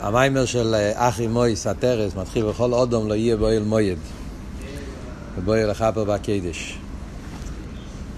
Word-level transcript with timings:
המיימר 0.00 0.44
של 0.44 0.74
אה, 0.74 1.08
אחי 1.08 1.26
מויס, 1.26 1.66
הטרס, 1.66 2.14
מתחיל 2.16 2.44
בכל 2.44 2.72
אודום 2.72 3.08
לא 3.08 3.14
יהיה 3.14 3.36
בועל 3.36 3.62
מויד. 3.62 3.98
ובועל 5.38 5.70
לכפר 5.70 6.04
בקדש. 6.04 6.78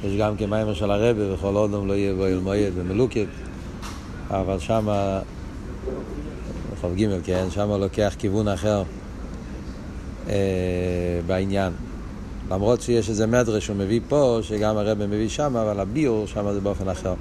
יש 0.04 0.16
גם 0.18 0.36
כן 0.36 0.50
מיימר 0.50 0.74
של 0.74 0.90
הרבה, 0.90 1.34
בכל 1.34 1.56
אודום 1.56 1.88
לא 1.88 1.92
יהיה 1.92 2.14
בועל 2.14 2.38
מויד 2.38 2.74
במלוקת, 2.74 3.26
אבל 4.30 4.58
שמה, 4.58 5.20
בחוב 6.72 6.94
ג' 6.94 7.20
כן, 7.24 7.46
שמה 7.50 7.78
לוקח 7.78 8.14
כיוון 8.18 8.48
אחר 8.48 8.82
אה, 10.28 10.34
בעניין. 11.26 11.72
למרות 12.50 12.80
שיש 12.80 13.08
איזה 13.08 13.26
מדרש 13.26 13.64
שהוא 13.64 13.76
מביא 13.76 14.00
פה, 14.08 14.38
שגם 14.42 14.76
הרבה 14.76 15.06
מביא 15.06 15.28
שם, 15.28 15.56
אבל 15.56 15.80
הביור 15.80 16.26
שם 16.26 16.52
זה 16.52 16.60
באופן 16.60 16.88
אחר. 16.88 17.14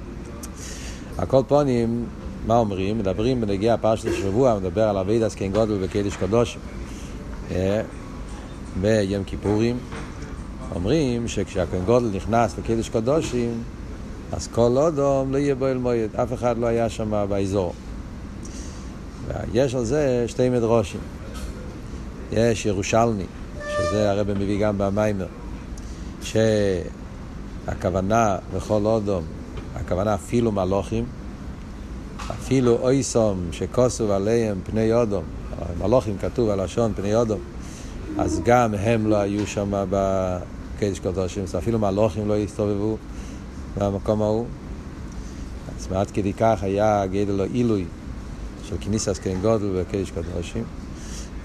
הכל 1.18 1.42
פונים, 1.48 2.04
מה 2.46 2.56
אומרים? 2.56 2.98
מדברים 2.98 3.40
בנגיע 3.40 3.76
פרשת 3.76 4.08
השבוע, 4.08 4.58
מדבר 4.58 4.82
על 4.82 4.96
אבידס 4.96 5.34
כן 5.34 5.52
גודל 5.52 5.78
וקדש 5.80 6.16
קדוש 6.16 6.58
אה, 7.50 7.82
ביום 8.80 9.24
כיפורים. 9.24 9.78
אומרים 10.74 11.28
שכשהכהן 11.28 11.84
גודל 11.84 12.06
נכנס 12.16 12.58
לקדש 12.58 12.88
קדושים, 12.88 13.62
אז 14.32 14.48
כל 14.48 14.72
אודום 14.76 15.32
לא 15.32 15.38
יהיה 15.38 15.54
בו 15.54 15.66
אל 15.66 15.78
מועד, 15.78 16.16
אף 16.16 16.32
אחד 16.32 16.58
לא 16.58 16.66
היה 16.66 16.88
שם 16.88 17.26
באזור. 17.28 17.74
יש 19.52 19.74
על 19.74 19.84
זה 19.84 20.24
שתי 20.26 20.48
מדרושים. 20.48 21.00
יש 22.32 22.66
ירושלמי, 22.66 23.26
שזה 23.68 24.10
הרב 24.10 24.32
מביא 24.32 24.60
גם 24.60 24.78
במיימר, 24.78 25.26
שהכוונה 27.66 28.36
בכל 28.54 28.80
אודום, 28.84 29.22
הכוונה 29.74 30.14
אפילו 30.14 30.52
מלוכים, 30.52 31.04
אפילו 32.30 32.78
אויסום 32.82 33.48
שכוסו 33.52 34.12
עליהם 34.12 34.60
פני 34.64 34.92
אודום, 34.92 35.24
מלוכים 35.78 36.18
כתוב 36.18 36.50
הלשון 36.50 36.92
פני 36.96 37.14
אודום, 37.14 37.40
אז 38.18 38.40
גם 38.44 38.74
הם 38.74 39.06
לא 39.06 39.16
היו 39.16 39.46
שם 39.46 39.84
בקדש 39.90 40.98
קדושים, 40.98 41.44
אפילו 41.58 41.78
מלוכים 41.78 42.28
לא 42.28 42.36
הסתובבו 42.36 42.96
במקום 43.78 44.22
ההוא. 44.22 44.46
אז 45.78 45.88
מעט 45.90 46.10
כדי 46.14 46.32
כך 46.32 46.62
היה 46.62 47.06
גדל 47.06 47.32
לו 47.32 47.44
עילוי 47.44 47.84
של 48.64 48.76
כניסס 48.80 49.18
כן 49.18 49.36
גודל 49.42 49.66
בקדש 49.80 50.10
קדושים. 50.10 50.64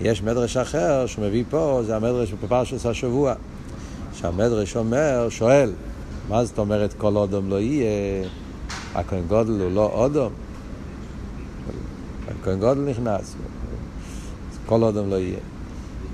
יש 0.01 0.23
מדרש 0.23 0.57
אחר 0.57 1.05
שמביא 1.05 1.43
פה, 1.49 1.81
זה 1.85 1.95
המדרש 1.95 2.33
בפרשת 2.33 2.85
השבוע, 2.85 3.33
שהמדרש 4.13 4.75
אומר, 4.77 5.27
שואל, 5.29 5.73
מה 6.29 6.45
זאת 6.45 6.57
אומרת 6.59 6.93
כל 6.93 7.15
אודום 7.15 7.49
לא 7.49 7.59
יהיה? 7.59 8.27
הכהן 8.95 9.23
גודל 9.27 9.61
הוא 9.61 9.71
לא 9.71 9.91
אודום? 9.93 10.33
הכהן 12.41 12.59
גודל 12.59 12.81
נכנס, 12.81 13.35
כל 14.65 14.83
אודום 14.83 15.09
לא 15.09 15.15
יהיה. 15.15 15.39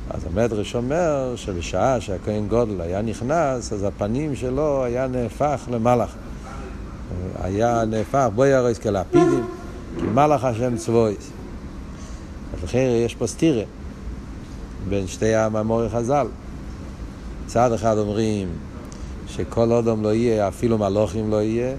אז 0.09 0.25
המדרש 0.25 0.75
אומר 0.75 1.33
שבשעה 1.35 2.01
שהכהן 2.01 2.47
גודל 2.47 2.81
היה 2.81 3.01
נכנס, 3.01 3.73
אז 3.73 3.83
הפנים 3.83 4.35
שלו 4.35 4.83
היה 4.83 5.07
נהפך 5.07 5.67
למלאך. 5.71 6.15
היה 7.41 7.85
נהפך, 7.85 8.27
בואי 8.35 8.53
הרויס 8.53 8.79
כלפידים, 8.79 9.45
כי 9.99 10.05
מלאך 10.05 10.43
השם 10.43 10.77
צבויס. 10.77 11.31
אז 12.53 12.63
לכן 12.63 12.87
יש 13.05 13.15
פה 13.15 13.27
סטירה 13.27 13.63
בין 14.89 15.07
שתי 15.07 15.35
המאמורי 15.35 15.89
חז"ל. 15.89 16.27
צד 17.45 17.71
אחד 17.73 17.97
אומרים 17.97 18.47
שכל 19.27 19.71
אודום 19.71 20.03
לא 20.03 20.13
יהיה, 20.13 20.47
אפילו 20.47 20.77
מלוכים 20.77 21.31
לא 21.31 21.41
יהיה. 21.41 21.73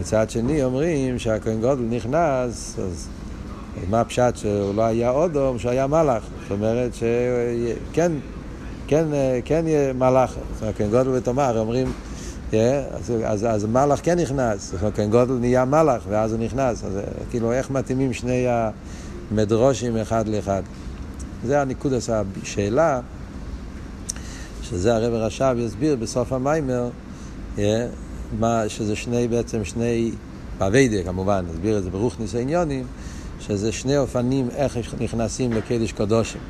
מצד 0.00 0.30
שני 0.30 0.64
אומרים 0.64 1.18
שהכהן 1.18 1.60
גודל 1.60 1.82
נכנס, 1.82 2.78
אז 2.78 3.08
מה 3.90 4.00
הפשט 4.00 4.36
שהוא 4.36 4.74
לא 4.74 4.82
היה 4.82 5.10
אודום, 5.10 5.58
שהוא 5.58 5.70
היה 5.70 5.86
מלאך. 5.86 6.22
זאת 6.42 6.50
אומרת 6.50 6.94
שכן, 6.94 8.12
כן, 8.86 9.04
כן 9.44 9.64
יהיה 9.66 9.92
מלאך. 9.92 10.30
זאת 10.30 10.60
אומרת, 10.60 10.74
הכהן 10.74 10.90
גודל 10.90 11.08
ותאמר 11.08 11.58
אומרים, 11.58 11.92
yeah, 12.50 12.54
אז, 12.94 13.12
אז, 13.24 13.46
אז 13.50 13.64
מלאך 13.64 14.00
כן 14.02 14.18
נכנס, 14.18 14.74
הכהן 14.82 15.10
גודל 15.10 15.34
נהיה 15.34 15.64
מלאך 15.64 16.02
ואז 16.08 16.32
הוא 16.32 16.40
נכנס. 16.40 16.84
אז 16.84 16.98
כאילו 17.30 17.52
איך 17.52 17.70
מתאימים 17.70 18.12
שני 18.12 18.46
המדרושים 19.30 19.96
אחד 19.96 20.28
לאחד. 20.28 20.62
זה 21.44 21.60
הניקוד 21.60 21.94
עשה 21.94 22.22
השאלה, 22.42 23.00
שזה 24.62 24.94
הרב 24.94 25.12
רש"ב 25.14 25.56
יסביר 25.58 25.96
בסוף 25.96 26.32
המיימר, 26.32 26.90
yeah, 27.56 27.60
מה, 28.38 28.62
שזה 28.68 28.96
שני 28.96 29.28
בעצם 29.28 29.64
שני, 29.64 30.12
באביידה 30.58 31.02
כמובן, 31.02 31.44
נסביר 31.50 31.78
את 31.78 31.82
זה 31.82 31.90
ברוך 31.90 32.20
ניסיוניונים, 32.20 32.86
שזה 33.46 33.72
שני 33.72 33.98
אופנים 33.98 34.48
איך 34.50 34.78
נכנסים 35.00 35.52
לקדש 35.52 35.92
קדושים. 35.92 36.40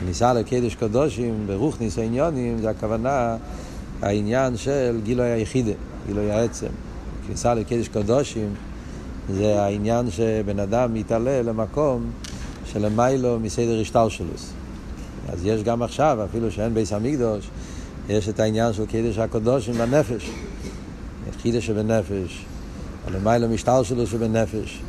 כניסה 0.00 0.32
לקדש 0.34 0.74
קדושים 0.74 1.44
ברוך 1.46 1.80
ניסיוניונים 1.80 2.58
זה 2.58 2.70
הכוונה 2.70 3.36
העניין 4.02 4.56
של 4.56 5.00
גילוי 5.04 5.26
היחידה, 5.26 5.72
גילוי 6.06 6.30
העצם. 6.30 6.66
כניסה 7.26 7.54
לקדש 7.54 7.88
קדושים 7.88 8.54
זה 9.32 9.62
העניין 9.62 10.10
שבן 10.10 10.58
אדם 10.58 10.94
מתעלה 10.94 11.42
למקום 11.42 12.10
שלמיילו 12.72 13.40
מסדר 13.40 13.80
השטלשלוס. 13.80 14.52
אז 15.28 15.46
יש 15.46 15.62
גם 15.62 15.82
עכשיו, 15.82 16.18
אפילו 16.30 16.50
שאין 16.50 16.74
ביס 16.74 16.92
המקדוש, 16.92 17.48
יש 18.08 18.28
את 18.28 18.40
העניין 18.40 18.72
של 18.72 18.86
קדש 18.86 19.18
הקדושים 19.18 19.74
בנפש. 19.74 20.30
חידש 21.42 21.66
שבנפש, 21.66 22.44
הלמיילו 23.06 23.48
משטלשלוס 23.48 24.10
שבנפש. 24.10 24.80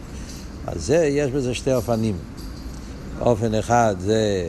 אז 0.67 0.85
זה, 0.85 0.95
יש 0.95 1.31
בזה 1.31 1.53
שתי 1.53 1.73
אופנים. 1.73 2.15
אופן 3.21 3.55
אחד 3.55 3.95
זה 3.99 4.47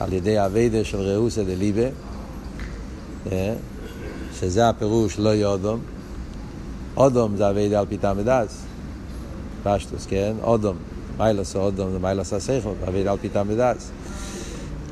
על 0.00 0.12
ידי 0.12 0.44
אביידה 0.44 0.84
של 0.84 0.98
ראוסא 0.98 1.42
דליבה, 1.42 1.86
שזה 4.40 4.68
הפירוש 4.68 5.18
לא 5.18 5.28
יודום. 5.28 5.80
אודום 6.96 7.36
זה 7.36 7.50
אביידה 7.50 7.80
על 7.80 7.86
פיתה 7.86 8.14
מדס, 8.14 8.62
פשטוס, 9.62 10.06
כן? 10.06 10.32
אודום. 10.42 10.76
מיילוס 11.18 11.56
אודום 11.56 11.90
זה 11.92 11.98
מיילוס 11.98 12.32
הסייכו, 12.32 12.72
אביידה 12.88 13.12
על 13.12 13.18
פיתה 13.20 13.44
מדס. 13.44 13.90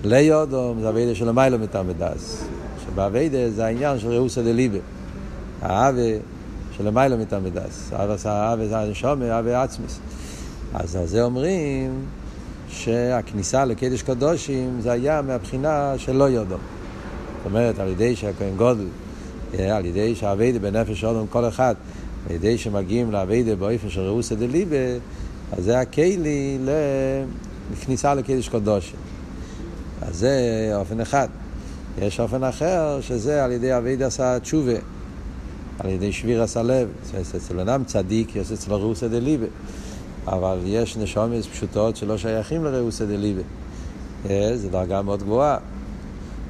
לי 0.05 0.33
אודום 0.33 0.81
זה 0.81 0.89
אביידה 0.89 1.15
של 1.15 1.29
המיילו 1.29 1.59
מיתה 1.59 1.83
מדס. 1.83 2.45
שבאביידה 2.87 3.51
זה 3.51 3.65
העניין 3.65 3.99
של 3.99 4.09
ראוסא 4.09 4.43
דליבה. 4.43 4.79
האווה 5.63 6.13
של 6.77 6.89
המיילו 6.89 7.17
מיתה 7.17 7.41
מדס. 7.41 7.91
האווה 7.93 8.67
זה 8.69 8.79
הנשומר, 8.79 9.33
האווה 9.33 9.63
עצמיס. 9.63 9.99
אז 10.75 10.97
על 10.97 11.07
זה 11.07 11.23
אומרים 11.23 12.05
שהכניסה 12.69 13.65
לקדש 13.65 14.03
קדושים 14.03 14.81
זה 14.81 14.93
היה 14.93 15.23
מהבחינה 15.23 15.95
של 15.97 16.12
לא 16.12 16.25
יודום. 16.25 16.61
זאת 17.37 17.47
אומרת, 17.47 17.79
על 17.79 17.89
ידי 17.89 18.17
שהכהן 18.17 18.57
גודל, 18.57 18.87
על 19.59 19.87
ידי 19.87 20.15
שהאביידה 20.15 20.59
בנפש 20.59 21.05
אודום 21.05 21.27
כל 21.27 21.49
אחד, 21.49 21.75
על 22.29 22.35
ידי 22.35 22.59
שמגיעים 22.59 23.12
לאביידה 23.12 23.57
באופן 23.57 23.91
של 23.91 24.01
ראוסא 24.01 24.35
דליבה, 24.35 24.77
אז 25.53 25.65
זה 25.65 25.81
הכלי 25.81 26.59
לכניסה 27.73 28.15
לקדש 28.15 28.49
קדושים. 28.49 28.97
אז 30.03 30.17
זה 30.17 30.71
אופן 30.75 31.01
אחד. 31.01 31.29
יש 31.99 32.21
אופן 32.21 32.45
אחר, 32.45 32.99
שזה 33.01 33.45
על 33.45 33.53
ידי 33.53 33.77
אביידה 33.77 34.06
עשה 34.06 34.39
תשובה, 34.41 34.73
על 35.79 35.91
ידי 35.91 36.12
שביר 36.12 36.43
עשה 36.43 36.62
לב. 36.62 36.89
אצל 37.37 37.61
אדם 37.61 37.85
צדיק, 37.85 38.37
יש 38.37 38.53
אצלו 38.53 38.81
ראוסא 38.81 39.09
דליבה. 39.09 39.47
אבל 40.27 40.59
יש 40.65 40.97
נשומס 40.97 41.47
פשוטות 41.47 41.97
שלא 41.97 42.19
שייכים 42.19 42.65
לראוסא 42.65 43.05
דליבה. 43.05 43.43
זו 44.55 44.69
דרגה 44.71 45.03
מאוד 45.03 45.23
גבוהה. 45.23 45.57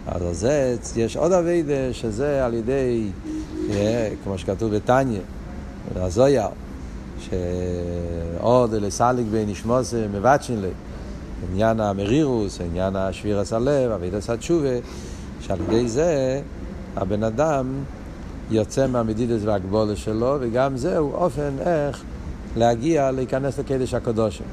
אז 0.06 0.22
זה 0.40 0.76
יש 0.96 1.16
עוד 1.16 1.32
אביידה 1.32 1.92
שזה 1.92 2.44
על 2.44 2.54
ידי, 2.54 3.10
כמו 4.24 4.38
שכתוב 4.38 4.74
בתניא, 4.74 5.20
הזויר, 5.96 6.46
שעוד 7.20 8.74
לסליק 8.74 9.26
בין 9.30 9.48
נשמוס 9.48 9.94
מבטשין 10.12 10.60
לי, 10.60 10.68
עניין 11.52 11.80
המרירוס, 11.80 12.60
עניין 12.60 12.96
השבירס 12.96 13.52
הלב, 13.52 13.90
אביידס 13.90 14.30
התשובה, 14.30 14.68
שעל 15.40 15.58
ידי 15.60 15.88
זה 15.88 16.40
הבן 16.96 17.22
אדם 17.22 17.66
יוצא 18.50 18.86
מהמדידס 18.86 19.40
והגבולה 19.44 19.96
שלו, 19.96 20.36
וגם 20.40 20.76
זהו 20.76 21.12
אופן 21.12 21.50
איך 21.60 22.02
להגיע, 22.56 23.10
להיכנס 23.10 23.58
לקדש 23.58 23.94
הקדושים. 23.94 24.46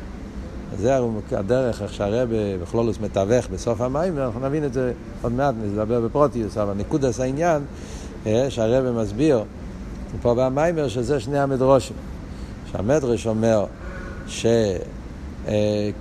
זה 0.77 0.99
הדרך, 1.31 1.81
איך 1.81 1.93
שהרבה 1.93 2.57
בכלולוס 2.61 2.99
מתווך 2.99 3.47
בסוף 3.47 3.81
המים, 3.81 4.17
אנחנו 4.17 4.39
נבין 4.39 4.65
את 4.65 4.73
זה 4.73 4.93
עוד 5.21 5.31
מעט, 5.31 5.55
נדבר 5.63 6.01
בפרוטיוס, 6.01 6.57
אבל 6.57 6.73
נקודס 6.73 7.19
העניין, 7.19 7.61
שהרבה 8.49 8.91
מסביר 8.91 9.43
פה 10.21 10.35
במיימר, 10.37 10.87
שזה 10.87 11.19
שני 11.19 11.39
המדרושים. 11.39 11.95
שהמדרש 12.71 13.27
אומר 13.27 13.65
שכל 14.27 15.51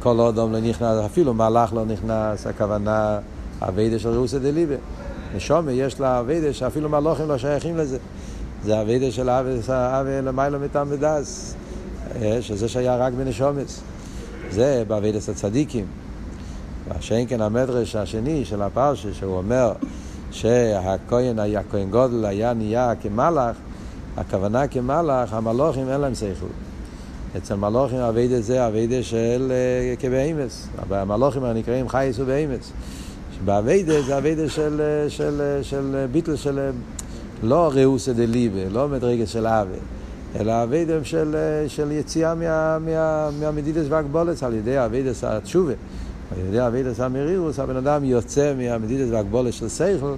אודום 0.05 0.53
לא 0.53 0.61
נכנס, 0.61 1.05
אפילו 1.07 1.35
מלאך 1.35 1.73
לא 1.73 1.85
נכנס, 1.85 2.47
הכוונה 2.47 3.19
אביידה 3.61 3.99
של 3.99 4.09
רוסא 4.09 4.39
דליבה. 4.39 4.75
נשומה 5.37 5.73
יש 5.73 6.01
לה 6.01 6.21
אביידה 6.21 6.53
שאפילו 6.53 6.89
מלאכים 6.89 7.29
לא 7.29 7.39
שייכים 7.39 7.77
לזה. 7.77 7.99
זה 8.65 8.81
אביידה 8.81 9.11
של 9.11 9.31
אבי 9.31 10.23
למיילו 10.23 10.61
מטעם 10.61 10.87
ודס. 10.91 11.55
שזה 12.41 12.69
שהיה 12.69 12.97
רק 12.97 13.13
בנשומס. 13.13 13.81
זה 14.51 14.85
בעבידת 14.89 15.29
הצדיקים. 15.29 15.87
שאין 17.01 17.27
כן 17.29 17.41
המדרש 17.41 17.97
השני 17.97 18.45
של 18.45 18.63
הפרשה, 18.63 19.09
שהוא 19.13 19.37
אומר 19.37 19.73
שהכהן 20.31 21.39
היה, 21.39 21.61
כהן 21.71 21.91
גודל 21.91 22.25
היה 22.25 22.55
נהיה 22.55 22.93
כמלאך, 23.03 23.57
הכוונה 24.17 24.67
כמלאך, 24.67 25.33
המלוכים 25.33 25.89
אין 25.89 26.01
להם 26.01 26.15
שכל. 26.15 26.47
אצל 27.37 27.55
מלוכים 27.55 27.99
אביידה 27.99 28.41
זה 28.41 28.67
אביידה 28.67 29.03
של 29.03 29.53
uh, 29.97 30.01
כבהימס. 30.01 30.69
המלוכים 30.91 31.45
הנקראים 31.45 31.89
חייס 31.89 32.19
ובהימס. 32.19 32.73
באביידה 33.45 34.03
זה 34.03 34.19
אביידה 34.19 34.49
של, 34.49 34.83
של, 35.09 35.09
של, 35.09 35.59
של 35.63 36.07
ביטל 36.13 36.37
של 36.37 36.71
לא 37.43 37.71
ראוסא 37.75 38.13
דליבה, 38.13 38.69
לא 38.71 38.89
מדרגת 38.89 39.29
של 39.29 39.47
אבה, 39.47 39.77
אלא 40.39 40.63
אביידה 40.63 41.05
של, 41.05 41.37
של 41.69 41.93
יציאה 41.93 42.35
מה, 42.35 42.79
מה, 42.79 43.29
מהמדידס 43.41 43.87
והגבולת 43.89 44.43
על 44.43 44.55
ידי 44.55 44.85
אביידס 44.85 45.25
התשובה. 45.25 45.73
על 46.33 46.47
ידי 46.49 46.67
אביידס 46.67 47.01
המרירוס, 47.01 47.59
הבן 47.59 47.77
אדם 47.77 48.05
יוצא 48.05 48.55
מהמדידס 48.59 49.09
והגבולת 49.11 49.53
של 49.53 49.69
שכל, 49.69 50.15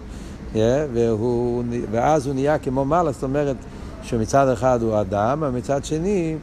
yeah, 0.54 0.56
והוא, 0.92 1.64
ואז 1.90 2.26
הוא 2.26 2.34
נהיה 2.34 2.58
כמו 2.58 2.84
מעלה, 2.84 3.12
זאת 3.12 3.22
אומרת 3.22 3.56
שמצד 4.02 4.48
אחד 4.48 4.82
הוא 4.82 5.00
אדם, 5.00 5.42
ומצד 5.46 5.84
שני 5.84 6.36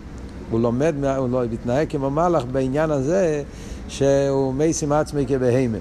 הוא 0.50 0.60
לומד, 0.60 0.96
הוא 1.18 1.30
לא 1.30 1.44
מתנהג 1.52 1.88
כמו 1.90 2.10
מלאך 2.10 2.44
בעניין 2.52 2.92
הזה 2.92 3.44
שהוא 3.88 4.54
מייסים 4.54 4.92
עצמי 4.92 5.26
כבהמה. 5.28 5.78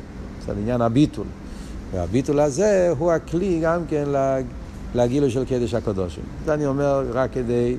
זה 0.46 0.52
עניין 0.52 0.80
הביטול. 0.80 1.26
והביטול 1.92 2.40
הזה 2.40 2.92
הוא 2.98 3.12
הכלי 3.12 3.60
גם 3.62 3.80
כן 3.88 4.04
לגילו 4.94 5.30
של 5.30 5.44
קדש 5.44 5.74
הקדושים. 5.74 6.24
זה 6.44 6.54
אני 6.54 6.66
אומר 6.66 7.04
רק 7.12 7.32
כדי 7.32 7.76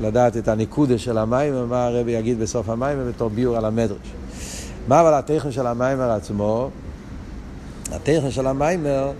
לדעת 0.00 0.36
את 0.36 0.48
הניקודה 0.48 0.98
של 0.98 1.18
המים 1.18 1.54
ומה 1.56 1.86
הרבי 1.86 2.12
יגיד 2.12 2.40
בסוף 2.40 2.68
המים 2.68 2.98
בתור 3.08 3.30
ביור 3.30 3.56
על 3.56 3.64
המדרש. 3.64 4.12
מה 4.88 5.00
אבל 5.00 5.14
הטכן 5.14 5.52
של 5.52 5.66
המיימר 5.66 6.10
עצמו? 6.10 6.70
הטכן 7.92 8.30
של 8.30 8.46
המיימר 8.46 9.10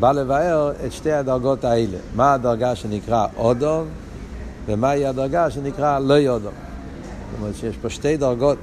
בא 0.00 0.12
לבאר 0.12 0.72
את 0.86 0.92
שתי 0.92 1.12
הדרגות 1.12 1.64
האלה. 1.64 1.98
מה 2.16 2.34
הדרגה 2.34 2.74
שנקרא 2.74 3.26
אודום 3.36 3.84
ומהי 4.66 5.06
הדרגה 5.06 5.50
שנקרא 5.50 5.98
לא 5.98 6.14
יודום. 6.14 6.52
זאת 6.52 7.40
אומרת 7.40 7.54
שיש 7.56 7.76
פה 7.76 7.90
שתי 7.90 8.16
דרגות, 8.16 8.58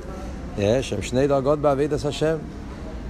יש 0.58 0.90
שם 0.90 1.02
שני 1.02 1.28
דרגות 1.28 1.60
בעבידת 1.60 2.06
השם, 2.06 2.36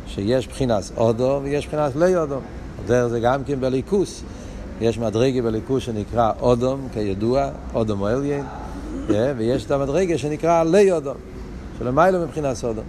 שיש 0.07 0.47
בחינת 0.47 0.83
אודום 0.97 1.43
ויש 1.43 1.67
בחינת 1.67 1.95
לא 1.95 2.05
יודום. 2.05 2.41
זה 2.87 3.19
גם 3.23 3.43
כן 3.43 3.59
בליכוס. 3.59 4.23
יש 4.81 4.97
מדרגה 4.97 5.41
בליכוס 5.41 5.83
שנקרא 5.83 6.31
אודום, 6.41 6.87
כידוע, 6.93 7.49
אודום 7.73 8.01
או 8.01 8.09
אליין, 8.09 8.43
ויש 9.37 9.65
את 9.65 9.71
המדרגה 9.71 10.17
שנקרא 10.17 10.63
לא 10.63 10.77
יודום, 10.77 11.17
שלמיילא 11.79 12.25
מבחינת 12.25 12.63
אודום. 12.63 12.83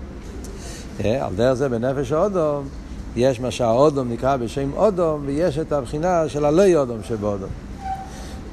על 1.05 1.35
דרך 1.37 1.55
זה 1.55 1.69
בנפש 1.69 2.13
האודום, 2.13 2.69
יש 3.17 3.41
מה 3.41 3.51
שהאודום 3.51 4.13
נקרא 4.13 4.37
בשם 4.37 4.71
אודום, 4.77 5.23
ויש 5.27 5.59
את 5.59 5.73
הבחינה 5.73 6.29
של 6.29 6.45
הלא 6.45 6.63
יודום 6.63 6.99
שבאודום. 7.03 7.49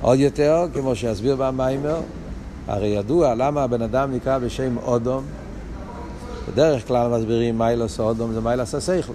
עוד 0.02 0.20
יותר, 0.20 0.66
כמו 0.74 0.96
שיסביר 0.96 1.36
במיימר, 1.36 2.00
הרי 2.68 2.88
ידוע 2.88 3.36
למה 3.36 3.64
הבן 3.64 3.82
אדם 3.82 4.12
נקרא 4.12 4.38
בשם 4.38 4.78
אודום. 4.78 5.24
בדרך 6.52 6.88
כלל 6.88 7.18
מסבירים 7.18 7.58
מיילוס 7.58 8.00
אודום 8.00 8.34
זה 8.34 8.42
מיילוס 8.42 8.76
השכל. 8.76 9.14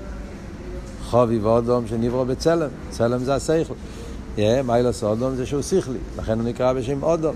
חובי 1.04 1.38
ואודום 1.38 1.86
שנברו 1.86 2.24
בצלם, 2.24 2.68
צלם 2.90 3.24
זה 3.24 3.34
השכל. 3.34 3.74
מיילוס 4.64 5.04
אודום 5.04 5.34
זה 5.34 5.46
שהוא 5.46 5.62
שכלי, 5.62 5.98
לכן 6.18 6.38
הוא 6.40 6.48
נקרא 6.48 6.72
בשם 6.72 7.02
אודום. 7.02 7.34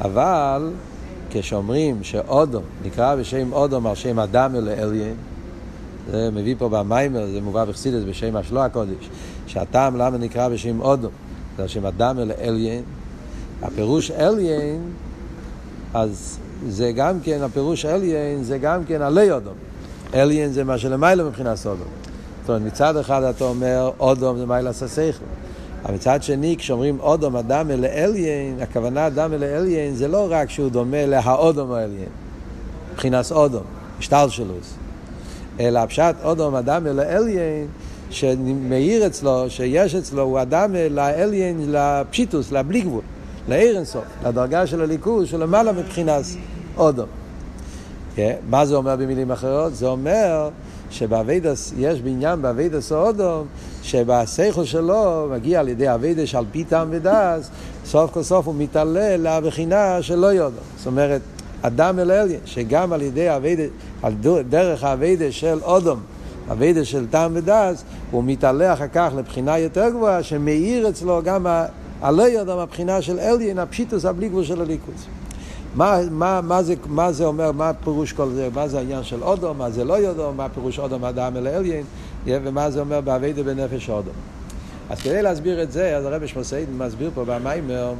אבל 0.00 0.70
כשאומרים 1.30 2.04
שאודום 2.04 2.62
נקרא 2.84 3.16
בשם 3.16 3.52
אודום 3.52 3.86
על 3.86 3.94
שם 3.94 4.18
אדם 4.18 4.54
אל 4.54 4.68
אליין, 4.68 5.14
זה 6.10 6.30
מביא 6.30 6.54
פה 6.58 6.68
במיימר, 6.68 7.26
זה 7.26 7.40
מובא 7.40 7.64
בחסידס 7.64 8.02
בשם 8.08 8.36
השלוע 8.36 8.64
הקודש, 8.64 9.08
שהטעם 9.46 9.96
למה 9.96 10.18
נקרא 10.18 10.48
בשם 10.48 10.80
אודום 10.80 11.12
זה 11.56 11.64
השם 11.64 11.86
אדם 11.86 12.18
אל 12.18 12.32
אליין. 12.40 12.82
הפירוש 13.62 14.10
אליין, 14.10 14.80
אז 15.94 16.38
זה 16.68 16.92
גם 16.92 17.20
כן, 17.20 17.42
הפירוש 17.42 17.84
אליין 17.84 18.44
זה 18.44 18.58
גם 18.58 18.84
כן 18.84 19.02
עלי 19.02 19.30
אודום. 19.30 19.54
אליין 20.14 20.52
זה 20.52 20.64
מה 20.64 20.78
שלמיילא 20.78 21.24
מבחינת 21.24 21.66
אודום. 21.66 21.86
זאת 22.42 22.50
אומרת, 22.50 22.62
מצד 22.62 22.96
אחד 22.96 23.22
אתה 23.22 23.44
אומר 23.44 23.90
אודום 24.00 24.38
זה 24.38 24.46
מיילה 24.46 24.72
ססייכל. 24.72 25.24
אבל 25.84 25.94
מצד 25.94 26.22
שני, 26.22 26.56
כשאומרים 26.58 27.00
אודום 27.00 27.36
אדם 27.36 27.70
אל 27.70 27.84
אליין, 27.84 28.58
הכוונה 28.60 29.06
אדם 29.06 29.32
אל 29.32 29.44
אליין 29.44 29.94
זה 29.94 30.08
לא 30.08 30.26
רק 30.30 30.50
שהוא 30.50 30.70
דומה 30.70 31.06
להאודום 31.06 31.72
האליין, 31.72 32.08
מבחינת 32.92 33.32
אודום, 33.32 33.62
משטל 33.98 34.26
שלו. 34.28 34.54
אלא 35.60 35.78
הפשט 35.78 36.14
אודום 36.24 36.54
אדם 36.54 36.86
אל 36.86 37.00
אליין 37.00 37.66
שמאיר 38.10 39.06
אצלו, 39.06 39.50
שיש 39.50 39.94
אצלו, 39.94 40.22
הוא 40.22 40.42
אדם 40.42 40.74
לאליין, 40.90 41.72
לפשיטוס, 41.72 42.52
לבלי 42.52 42.80
גבול, 42.80 43.02
לאירנסוף, 43.48 44.04
לדרגה 44.26 44.66
של 44.66 44.82
הליכוז, 44.82 45.28
שלמעלה 45.28 45.72
מבחינת 45.72 46.24
אודו. 46.76 47.02
Okay, 47.02 47.06
כן? 48.16 48.34
מה 48.50 48.66
זה 48.66 48.74
אומר 48.74 48.96
במילים 48.96 49.30
אחרות? 49.30 49.74
זה 49.74 49.86
אומר 49.86 50.48
שבאבידס, 50.92 51.72
יש 51.78 52.00
בעניין 52.00 52.42
באבידס 52.42 52.92
אודום, 52.92 53.46
שבשכל 53.82 54.64
שלו 54.64 55.28
מגיע 55.32 55.60
על 55.60 55.68
ידי 55.68 55.94
אבידס 55.94 56.34
על 56.34 56.44
פי 56.52 56.64
טעם 56.64 56.88
ודס, 56.90 57.50
סוף 57.84 58.10
כל 58.10 58.22
סוף 58.22 58.46
הוא 58.46 58.54
מתעלה 58.58 59.16
לבחינה 59.16 60.02
של 60.02 60.14
לא 60.18 60.26
יודו. 60.26 60.60
זאת 60.76 60.86
אומרת, 60.86 61.20
אדם 61.62 61.98
אל 61.98 62.10
אליין, 62.10 62.40
שגם 62.44 62.92
על 62.92 63.02
ידי 63.02 63.36
אבידס, 63.36 63.70
על 64.02 64.14
דרך 64.48 64.84
האבידס 64.84 65.34
של 65.34 65.58
אודום, 65.62 66.00
אבידה 66.52 66.84
של 66.84 67.06
טעם 67.06 67.32
ודס, 67.34 67.84
הוא 68.10 68.24
מתעלה 68.24 68.72
אחר 68.72 68.88
כך 68.92 69.12
לבחינה 69.16 69.58
יותר 69.58 69.90
גבוהה, 69.90 70.22
שמאיר 70.22 70.88
אצלו 70.88 71.20
גם 71.24 71.46
הלא 72.00 72.22
יודע 72.22 72.56
מהבחינה 72.56 73.02
של 73.02 73.18
אליין, 73.18 73.58
הפשיטוס 73.58 74.04
הבלי 74.04 74.28
גבול 74.28 74.44
של 74.44 74.60
הליכוס. 74.60 75.06
מה, 75.74 75.98
מה, 76.10 76.40
מה, 76.40 76.62
זה, 76.62 76.74
מה 76.86 77.12
זה 77.12 77.24
אומר, 77.24 77.52
מה 77.52 77.72
פירוש 77.84 78.12
כל 78.12 78.30
זה, 78.30 78.48
מה 78.54 78.68
זה 78.68 78.78
העניין 78.78 79.04
של 79.04 79.22
אודו, 79.22 79.54
מה 79.54 79.70
זה 79.70 79.84
לא 79.84 79.94
יודו, 79.94 80.32
מה 80.32 80.48
פירוש 80.48 80.78
אודו 80.78 80.98
מאדם 80.98 81.36
אל 81.36 81.48
אליין, 81.48 81.84
ומה 82.26 82.70
זה 82.70 82.80
אומר 82.80 83.00
באבידה 83.00 83.42
בנפש 83.42 83.90
אודו. 83.90 84.10
אז 84.90 85.00
כדי 85.00 85.22
להסביר 85.22 85.62
את 85.62 85.72
זה, 85.72 85.96
אז 85.96 86.04
הרב 86.04 86.26
שמסעיד 86.26 86.68
מסביר 86.70 87.10
פה 87.14 87.24
במיימר 87.24 87.92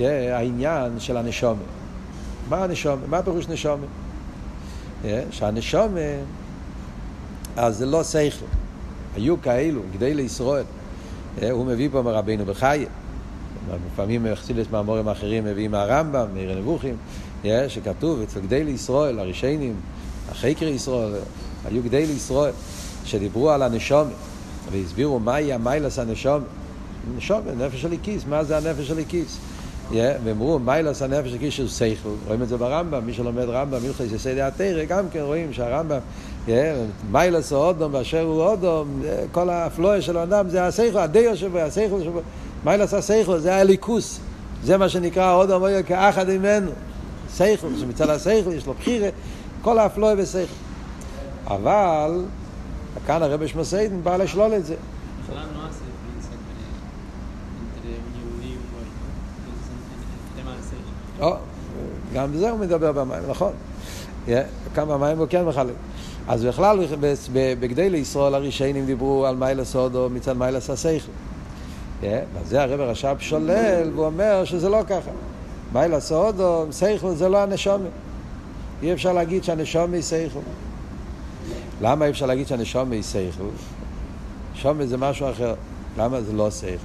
העניין 0.00 1.00
של 1.00 1.16
הנשומה. 1.16 1.62
מה 2.48 2.64
הנשומה? 2.64 3.06
מה 3.08 3.22
פירוש 3.22 3.48
נשומה? 3.48 3.86
שהנשומה 5.30 6.00
אז 7.56 7.76
זה 7.76 7.86
לא 7.86 8.04
שכל. 8.04 8.46
היו 9.16 9.42
כאלו, 9.42 9.80
גדי 9.92 10.14
לישראל. 10.14 10.64
הוא 11.50 11.66
מביא 11.66 11.88
פה 11.92 12.02
מרבינו 12.02 12.44
בחייה. 12.44 12.88
לפעמים 13.92 14.26
מחסידס 14.32 14.66
מאמורים 14.70 15.08
אחרים 15.08 15.44
מביאים 15.44 15.70
מהרמב"ם, 15.70 16.26
מעיר 16.34 16.52
הנבוכים, 16.52 16.96
שכתוב 17.68 18.20
אצל 18.22 18.40
גדי 18.40 18.64
לישראל, 18.64 19.18
הרישיינים, 19.18 19.74
החקר 20.30 20.68
ישראל, 20.68 21.12
היו 21.64 21.82
גדי 21.82 22.06
לישראל, 22.06 22.52
שדיברו 23.04 23.50
על 23.50 23.62
הנשומת, 23.62 24.12
והסבירו 24.72 25.18
מהי 25.20 25.52
המיילס 25.52 25.98
הנשומת. 25.98 26.42
נשומת, 27.16 27.42
נפש 27.58 27.84
הליקיס, 27.84 28.24
מה 28.28 28.44
זה 28.44 28.56
הנפש 28.56 28.90
הליקיס? 28.90 29.38
ואמרו, 29.92 30.58
מיילס 30.58 31.02
הנפש 31.02 31.30
הליקיס 31.30 31.58
הוא 31.58 31.68
שכל, 31.68 32.08
רואים 32.26 32.42
את 32.42 32.48
זה 32.48 32.56
ברמב"ם, 32.56 33.06
מי 33.06 33.12
שלומד 33.12 33.48
רמב"ם, 33.48 33.78
מלכי 33.86 34.02
יסיידי 34.02 34.42
התרא, 34.42 34.84
גם 34.84 35.04
כן 35.12 35.20
רואים 35.20 35.52
שהרמב"ם 35.52 35.98
מיילס 37.10 37.52
או 37.52 37.66
אודום 37.66 37.92
באשר 37.92 38.20
הוא 38.20 38.42
אודום, 38.42 39.02
כל 39.32 39.50
האפלואה 39.50 40.02
של 40.02 40.16
האדם 40.16 40.48
זה 40.48 40.66
השכל, 40.66 40.98
הדיו 40.98 41.36
שבו, 41.36 41.58
השכל 41.58 42.02
שבו, 42.04 42.20
מיילס 42.64 42.94
השכל, 42.94 43.38
זה 43.38 43.56
הליכוס, 43.56 44.20
זה 44.64 44.76
מה 44.76 44.88
שנקרא 44.88 45.34
אודום 45.34 45.62
אוי 45.62 45.84
כאחד 45.84 46.28
ממנו, 46.28 46.70
שכל, 47.36 47.68
שמצד 47.80 48.10
השכל 48.10 48.52
יש 48.52 48.66
לו 48.66 48.74
בחירה, 48.74 49.08
כל 49.62 49.78
האפלואה 49.78 50.16
בשכל. 50.16 50.52
אבל, 51.46 52.24
כאן 53.06 53.22
הרבי 53.22 53.48
שמסיידן 53.48 54.02
בא 54.02 54.16
לשלול 54.16 54.54
את 54.54 54.66
זה. 54.66 54.74
גם 62.14 62.32
בזה 62.32 62.50
הוא 62.50 62.60
מדבר 62.60 62.92
במים, 62.92 63.22
נכון. 63.28 63.52
כמה 64.74 64.98
מים 64.98 65.18
הוא 65.18 65.26
כן 65.30 65.44
מחלק. 65.44 65.74
אז 66.28 66.44
בכלל, 66.44 66.78
בגדי 67.32 67.90
לישראל 67.90 68.34
הראשונים 68.34 68.86
דיברו 68.86 69.26
על 69.26 69.36
מיילס 69.36 69.76
הודו 69.76 70.08
מצד 70.10 70.36
מיילס 70.36 70.70
השכל. 70.70 71.10
ועל 72.00 72.44
זה 72.44 72.62
הרב 72.62 72.80
הרש"פ 72.80 73.16
שולל, 73.18 73.90
והוא 73.94 74.06
אומר 74.06 74.44
שזה 74.44 74.68
לא 74.68 74.80
ככה. 74.86 75.10
מיילס 75.72 76.12
הודו, 76.12 76.66
שכל 76.72 77.14
זה 77.14 77.28
לא 77.28 77.38
הנשומת. 77.42 77.90
אי 78.82 78.92
אפשר 78.92 79.12
להגיד 79.12 79.44
שהנשומת 79.44 79.94
היא 79.94 80.02
שכל. 80.02 80.40
למה 81.80 82.04
אי 82.04 82.10
אפשר 82.10 82.26
להגיד 82.26 82.46
שהנשומת 82.46 82.92
היא 82.92 83.02
שכל? 83.02 83.44
נשומת 84.54 84.88
זה 84.88 84.96
משהו 84.96 85.30
אחר. 85.30 85.54
למה 85.98 86.20
זה 86.20 86.32
לא 86.32 86.50
שכל? 86.50 86.76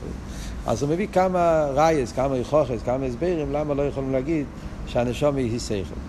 אז 0.68 0.84
הוא 0.84 0.90
מביא 0.90 1.08
כמה 1.14 1.68
רייס, 1.74 2.12
כמה 2.12 2.38
יכוחס, 2.38 2.82
כמה 2.86 3.06
הסברים, 3.06 3.54
למה 3.54 3.74
לא 3.74 3.82
יכולים 3.82 4.12
להגיד 4.12 4.46
שהנשומת 4.88 5.38
היא 5.38 5.60
שכל. 5.60 6.00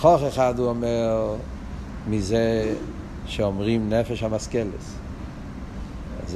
כוח 0.00 0.20
אחד 0.28 0.58
הוא 0.58 0.68
אומר 0.68 1.34
מזה 2.08 2.74
שאומרים 3.26 3.88
נפש 3.88 4.22
המשכלס. 4.22 4.95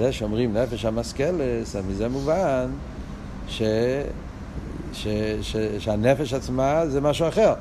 זה 0.00 0.12
שאומרים 0.12 0.57
נפש 0.57 0.85
המשכלס, 0.85 1.76
מזה 1.88 2.09
מובן 2.09 2.66
ש... 3.49 3.62
ש... 4.92 5.07
ש... 5.42 5.57
שהנפש 5.78 6.35
עצמה 6.35 6.87
זה 6.87 7.00
משהו 7.00 7.28
אחר. 7.28 7.54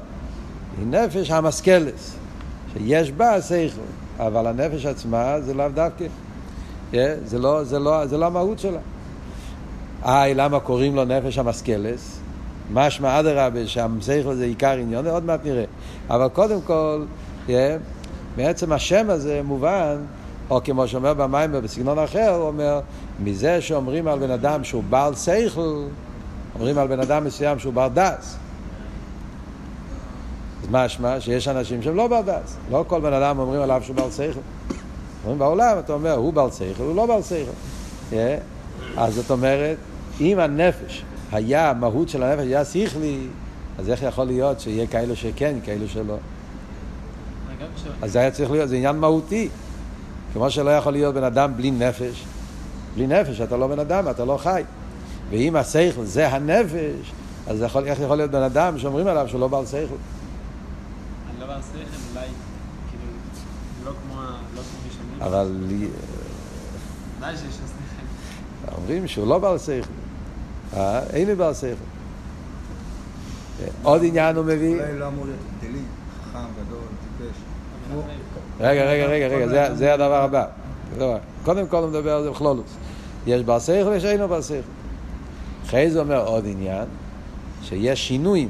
היא 0.77 0.87
נפש 0.87 1.31
המשכלס, 1.31 2.15
שיש 2.73 3.11
בה 3.11 3.41
שכל, 3.41 3.81
אבל 4.17 4.47
הנפש 4.47 4.85
עצמה 4.85 5.41
זה 5.41 5.53
לאו 5.53 5.69
דווקא. 5.73 6.05
Yeah, 6.91 6.95
זה, 7.25 7.39
לא, 7.39 7.63
זה, 7.63 7.79
לא, 7.79 8.05
זה 8.05 8.17
לא 8.17 8.25
המהות 8.25 8.59
שלה. 8.59 8.79
איי, 10.05 10.35
למה 10.35 10.59
קוראים 10.59 10.95
לו 10.95 11.05
נפש 11.05 11.37
המשכלס? 11.37 12.19
משמע 12.73 13.19
אדרבה 13.19 13.67
שהשכל 13.67 14.35
זה 14.35 14.45
עיקר 14.45 14.71
עניון, 14.71 15.07
עוד 15.07 15.25
מעט 15.25 15.39
נראה. 15.43 15.65
אבל 16.09 16.27
קודם 16.27 16.61
כל, 16.61 17.03
yeah, 17.47 17.51
בעצם 18.35 18.71
השם 18.71 19.09
הזה 19.09 19.41
מובן, 19.43 19.97
או 20.49 20.61
כמו 20.63 20.87
שאומר 20.87 21.13
במים 21.13 21.51
בסגנון 21.51 21.99
אחר, 21.99 22.29
הוא 22.35 22.47
אומר, 22.47 22.79
מזה 23.23 23.61
שאומרים 23.61 24.07
על 24.07 24.19
בן 24.19 24.31
אדם 24.31 24.63
שהוא 24.63 24.83
בעל 24.89 25.15
שכל, 25.15 25.83
אומרים 26.55 26.77
על 26.77 26.87
בן 26.87 26.99
אדם 26.99 27.23
מסוים 27.23 27.59
שהוא 27.59 27.73
בעל 27.73 27.89
דס. 27.93 28.37
אז 30.63 30.67
משמע 30.71 31.19
שיש 31.19 31.47
אנשים 31.47 31.81
שהם 31.81 31.95
לא 31.95 32.07
בעל 32.07 32.23
דס. 32.23 32.57
לא 32.71 32.85
כל 32.87 33.01
בן 33.01 33.13
אדם 33.13 33.39
אומרים 33.39 33.61
עליו 33.61 33.81
שהוא 33.83 33.95
בעל 33.95 34.11
שכל. 34.11 34.39
אומרים 35.23 35.39
בעולם, 35.39 35.79
אתה 35.79 35.93
אומר, 35.93 36.13
הוא 36.13 36.33
בעל 36.33 36.51
שכל, 36.51 36.83
הוא 36.83 36.95
לא 36.95 37.05
בעל 37.05 37.23
שכל. 37.23 37.51
Yeah. 38.11 38.15
אז 38.97 39.15
זאת 39.15 39.31
אומרת, 39.31 39.77
אם 40.21 40.39
הנפש 40.39 41.03
היה, 41.31 41.69
המהות 41.69 42.09
של 42.09 42.23
הנפש 42.23 42.43
היה 42.43 42.65
שכלי, 42.65 43.19
אז 43.79 43.89
איך 43.89 44.03
יכול 44.03 44.23
להיות 44.23 44.59
שיהיה 44.59 44.87
כאלו 44.87 45.15
שכן, 45.15 45.55
כאלו 45.65 45.87
שלא? 45.87 46.15
אז 48.01 48.11
זה 48.11 48.19
היה 48.19 48.31
צריך 48.31 48.51
להיות, 48.51 48.69
זה 48.69 48.75
עניין 48.75 48.95
מהותי. 48.95 49.49
כמו 50.33 50.49
שלא 50.49 50.69
יכול 50.69 50.93
להיות 50.93 51.15
בן 51.15 51.23
אדם 51.23 51.57
בלי 51.57 51.71
נפש. 51.71 52.25
בלי 52.95 53.07
נפש 53.07 53.41
אתה 53.41 53.57
לא 53.57 53.67
בן 53.67 53.79
אדם, 53.79 54.09
אתה 54.09 54.25
לא 54.25 54.37
חי. 54.37 54.63
ואם 55.29 55.55
השכל 55.55 56.03
זה 56.03 56.27
הנפש, 56.27 57.11
אז 57.47 57.61
יכול, 57.61 57.85
איך 57.85 57.99
יכול 57.99 58.17
להיות 58.17 58.31
בן 58.31 58.41
אדם 58.41 58.79
שאומרים 58.79 59.07
עליו 59.07 59.27
שהוא 59.27 59.39
לא 59.39 59.47
בעל 59.47 59.65
שכל? 59.65 59.77
אני 59.79 61.39
לא 61.39 61.45
בעל 61.45 61.61
שכל, 61.61 61.79
אולי, 62.11 62.27
כאילו, 62.89 63.03
לא 63.85 63.91
כמו, 63.91 64.21
לא 64.55 64.61
כמו. 64.61 65.25
אבל 65.25 65.55
ודאי 67.17 67.37
שיש 67.37 67.53
שכל. 67.53 68.75
אומרים 68.77 69.07
שהוא 69.07 69.27
לא 69.27 69.39
בעל 69.39 69.57
שכל. 69.57 69.91
אה? 70.73 71.03
אין 71.03 71.27
לי 71.27 71.35
בעל 71.35 71.53
שכל. 71.53 71.75
עוד 73.83 74.01
עניין 74.03 74.35
הוא 74.35 74.45
מביא... 74.45 74.79
אולי 74.79 74.99
לא 74.99 75.07
אמור 75.07 75.25
להיות 75.25 75.39
הבדלים, 75.55 75.85
חכם, 76.23 76.39
גדול, 76.39 76.81
טיפש. 77.17 77.37
רגע, 78.59 78.83
רגע, 78.83 79.05
רגע, 79.05 79.27
רגע, 79.27 79.47
זה, 79.47 79.75
זה 79.75 79.93
הדבר 79.93 80.23
הבא. 80.23 80.45
לא, 80.97 81.15
קודם 81.43 81.67
כל 81.67 81.77
הוא 81.77 81.89
מדבר 81.89 82.13
על 82.13 82.23
זה 82.23 82.29
בכלולוס. 82.29 82.75
יש 83.27 83.41
בעל 83.41 83.59
שכל 83.59 83.89
ויש 83.89 84.05
אינו 84.05 84.27
בעל 84.27 84.41
שכל. 84.41 84.55
אחרי 85.65 85.91
זה 85.91 85.99
אומר 85.99 86.25
עוד 86.25 86.45
עניין, 86.47 86.85
שיש 87.63 88.07
שינויים. 88.07 88.49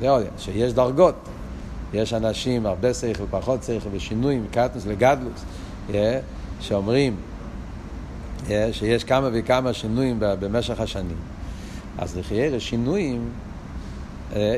זה 0.00 0.10
עוד 0.10 0.20
עניין, 0.20 0.38
שיש 0.38 0.72
דרגות. 0.72 1.14
יש 1.94 2.12
אנשים 2.12 2.66
הרבה 2.66 2.94
שכל, 2.94 3.24
פחות 3.30 3.62
שכל, 3.62 3.88
ושינויים, 3.92 4.46
קטנוס 4.50 4.86
לגדלוס, 4.86 5.44
אה, 5.94 6.18
שאומרים 6.60 7.16
אה, 8.50 8.68
שיש 8.72 9.04
כמה 9.04 9.28
וכמה 9.32 9.72
שינויים 9.72 10.16
במשך 10.20 10.80
השנים. 10.80 11.16
אז 11.98 12.18
לחיירה 12.18 12.60
שינויים, 12.60 13.28
אה, 14.36 14.56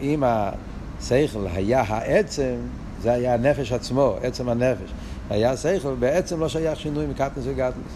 אם 0.00 0.22
השכל 0.22 1.46
היה 1.54 1.84
העצם, 1.86 2.56
זה 3.02 3.12
היה 3.12 3.34
הנפש 3.34 3.72
עצמו, 3.72 4.16
עצם 4.22 4.48
הנפש. 4.48 4.90
היה 5.30 5.56
שכל, 5.56 5.94
בעצם 5.98 6.40
לא 6.40 6.48
שייך 6.48 6.80
שינוי 6.80 7.06
מקטנוס 7.06 7.46
וגדלוס. 7.46 7.92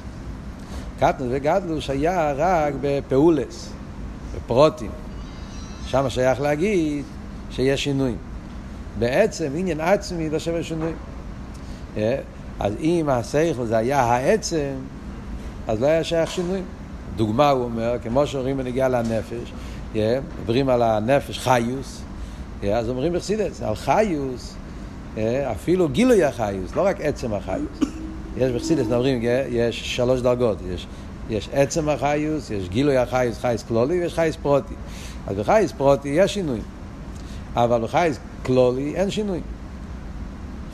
קטנוס 0.98 1.28
וגדלוס 1.30 1.90
היה 1.90 2.32
רק 2.36 2.74
בפעולס, 2.80 3.72
בפרוטים. 4.36 4.90
שם 5.86 6.10
שייך 6.10 6.40
להגיד 6.40 7.04
שיש 7.50 7.84
שינויים. 7.84 8.16
בעצם 8.98 9.52
עניין 9.56 9.80
עצמי 9.80 10.30
לא 10.30 10.38
שווה 10.38 10.62
שינוי. 10.62 10.92
אה, 11.96 12.16
אז 12.60 12.72
אם 12.80 13.08
השכל 13.08 13.66
זה 13.66 13.76
היה 13.76 14.00
העצם, 14.00 14.72
אז 15.68 15.80
לא 15.80 15.86
היה 15.86 16.04
שייך 16.04 16.30
שינויים. 16.30 16.64
דוגמה 17.16 17.50
הוא 17.50 17.64
אומר, 17.64 17.96
כמו 18.02 18.26
שאומרים 18.26 18.56
בנגיעה 18.56 18.88
לנפש, 18.88 19.52
אה, 19.96 20.18
מדברים 20.40 20.68
על 20.68 20.82
הנפש 20.82 21.38
חיוס, 21.38 22.02
אה, 22.64 22.78
אז 22.78 22.88
אומרים 22.88 23.12
בחסידס, 23.12 23.62
על 23.62 23.74
חיוס, 23.74 24.54
אה, 24.54 24.61
אפילו 25.50 25.88
גילוי 25.88 26.24
החיוס, 26.24 26.76
לא 26.76 26.86
רק 26.86 27.00
עצם 27.00 27.34
החיוס. 27.34 27.78
יש 28.36 28.52
בחסידס, 28.52 28.86
מדברים, 28.86 29.22
אה, 29.24 29.44
יש 29.50 29.96
שלוש 29.96 30.20
דרגות, 30.20 30.58
יש, 30.74 30.86
יש 31.30 31.48
עצם 31.52 31.88
החיוס, 31.88 32.50
יש 32.50 32.68
גילוי 32.68 32.96
החיוס, 32.96 33.38
חייס 33.38 33.62
כלולי, 33.62 34.00
ויש 34.00 34.14
חייס 34.14 34.36
פרוטי. 34.36 34.74
אז 35.26 35.36
בחייס 35.36 35.72
פרוטי 35.72 36.08
יש 36.08 36.34
שינויים, 36.34 36.62
אבל 37.54 37.82
בחייס 37.82 38.18
כלולי 38.46 38.92
אין 38.96 39.10
שינויים. 39.10 39.42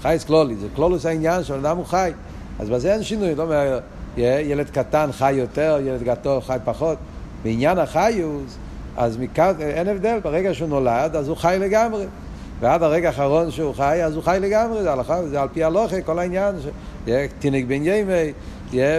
חייס 0.03 0.25
כלולי, 0.25 0.57
זה 0.57 0.67
כלולוס 0.77 1.07
העניין 1.07 1.45
של 1.45 1.55
אדם 1.55 1.77
הוא 1.77 1.85
חי. 1.85 2.13
אז 2.59 2.71
בזה 2.71 2.93
אין 2.93 3.03
שינוי, 3.03 3.35
לא 3.35 3.43
אומר, 3.43 3.79
ילד 4.17 4.71
קטן 4.71 5.13
חי 5.13 5.33
יותר, 5.33 5.79
ילד 5.85 6.03
גדול 6.03 6.41
חי 6.41 6.57
פחות. 6.65 6.99
בעניין 7.43 7.79
החיוס, 7.79 8.57
אז 8.97 9.17
מכאן 9.17 9.53
אין 9.61 9.89
הבדל, 9.89 10.19
ברגע 10.23 10.55
שהוא 10.55 10.69
נולד, 10.69 11.17
אז 11.17 11.29
הוא 11.29 11.37
חי 11.37 11.57
לגמרי. 11.61 12.05
ועד 12.61 12.83
הרגע 12.83 13.09
האחרון 13.09 13.51
שהוא 13.51 13.75
חי, 13.75 14.05
אז 14.05 14.15
הוא 14.15 14.23
חי 14.23 14.39
לגמרי, 14.41 14.83
זה, 14.83 14.93
הלכה, 14.93 15.27
זה 15.27 15.41
על 15.41 15.49
פי 15.53 15.65
הלוכה, 15.65 16.01
כל 16.01 16.19
העניין, 16.19 16.55
תינק 17.39 17.65
בן 17.67 17.83
ימי, 17.85 18.33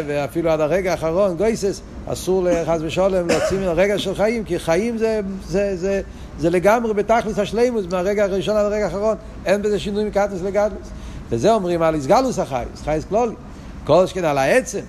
ואפילו 0.07 0.49
עד 0.49 0.59
הרגע 0.59 0.91
האחרון, 0.91 1.37
גויסס, 1.37 1.81
אסור 2.07 2.43
לחס 2.43 2.79
ושלום 2.81 3.27
להוציא 3.27 3.57
מן 3.57 3.63
הרגע 3.63 3.99
של 3.99 4.15
חיים, 4.15 4.43
כי 4.43 4.59
חיים 4.59 4.97
זה, 4.97 5.21
זה, 5.47 5.77
זה, 5.77 6.01
זה 6.39 6.49
לגמרי 6.49 6.93
בתכלס 6.93 7.39
השלימוס, 7.39 7.85
מהרגע 7.91 8.23
הראשון 8.23 8.55
עד 8.55 8.65
הרגע 8.65 8.85
האחרון, 8.85 9.15
אין 9.45 9.61
בזה 9.61 9.79
שינוי 9.79 10.05
מקטנוס 10.05 10.41
לגדלוס. 10.41 10.89
וזה 11.29 11.53
אומרים 11.53 11.81
על 11.81 11.95
איסגלוס 11.95 12.39
החייס, 12.39 12.81
חייס 12.83 13.05
כלולי. 13.05 13.35
כל 13.83 14.07
שכן 14.07 14.25
על 14.25 14.37
העצם, 14.37 14.81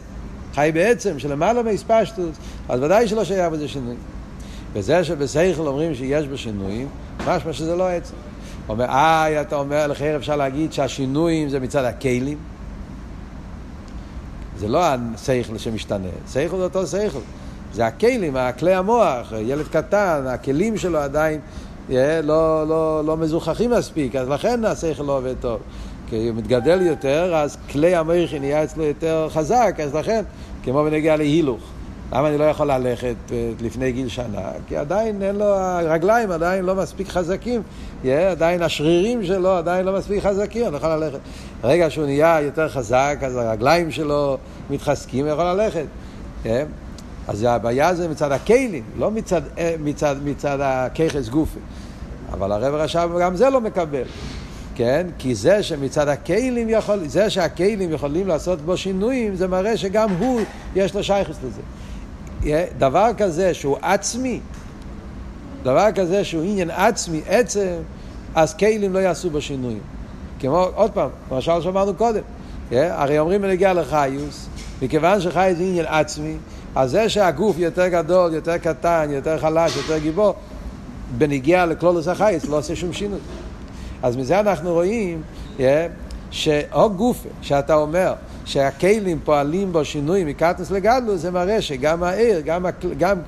חי 0.55 0.71
בעצם, 0.75 1.19
שלמעלה 1.19 1.63
מהספשטוס, 1.63 2.37
אז 2.69 2.83
ודאי 2.83 3.09
שלא 3.09 3.25
שייך 3.25 3.53
בזה 3.53 3.69
שינוי. 3.69 3.97
וזה 4.73 5.05
שבשכל 5.05 5.67
אומרים 5.67 5.95
שיש 5.95 6.27
בו 6.27 6.39
שינויים, 6.39 6.89
משמע 7.27 7.53
שזה 7.53 7.77
לא 7.77 7.89
עצם. 7.89 8.15
אומר, 8.71 8.85
איי, 8.85 9.41
אתה 9.41 9.57
אומר, 9.57 9.87
לכן 9.87 10.15
אפשר 10.17 10.37
להגיד 10.37 10.73
שהשינויים 10.73 11.49
זה 11.49 11.61
מצד 11.61 11.85
הכלים. 11.85 12.39
זה 14.59 14.69
לא 14.69 14.85
השכל 14.85 15.59
שמשתנה, 15.59 16.09
שכל 16.33 16.57
זה 16.57 16.65
אותו 16.65 16.87
שכל. 16.87 17.19
זה 17.73 17.87
הכלים, 17.87 18.37
הכלי 18.37 18.75
המוח, 18.75 19.33
ילד 19.39 19.69
קטן, 19.69 20.25
הכלים 20.27 20.77
שלו 20.77 20.99
עדיין 20.99 21.41
אה, 21.91 22.21
לא, 22.23 22.69
לא, 22.69 23.03
לא 23.07 23.17
מזוכחים 23.17 23.71
מספיק, 23.71 24.17
אז 24.17 24.29
לכן 24.29 24.65
השכל 24.65 25.03
לא 25.03 25.19
עובד 25.19 25.35
טוב. 25.41 25.61
כי 26.09 26.29
הוא 26.29 26.37
מתגדל 26.37 26.83
יותר, 26.83 27.37
אז 27.37 27.57
כלי 27.71 27.95
המוח 27.95 28.35
נהיה 28.41 28.65
אצלו 28.65 28.85
יותר 28.85 29.29
חזק, 29.31 29.77
אז 29.83 29.95
לכן, 29.95 30.23
כמו 30.65 30.85
בנגיע 30.85 31.17
להילוך. 31.17 31.61
למה 32.13 32.29
אני 32.29 32.39
לא 32.39 32.45
יכול 32.45 32.73
ללכת 32.73 33.15
אה, 33.33 33.51
לפני 33.61 33.93
גיל 33.93 34.09
שנה? 34.09 34.51
כי 34.69 34.77
עדיין 34.77 35.23
אין 35.23 35.37
לו, 35.37 35.45
הרגליים 35.45 36.31
עדיין 36.31 36.65
לא 36.65 36.75
מספיק 36.75 37.09
חזקים, 37.09 37.63
yeah, 38.05 38.09
עדיין 38.31 38.63
השרירים 38.63 39.25
שלו 39.25 39.51
עדיין 39.51 39.87
לא 39.87 39.99
מספיק 39.99 40.23
חזקים, 40.23 40.67
אני 40.67 40.77
יכול 40.77 40.89
ללכת. 40.89 41.19
ברגע 41.61 41.91
שהוא 41.91 42.05
נהיה 42.05 42.41
יותר 42.41 42.69
חזק, 42.69 43.19
אז 43.23 43.37
הרגליים 43.37 43.91
שלו 43.91 44.39
מתחזקים, 44.71 45.25
הוא 45.25 45.33
יכול 45.33 45.45
ללכת. 45.45 45.85
Yeah. 46.45 46.49
אז 47.29 47.47
הבעיה 47.49 47.95
זה 47.95 48.09
מצד 48.09 48.33
הכלים, 48.33 48.85
לא 48.99 49.11
מצד, 49.11 49.43
אה, 49.59 49.75
מצד, 49.83 50.17
מצד 50.25 50.59
הככס 50.63 51.29
גופי. 51.29 51.59
אבל 52.33 52.53
הרב 52.53 52.75
רשב 52.75 53.11
גם 53.21 53.37
זה 53.37 53.51
לא 53.51 53.61
מקבל. 53.61 54.03
כן? 54.75 55.07
כי 55.19 55.35
זה 55.35 55.63
שמצד 55.63 56.09
הכלים 56.09 56.69
יכול, 56.69 57.09
זה 57.09 57.31
שהכלים 57.31 57.93
יכולים 57.93 58.29
לעשות 58.29 58.61
בו 58.61 58.77
שינויים, 58.77 59.35
זה 59.35 59.49
מראה 59.49 59.77
שגם 59.77 60.11
הוא, 60.11 60.41
יש 60.75 60.95
לו 60.95 61.05
שייכוס 61.05 61.37
לזה. 61.45 61.61
דבר 62.79 63.11
כזה 63.19 63.55
שהוא 63.55 63.77
עצמי, 63.83 64.41
דבר 65.63 65.87
כזה 65.95 66.25
שהוא 66.25 66.43
עניין 66.43 66.71
עצמי, 66.71 67.21
עצם, 67.27 67.77
אז 68.35 68.55
כלים 68.55 68.93
לא 68.93 68.99
יעשו 68.99 69.31
בו 69.31 69.41
שינויים. 69.41 69.81
כמו, 70.41 70.67
עוד 70.75 70.91
פעם, 70.91 71.09
למשל 71.33 71.61
שאמרנו 71.61 71.95
קודם, 71.95 72.23
הרי 72.73 73.19
אומרים 73.19 73.43
בנגיע 73.43 73.73
לחיוס, 73.73 74.49
מכיוון 74.83 75.21
שחי 75.21 75.53
זה 75.57 75.63
עניין 75.63 75.87
עצמי, 75.89 76.37
אז 76.75 76.91
זה 76.91 77.09
שהגוף 77.09 77.59
יותר 77.59 77.89
גדול, 77.89 78.35
יותר 78.35 78.59
קטן, 78.59 79.09
יותר 79.11 79.39
חלש, 79.39 79.77
יותר 79.77 79.99
גיבור, 79.99 80.35
בנגיע 81.19 81.67
לכלולוס 81.67 82.09
החייס 82.09 82.45
לא 82.45 82.59
עושה 82.59 82.77
שום 82.77 82.93
שינוי. 82.93 83.19
אז 84.03 84.17
מזה 84.17 84.41
אנחנו 84.41 84.73
רואים 84.73 85.23
yeah, 85.59 85.61
שאו 86.31 86.91
גופה, 86.91 87.29
שאתה 87.43 87.75
אומר 87.75 88.15
שהכלים 88.45 89.19
פועלים 89.25 89.73
בו 89.73 89.85
שינוי 89.85 90.25
מקטנוס 90.25 90.71
לגדלוס, 90.71 91.21
זה 91.21 91.31
מראה 91.31 91.63
שגם 91.63 92.03
העיר, 92.03 92.41
גם, 92.41 92.67
גם 92.99 93.19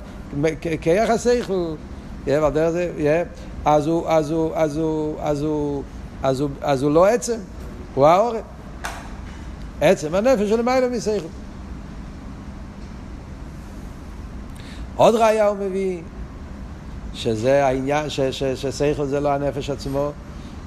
דרך 2.53 2.69
זה, 2.69 3.23
אז 3.65 3.87
הוא, 3.87 4.07
אז 4.07 4.31
הוא, 4.31 4.51
אז 4.55 4.79
אז 5.19 5.45
אז 6.23 6.43
אז 6.61 6.83
הוא 6.83 6.91
לא 6.91 7.05
עצם, 7.05 7.37
הוא 7.95 8.07
העורף. 8.07 8.41
עצם 9.81 10.15
הנפש 10.15 10.49
הוא 10.49 10.57
למעלה 10.57 10.89
משכל. 10.89 11.25
עוד 14.95 15.15
ראיה 15.15 15.47
הוא 15.47 15.57
מביא, 15.57 16.01
שזה 17.13 17.65
העניין, 17.65 18.09
ש, 18.09 18.19
ש, 18.19 18.43
ששכל 18.43 19.05
זה 19.05 19.19
לא 19.19 19.29
הנפש 19.29 19.69
עצמו, 19.69 20.11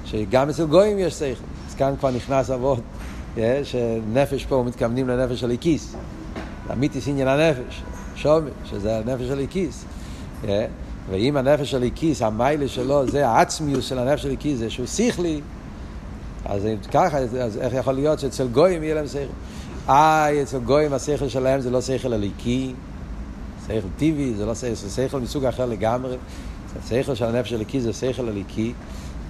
שגם 0.05 0.49
אצל 0.49 0.65
גויים 0.65 0.99
יש 0.99 1.13
שכל. 1.13 1.43
אז 1.69 1.75
כאן 1.75 1.93
כבר 1.99 2.11
נכנס 2.11 2.49
אבות, 2.51 2.79
שנפש 3.63 4.45
פה 4.45 4.63
מתכוונים 4.67 5.07
לנפש 5.07 5.39
של 5.39 5.51
הכיס. 5.51 5.95
אמיתיס 6.73 7.07
עניין 7.07 7.27
הנפש, 7.27 7.83
שומר, 8.15 8.51
שזה 8.65 8.97
הנפש 8.97 9.23
של 9.27 9.39
הכיס. 9.39 9.85
אה, 10.47 10.65
ואם 11.09 11.37
הנפש 11.37 11.71
של 11.71 11.83
הכיס, 11.83 12.21
המיילה 12.21 12.67
שלו, 12.67 13.07
זה 13.07 13.27
העצמיוס 13.27 13.85
של 13.85 13.99
הנפש 13.99 14.23
של 14.23 14.31
הכיס, 14.31 14.57
זה 14.57 14.69
שהוא 14.69 14.85
שכלי, 14.85 15.41
אז 16.45 16.65
אם 16.65 16.75
ככה, 16.91 17.17
אז 17.17 17.57
איך 17.57 17.73
יכול 17.73 17.93
להיות 17.93 18.19
שאצל 18.19 18.47
גויים 18.47 18.83
יהיה 18.83 18.95
להם 18.95 19.07
שכל? 19.07 19.19
אה, 19.89 20.41
אצל 20.41 20.59
גויים 20.59 20.93
השכל 20.93 21.27
שלהם 21.27 21.61
זה 21.61 21.69
לא 21.69 21.81
שכל 21.81 22.13
הליקי, 22.13 22.73
שכל 23.67 23.87
טבעי, 23.97 24.33
זה 24.33 24.45
לא 24.45 24.55
שכל, 24.55 24.73
זה 24.73 24.89
שכל 24.89 25.19
מסוג 25.19 25.45
אחר 25.45 25.65
לגמרי. 25.65 26.17
השכל 26.79 27.15
של 27.15 27.25
הנפש 27.25 27.53
הליקי 27.53 27.81
זה 27.81 27.93
שכל 27.93 28.27
הליקי. 28.27 28.73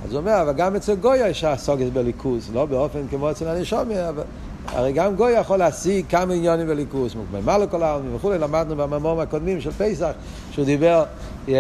אז 0.08 0.14
הוא 0.14 0.20
אומר, 0.20 0.42
אבל 0.42 0.54
גם 0.54 0.76
אצל 0.76 0.96
גויה 0.96 1.28
יש 1.28 1.44
הסוגת 1.44 1.92
בליכוס, 1.94 2.50
לא 2.54 2.66
באופן 2.66 3.00
כמו 3.10 3.32
אצל 3.32 3.48
הנשומר, 3.48 4.10
אבל 4.10 4.24
הרי 4.68 4.92
גם 4.92 5.16
גוי 5.16 5.32
יכול 5.32 5.58
להשיג 5.58 6.06
כמה 6.10 6.34
עניונים 6.34 6.68
בליכוס, 6.68 7.16
מוקממה 7.16 7.58
לכל 7.58 7.84
העלמים 7.84 8.16
וכולי, 8.16 8.38
למדנו 8.38 8.76
בממורים 8.76 9.20
הקודמים 9.20 9.62
של 9.62 9.72
פסח, 9.72 10.12
שהוא 10.52 10.66
דיבר, 10.66 11.04
yeah, 11.48 11.52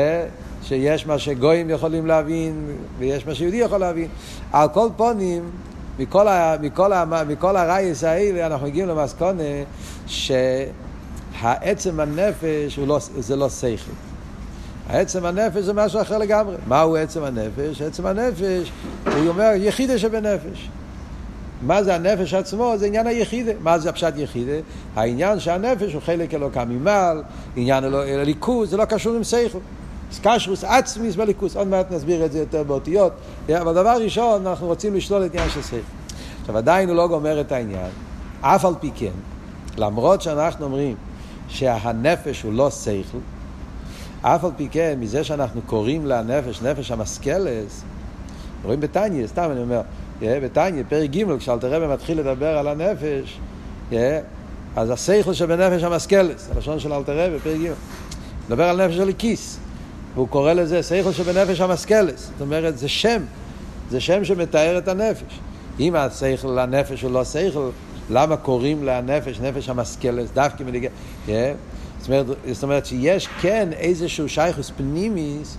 שיש 0.63 1.07
מה 1.07 1.19
שגויים 1.19 1.69
יכולים 1.69 2.07
להבין 2.07 2.75
ויש 2.99 3.27
מה 3.27 3.35
שיהודי 3.35 3.57
יכול 3.57 3.77
להבין. 3.77 4.07
על 4.51 4.67
כל 4.69 4.87
פונים, 4.97 5.49
מכל, 5.99 6.27
ה, 6.27 6.55
מכל, 6.61 6.93
ה, 6.93 7.23
מכל 7.27 7.57
הרייס 7.57 8.03
האלה 8.03 8.47
אנחנו 8.47 8.67
מגיעים 8.67 8.87
למסקונה 8.87 9.43
שהעצם 10.07 11.99
הנפש 11.99 12.79
לא, 12.87 12.99
זה 13.19 13.35
לא 13.35 13.49
שכל. 13.49 14.06
העצם 14.89 15.25
הנפש 15.25 15.63
זה 15.63 15.73
משהו 15.73 16.01
אחר 16.01 16.17
לגמרי. 16.17 16.55
מהו 16.67 16.95
עצם 16.95 17.23
הנפש? 17.23 17.81
עצם 17.81 18.05
הנפש, 18.05 18.71
הוא 19.05 19.27
אומר 19.27 19.51
יחידה 19.55 19.97
שבנפש. 19.97 20.69
מה 21.61 21.83
זה 21.83 21.95
הנפש 21.95 22.33
עצמו? 22.33 22.73
זה 22.77 22.85
עניין 22.85 23.07
היחידה. 23.07 23.51
מה 23.61 23.79
זה 23.79 23.89
הפשט 23.89 24.13
יחידה? 24.17 24.51
העניין 24.95 25.39
שהנפש 25.39 25.93
הוא 25.93 26.01
חלק 26.01 26.33
אלוקא 26.33 26.63
ממעל, 26.69 27.23
עניין 27.55 27.83
הליכוז, 27.93 28.69
זה 28.69 28.77
לא 28.77 28.85
קשור 28.85 29.15
עם 29.15 29.23
שכל. 29.23 29.59
קשרוס 30.23 30.63
עצמיס 30.63 31.15
בליכוס, 31.15 31.55
עוד 31.55 31.67
מעט 31.67 31.91
נסביר 31.91 32.25
את 32.25 32.31
זה 32.31 32.39
יותר 32.39 32.63
באותיות, 32.63 33.13
אבל 33.49 33.73
דבר 33.73 33.97
ראשון, 34.01 34.47
אנחנו 34.47 34.67
רוצים 34.67 34.95
לשלול 34.95 35.25
את 35.25 35.33
עניין 35.33 35.49
של 35.49 35.61
שכל. 35.61 35.77
עכשיו, 36.41 36.57
עדיין 36.57 36.89
הוא 36.89 36.97
לא 36.97 37.07
גומר 37.07 37.41
את 37.41 37.51
העניין, 37.51 37.89
אף 38.41 38.65
על 38.65 38.73
פי 38.79 38.91
כן, 38.95 39.11
למרות 39.77 40.21
שאנחנו 40.21 40.65
אומרים 40.65 40.95
שהנפש 41.47 42.41
הוא 42.41 42.53
לא 42.53 42.69
שכל, 42.71 43.17
אף 44.21 44.43
על 44.43 44.51
פי 44.57 44.67
כן, 44.71 44.97
מזה 44.99 45.23
שאנחנו 45.23 45.61
קוראים 45.61 46.05
לנפש, 46.05 46.61
נפש 46.61 46.91
המשכלס, 46.91 47.83
רואים 48.63 48.79
בתניא, 48.79 49.27
סתם 49.27 49.49
אני 49.51 49.59
אומר, 49.59 49.81
בתניא, 50.21 50.83
פרק 50.89 51.09
ג', 51.09 51.37
כשאלתר 51.37 51.73
רבי 51.73 51.93
מתחיל 51.93 52.19
לדבר 52.19 52.57
על 52.57 52.67
הנפש, 52.67 53.39
אז 54.75 54.89
השכל 54.89 55.33
שבנפש 55.33 55.83
המשכלס, 55.83 56.49
הלשון 56.55 56.79
של 56.79 56.93
אלתר 56.93 57.25
רבי, 57.25 57.39
פרק 57.39 57.57
ג', 57.61 57.71
מדבר 58.47 58.63
על 58.63 58.85
נפש 58.85 58.95
של 58.95 59.11
כיס. 59.17 59.59
והוא 60.17 60.27
קורא 60.27 60.53
לזה 60.53 60.83
שכל 60.83 61.11
שבנפש 61.11 61.61
המשכלס. 61.61 62.29
זאת 62.31 62.41
אומרת, 62.41 62.77
זה 62.77 62.89
שם, 62.89 63.21
זה 63.89 63.99
שם 63.99 64.25
שמתאר 64.25 64.77
את 64.77 64.87
הנפש. 64.87 65.39
אם 65.79 65.95
השכל 65.95 66.47
לנפש 66.47 67.01
הוא 67.01 67.11
לא 67.11 67.23
שכל, 67.23 67.69
למה 68.09 68.37
קוראים 68.37 68.83
לנפש 68.83 69.39
נפש 69.39 69.69
המשכלס 69.69 70.29
דווקא 70.33 70.63
מליגה? 70.63 70.89
Yeah. 71.27 71.31
זאת, 72.07 72.13
אומרת, 72.13 72.37
זאת 72.51 72.63
אומרת 72.63 72.85
שיש 72.85 73.27
כן 73.41 73.69
איזשהו 73.71 74.29
שייכוס 74.29 74.71
פנימיס 74.77 75.57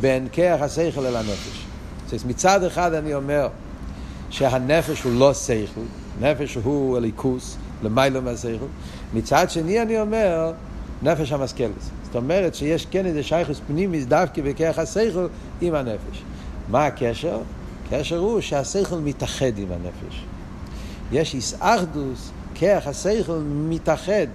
בין 0.00 0.28
כרך 0.32 0.62
השכל 0.62 1.06
אל 1.06 1.16
הנפש. 1.16 1.64
זאת 2.06 2.24
מצד 2.24 2.64
אחד 2.64 2.94
אני 2.94 3.14
אומר 3.14 3.48
שהנפש 4.30 5.02
הוא 5.02 5.12
לא 5.12 5.34
שכל, 5.34 5.80
נפש 6.20 6.54
הוא 6.54 6.96
הליכוס, 6.96 7.56
למיילו 7.82 8.22
מהשכל. 8.22 8.66
מצד 9.14 9.50
שני 9.50 9.82
אני 9.82 10.00
אומר 10.00 10.52
נפש 11.02 11.32
המשכלס. 11.32 11.90
זאת 12.04 12.16
אומרת 12.16 12.54
שיש 12.54 12.86
כן 12.90 13.06
איזה 13.06 13.22
שייכוס 13.22 13.60
פנימיס 13.66 14.04
דווקא 14.04 14.42
בכרך 14.42 14.78
השכל 14.78 15.26
עם 15.60 15.74
הנפש. 15.74 16.22
מה 16.68 16.86
הקשר? 16.86 17.38
הקשר 17.86 18.18
הוא 18.18 18.40
שהשכל 18.40 18.98
מתאחד 18.98 19.58
עם 19.58 19.68
הנפש. 19.72 20.24
יש 21.12 21.34
איסאחדוס, 21.34 22.30
כרך 22.54 22.86
השכל 22.86 23.38
מתאחד 23.44 24.26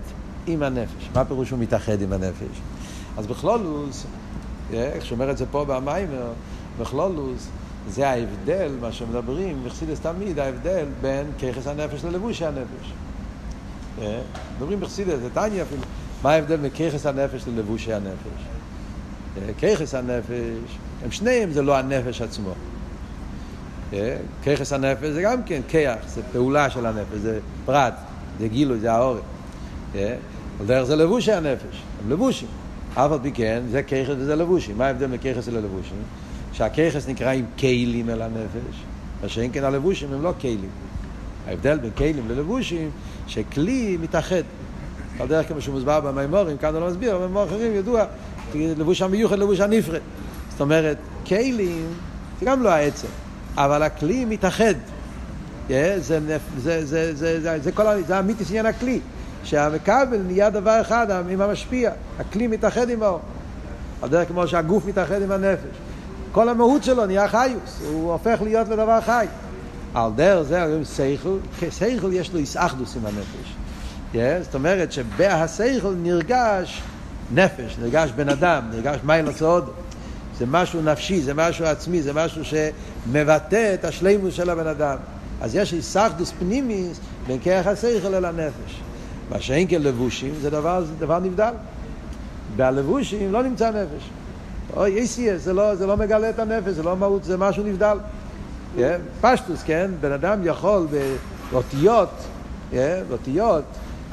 עם 0.47 0.63
הנפש. 0.63 1.09
מה 1.15 1.25
פירוש 1.25 1.49
הוא 1.49 1.59
מתאחד 1.59 2.01
עם 2.01 2.13
הנפש? 2.13 2.61
אז 3.17 3.27
בכלולוס, 3.27 4.05
איך 4.73 5.05
שאומר 5.05 5.31
את 5.31 5.37
זה 5.37 5.45
פה 5.51 5.65
במיימר, 5.65 6.31
בכלולוס, 6.79 7.47
זה 7.89 8.09
ההבדל, 8.09 8.71
מה 8.81 8.91
שמדברים, 8.91 9.63
מחסידס 9.65 9.99
תמיד, 9.99 10.39
ההבדל 10.39 10.85
בין 11.01 11.25
ככס 11.39 11.67
הנפש 11.67 12.05
ללבושי 12.05 12.45
הנפש. 12.45 12.93
מדברים 14.57 14.79
בחסידס, 14.79 15.19
זה 15.19 15.29
טניה 15.33 15.63
אפילו. 15.63 15.81
מה 16.23 16.31
ההבדל 16.31 16.57
מככס 16.57 17.05
הנפש 17.05 17.43
ללבושי 17.47 17.93
הנפש? 17.93 18.45
ככס 19.61 19.95
הנפש, 19.95 20.77
הם 21.03 21.11
שניהם 21.11 21.51
זה 21.51 21.61
לא 21.61 21.77
הנפש 21.77 22.21
עצמו. 22.21 22.53
ככס 24.45 24.73
הנפש 24.73 25.05
זה 25.05 25.21
גם 25.21 25.43
כן 25.43 25.61
כיח, 25.67 25.97
זה 26.07 26.21
פעולה 26.31 26.69
של 26.69 26.85
הנפש, 26.85 27.17
זה 27.17 27.39
פרט, 27.65 27.93
זה 28.39 28.47
גילוי, 28.47 28.79
זה 28.79 28.93
העורף. 28.93 29.21
על 30.61 30.67
דרך 30.67 30.83
זה 30.83 30.95
לבושי 30.95 31.31
הנפש, 31.31 31.81
הם 32.03 32.11
לבושים. 32.11 32.47
אף 32.93 33.11
על 33.11 33.19
פי 33.21 33.31
כן, 33.31 33.61
זה 33.71 33.83
ככס 33.83 34.15
וזה 34.17 34.35
לבושים. 34.35 34.77
מה 34.77 34.87
ההבדל 34.87 35.07
מככס 35.07 35.47
ללבושים? 35.47 35.97
שהככס 36.53 37.07
נקראים 37.07 37.45
כלים 37.59 38.09
אל 38.09 38.21
הנפש, 38.21 38.83
מה 39.23 39.29
שאין 39.29 39.49
כן 39.53 39.63
הלבושים 39.63 40.13
הם 40.13 40.21
לא 40.21 40.33
כלים. 40.41 40.69
ההבדל 41.47 41.77
בין 41.77 41.91
כלים 41.91 42.29
ללבושים, 42.29 42.89
שכלי 43.27 43.97
מתאחד. 44.01 44.41
על 45.19 45.27
דרך 45.27 45.47
כמו 45.47 45.61
שהוא 45.61 45.75
מוסבר 45.75 45.99
במימורים, 45.99 46.57
כאן 46.57 46.73
הוא 46.73 46.81
לא 46.81 46.87
מסביר, 46.87 47.15
אבל 47.15 47.23
במימורים 47.23 47.47
אחרים 47.47 47.75
ידוע, 47.75 48.05
לבוש 48.55 49.01
המיוחד, 49.01 49.39
לבוש 49.39 49.59
הנפרד. 49.59 50.01
זאת 50.49 50.61
אומרת, 50.61 50.97
כלים 51.27 51.87
זה 52.39 52.45
גם 52.45 52.63
לא 52.63 52.69
העצם, 52.69 53.07
אבל 53.57 53.83
הכלי 53.83 54.25
מתאחד. 54.25 54.73
זה, 55.69 55.95
זה, 55.99 56.19
זה, 56.57 56.85
זה, 56.85 57.15
זה, 57.39 57.59
זה, 57.59 57.71
כל, 57.71 57.83
זה 58.07 58.19
אמיתיס 58.19 58.49
עניין 58.49 58.65
הכלי, 58.65 58.99
שהמכבל 59.43 60.17
נהיה 60.27 60.49
דבר 60.49 60.81
אחד 60.81 61.07
עם 61.29 61.41
המשפיע, 61.41 61.91
הכלי 62.19 62.47
מתאחד 62.47 62.89
עם 62.89 63.03
האור. 63.03 63.19
על 64.01 64.09
דרך 64.09 64.27
כמו 64.27 64.47
שהגוף 64.47 64.85
מתאחד 64.85 65.21
עם 65.21 65.31
הנפש. 65.31 65.77
כל 66.31 66.49
המהות 66.49 66.83
שלו 66.83 67.05
נהיה 67.05 67.27
חיוס, 67.27 67.81
הוא 67.87 68.11
הופך 68.11 68.41
להיות 68.41 68.69
לדבר 68.69 69.01
חי. 69.01 69.25
על 69.93 70.11
דרך 70.15 70.41
זה 70.41 70.63
אומרים 70.63 70.83
סייכל, 70.83 71.37
כסייכל 71.59 72.13
יש 72.13 72.33
לו 72.33 72.39
איסאחדוס 72.39 72.95
עם 72.95 73.05
הנפש. 73.05 73.55
Yeah, 74.13 74.43
זאת 74.43 74.55
אומרת 74.55 74.91
שבהסייכל 74.91 75.93
נרגש 76.03 76.81
נפש, 77.33 77.77
נרגש 77.81 78.11
בן 78.11 78.29
אדם, 78.29 78.63
נרגש 78.71 78.99
מיילס 79.03 79.41
עוד. 79.41 79.69
זה 80.39 80.45
משהו 80.47 80.81
נפשי, 80.81 81.21
זה 81.21 81.33
משהו 81.33 81.65
עצמי, 81.65 82.01
זה 82.01 82.13
משהו 82.13 82.41
שמבטא 82.45 83.73
את 83.73 83.85
השלימוס 83.85 84.33
של 84.33 84.49
הבן 84.49 84.67
אדם. 84.67 84.97
אז 85.41 85.55
יש 85.55 85.73
איסאחדוס 85.73 86.33
פנימיס 86.39 86.99
בין 87.27 87.37
כרך 87.43 87.67
הסייכל 87.67 88.15
אל 88.15 88.25
הנפש. 88.25 88.81
מה 89.31 89.41
שאין 89.41 89.67
כלבושים 89.67 90.33
זה 90.41 90.49
דבר, 90.49 90.83
זה 90.83 90.93
דבר 90.99 91.19
נבדל. 91.19 91.53
בלבושים 92.55 93.31
לא 93.31 93.43
נמצא 93.43 93.69
נפש. 93.69 94.09
או 94.75 94.87
יסיאס, 94.87 95.41
זה 95.41 95.53
לא, 95.53 95.75
זה 95.75 95.87
לא 95.87 95.97
מגלה 95.97 96.29
את 96.29 96.39
הנפש, 96.39 96.69
זה 96.69 96.83
לא 96.83 96.97
מהות, 96.97 97.23
זה 97.23 97.37
משהו 97.37 97.63
נבדל. 97.63 97.97
Yeah, 98.77 98.81
פשטוס, 99.21 99.63
כן? 99.63 99.91
בן 100.01 100.11
אדם 100.11 100.39
יכול 100.43 100.87
באותיות, 101.51 102.09
yeah, 102.71 102.75
באותיות, 103.09 103.63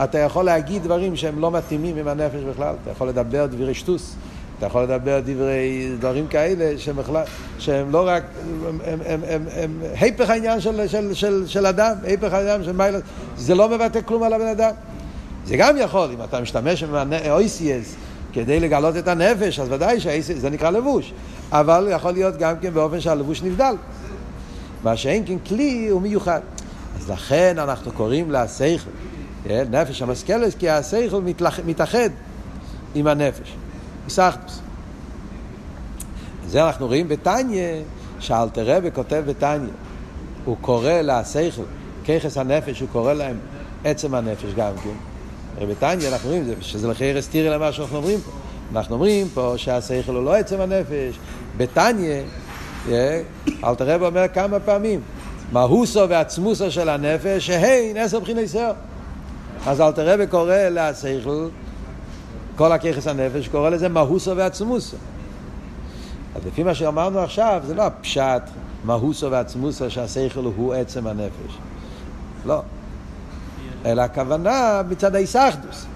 אתה 0.05 0.19
יכול 0.19 0.45
להגיד 0.45 0.83
דברים 0.83 1.17
שהם 1.17 1.39
לא 1.39 1.51
מתאימים 1.51 1.97
עם 1.97 2.09
הנפש 2.09 2.43
בכלל. 2.43 2.75
אתה 2.83 2.91
יכול 2.91 3.09
לדבר 3.09 3.47
דברי 3.47 3.75
שטוס, 3.75 4.15
אתה 4.59 4.67
יכול 4.67 4.83
לדבר 4.83 5.21
דברי, 5.25 5.91
דברים 5.99 6.27
כאלה 6.27 6.79
שהם, 6.79 6.97
בכלל, 6.97 7.23
שהם 7.59 7.91
לא 7.91 8.09
רק, 8.09 8.23
הם, 8.67 8.79
הם, 8.85 9.01
הם, 9.07 9.21
הם, 9.29 9.43
הם 9.53 9.81
היפך 10.01 10.31
העניין 10.31 10.61
של, 10.61 10.89
של, 10.89 11.15
של, 11.15 11.47
של 11.47 11.67
אדם, 11.67 11.95
היפך 12.03 12.33
העניין 12.33 12.65
של 12.65 12.73
מיילס, 12.73 13.03
זה 13.37 13.55
לא 13.55 13.69
מבטא 13.69 14.01
כלום 14.05 14.23
על 14.23 14.33
הבן 14.33 14.47
אדם. 14.47 14.73
זה 15.47 15.57
גם 15.57 15.77
יכול, 15.77 16.11
אם 16.11 16.25
אתה 16.25 16.41
משתמש 16.41 16.83
ה-OCS 16.83 17.97
כדי 18.33 18.61
לגלות 18.61 18.97
את 18.97 19.09
הנפש, 19.09 19.61
אז 19.61 19.73
ודאי 19.73 20.01
שזה 20.01 20.51
נקרא 20.51 20.71
לבוש. 20.71 21.13
אבל 21.53 21.89
יכול 21.91 22.11
להיות 22.11 22.37
גם 22.37 22.55
כן 22.61 22.75
באופן 22.75 23.01
שהלבוש 23.01 23.43
נבדל. 23.43 23.75
מה 24.85 24.97
שאין 24.97 25.23
כן 25.27 25.39
כלי 25.39 25.89
הוא 25.89 26.03
מיוחד. 26.03 26.41
אז 26.97 27.11
לכן 27.11 27.59
אנחנו 27.59 27.93
קוראים 27.93 28.31
לשכל, 28.31 28.91
כן? 29.45 29.65
נפש 29.71 30.03
המשכלת, 30.03 30.55
כי 30.59 30.71
השכל 30.71 31.21
מתאחד 31.65 32.11
עם 32.95 33.07
הנפש. 33.07 33.53
איסאחדוס. 34.07 34.61
זה 36.49 36.67
אנחנו 36.67 36.87
רואים 36.87 37.09
בתניא, 37.09 37.63
שאלתר 38.21 38.77
רבי 38.77 38.91
כותב 38.95 39.23
בתניא, 39.27 39.71
הוא 40.45 40.57
קורא 40.61 40.93
לשכל, 40.93 41.63
ככס 42.05 42.39
הנפש, 42.39 42.81
הוא 42.81 42.89
קורא 42.93 43.13
להם 43.13 43.37
עצם 43.85 44.15
הנפש 44.15 44.55
גם 44.57 44.73
כן. 44.85 45.08
בתניא 45.67 46.09
אנחנו 46.09 46.29
רואים 46.29 46.45
שזה 46.61 46.89
לכי 46.89 47.19
אסתירי 47.19 47.51
למה 47.51 47.73
שאנחנו 47.73 47.97
אומרים 47.97 48.21
פה. 48.21 48.31
אנחנו 48.73 48.95
אומרים 48.95 49.29
פה 49.35 49.55
שהשכל 49.57 50.15
הוא 50.15 50.25
לא 50.25 50.35
עצם 50.35 50.61
הנפש. 50.61 51.19
בתניא, 51.57 52.23
אה, 52.91 53.23
אלתר 53.65 53.95
רבי 53.95 54.05
אומר 54.05 54.29
כמה 54.35 54.61
פעמים, 54.61 55.01
מהוסו 55.53 56.09
ועצמוסו 56.09 56.71
של 56.71 56.89
הנפש, 56.89 57.47
שהן 57.47 57.97
עשר 57.97 58.21
בחיני 58.21 58.49
סר. 58.49 58.73
אז 59.67 59.81
אלתר 59.81 60.15
רבי 60.15 60.27
קורא 60.27 60.55
לשכל, 60.71 61.49
כל 62.57 62.73
הככס 62.73 63.07
הנפש, 63.07 63.49
קורא 63.49 63.71
לזה 63.71 63.89
מהוסו 63.89 64.37
ועצמוסו. 64.37 64.97
אז 66.35 66.47
לפי 66.47 66.63
מה 66.63 66.75
שאמרנו 66.75 67.19
עכשיו, 67.19 67.63
זה 67.67 67.75
לא 67.75 67.83
הפשט 67.83 68.43
מהוסו 68.85 69.31
ועצמוסו 69.31 69.91
שהשכל 69.91 70.45
הוא 70.57 70.75
עצם 70.75 71.07
הנפש. 71.07 71.59
לא. 72.47 72.63
אלא 73.87 74.03
הכוונה 74.03 74.83
מצד 74.89 75.15
ההיסחדוס. 75.15 75.87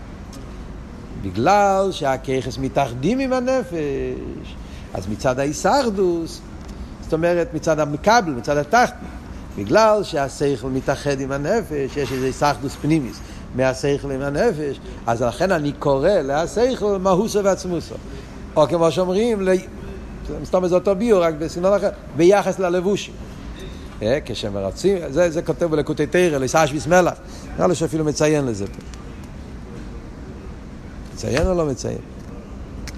בגלל 1.22 1.88
שהככס 1.90 2.58
מתאחדים 2.58 3.18
עם 3.18 3.32
הנפש, 3.32 4.56
אז 4.94 5.08
מצד 5.08 5.38
ההיסחדוס, 5.38 6.40
זאת 7.02 7.12
אומרת 7.12 7.54
מצד 7.54 7.80
המקבל, 7.80 8.32
מצד 8.36 8.56
התחתן, 8.56 8.96
בגלל 9.56 10.02
שהשכל 10.02 10.68
מתאחד 10.68 11.20
עם 11.20 11.32
הנפש, 11.32 11.96
יש 11.96 12.12
איזה 12.12 12.26
היסחדוס 12.26 12.76
פנימיס 12.82 13.18
מהשכל 13.54 14.10
עם 14.10 14.22
הנפש, 14.22 14.80
אז 15.06 15.22
לכן 15.22 15.52
אני 15.52 15.72
קורא 15.72 16.10
להשכל 16.10 16.98
מהוסו 16.98 17.44
ועצמוסו. 17.44 17.94
או 18.56 18.66
כמו 18.68 18.90
שאומרים, 18.90 19.48
זאת 20.42 20.54
אומרת 20.54 20.70
זה 20.70 20.76
אותו 20.76 20.96
ביור, 20.96 21.24
רק 21.24 21.34
בסגנון 21.34 21.74
אחר, 21.74 21.90
ביחס 22.16 22.58
ללבושים. 22.58 23.14
אה, 24.02 24.18
כשמרצים, 24.24 24.98
זה, 25.08 25.30
זה 25.30 25.42
כותב 25.42 25.66
בלקוטי 25.66 26.06
תרא, 26.06 26.38
לסאשוויס 26.38 26.86
מלח. 26.86 27.14
נראה 27.56 27.66
לי 27.66 27.74
שאפילו 27.74 28.04
מציין 28.04 28.46
לזה 28.46 28.66
פה. 28.66 28.80
מציין 31.14 31.46
או 31.46 31.54
לא 31.54 31.66
מציין? 31.66 31.98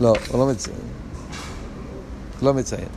לא, 0.00 0.12
הוא 0.30 0.40
לא 0.40 0.46
מציין. 0.46 0.76
לא 2.42 2.54
מציין. 2.54 2.88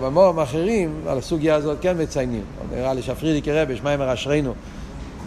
במורים 0.00 0.38
אה, 0.38 0.44
אחרים, 0.44 1.00
על 1.06 1.18
הסוגיה 1.18 1.54
הזאת 1.54 1.78
כן 1.80 2.02
מציינים. 2.02 2.44
נראה 2.74 2.94
לי 2.94 3.02
שהפרידיקי 3.02 3.52
רבי, 3.52 3.76
שמיימר 3.76 4.12
אשרינו, 4.12 4.54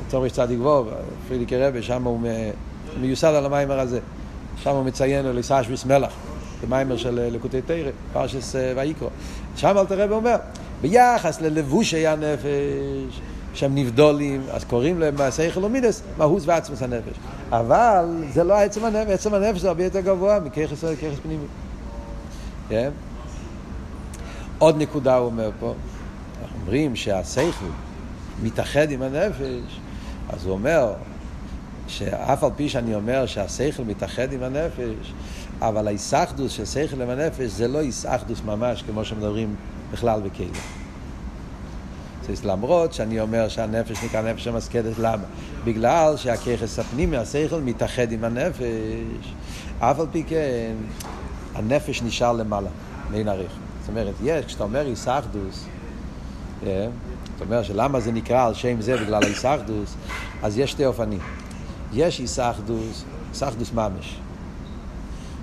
צורך 0.07 0.31
צדיק 0.31 0.59
ווב, 0.61 0.89
פרידיקי 1.27 1.57
רבי, 1.57 1.81
שם 1.81 2.03
הוא 2.03 2.19
מיוסד 3.01 3.27
על 3.27 3.45
המיימר 3.45 3.79
הזה. 3.79 3.99
שם 4.63 4.69
הוא 4.69 4.83
מציין 4.83 5.25
לסאשוויס 5.25 5.85
מלח. 5.85 6.13
זה 6.61 6.67
מיימר 6.67 6.97
של 6.97 7.19
אה, 7.19 7.29
לקוטי 7.29 7.61
תרא, 7.61 7.89
פרשס 8.13 8.55
ויקרו. 8.75 9.09
שם 9.55 9.77
אלתר 9.77 10.01
רבי 10.01 10.13
אומר, 10.13 10.35
ביחס 10.81 11.41
ללבושי 11.41 12.07
הנפש, 12.07 13.21
שהם 13.53 13.75
נבדולים, 13.75 14.41
אז 14.51 14.63
קוראים 14.63 14.99
להם 14.99 15.15
מעשי 15.15 15.51
חלומידס, 15.51 16.01
מהוס 16.17 16.43
ועצמוס 16.45 16.81
הנפש. 16.81 17.13
אבל 17.51 18.23
זה 18.33 18.43
לא 18.43 18.53
עצם 18.53 18.85
הנפש, 18.85 19.11
עצם 19.11 19.33
הנפש 19.33 19.61
זה 19.61 19.67
הרבה 19.67 19.83
יותר 19.83 19.99
גבוה 19.99 20.39
מככס 20.39 20.83
פנימי. 21.23 21.45
כן? 22.69 22.89
עוד 24.57 24.77
נקודה 24.77 25.15
הוא 25.15 25.25
אומר 25.25 25.49
פה, 25.59 25.73
אנחנו 26.41 26.59
אומרים 26.61 26.95
שהשכל 26.95 27.65
מתאחד 28.43 28.91
עם 28.91 29.01
הנפש, 29.01 29.79
אז 30.29 30.45
הוא 30.45 30.53
אומר 30.53 30.93
שאף 31.87 32.43
על 32.43 32.49
פי 32.55 32.69
שאני 32.69 32.95
אומר 32.95 33.25
שהשכל 33.25 33.83
מתאחד 33.83 34.33
עם 34.33 34.43
הנפש, 34.43 35.13
אבל 35.61 35.87
ההיסחדוס 35.87 36.51
של 36.51 36.65
שכל 36.65 37.01
עם 37.01 37.09
הנפש 37.09 37.49
זה 37.49 37.67
לא 37.67 37.77
היסחדוס 37.77 38.41
ממש 38.45 38.83
כמו 38.87 39.05
שמדברים 39.05 39.55
בכלל 39.91 40.21
בכלים. 40.21 40.51
למרות 42.43 42.93
שאני 42.93 43.19
אומר 43.19 43.47
שהנפש 43.47 44.03
נקרא 44.03 44.21
נפש 44.21 44.47
המסכדת, 44.47 44.99
למה? 44.99 45.23
בגלל 45.63 46.17
שהככס 46.17 46.79
הפנימי, 46.79 47.17
השכל, 47.17 47.61
מתאחד 47.61 48.11
עם 48.11 48.23
הנפש. 48.23 49.33
אף 49.79 49.99
על 49.99 50.05
פי 50.11 50.23
כן, 50.23 50.75
הנפש 51.55 52.01
נשאר 52.01 52.31
למעלה, 52.31 52.69
מעין 53.11 53.27
עריך. 53.27 53.51
זאת 53.79 53.89
אומרת, 53.89 54.13
יש, 54.23 54.45
כשאתה 54.45 54.63
אומר 54.63 54.85
איסאחדוס, 54.87 55.65
אה, 56.65 56.87
זאת 57.33 57.41
אומרת 57.41 57.65
שלמה 57.65 57.99
זה 57.99 58.11
נקרא 58.11 58.45
על 58.45 58.53
שם 58.53 58.81
זה 58.81 58.97
בגלל 58.97 59.23
האיסאחדוס, 59.23 59.95
אז 60.43 60.57
יש 60.57 60.71
שתי 60.71 60.85
אופנים. 60.85 61.19
יש 61.93 62.19
איסאחדוס, 62.19 63.03
איסאחדוס 63.29 63.73
ממש. 63.73 64.19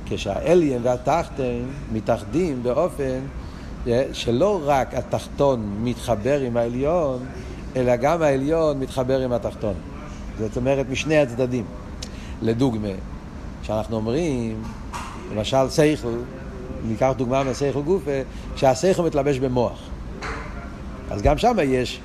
כשהאליין 0.06 0.78
והתחתן 0.82 1.62
מתאחדים 1.92 2.62
באופן 2.62 3.20
שלא 4.12 4.60
רק 4.64 4.94
התחתון 4.94 5.76
מתחבר 5.82 6.40
עם 6.40 6.56
העליון, 6.56 7.18
אלא 7.76 7.96
גם 7.96 8.22
העליון 8.22 8.80
מתחבר 8.80 9.20
עם 9.20 9.32
התחתון. 9.32 9.74
זאת 10.38 10.56
אומרת, 10.56 10.86
משני 10.90 11.18
הצדדים. 11.18 11.64
לדוגמה, 12.42 12.88
כשאנחנו 13.62 13.96
אומרים, 13.96 14.62
למשל 15.34 15.68
סייכל, 15.68 16.14
ניקח 16.84 17.12
דוגמה 17.16 17.44
מהסייכל 17.44 17.80
גופה, 17.80 18.20
שהסייכל 18.56 19.02
מתלבש 19.02 19.38
במוח. 19.38 19.82
אז 21.10 21.22
גם 21.22 21.38
שם 21.38 21.56
יש, 21.64 22.00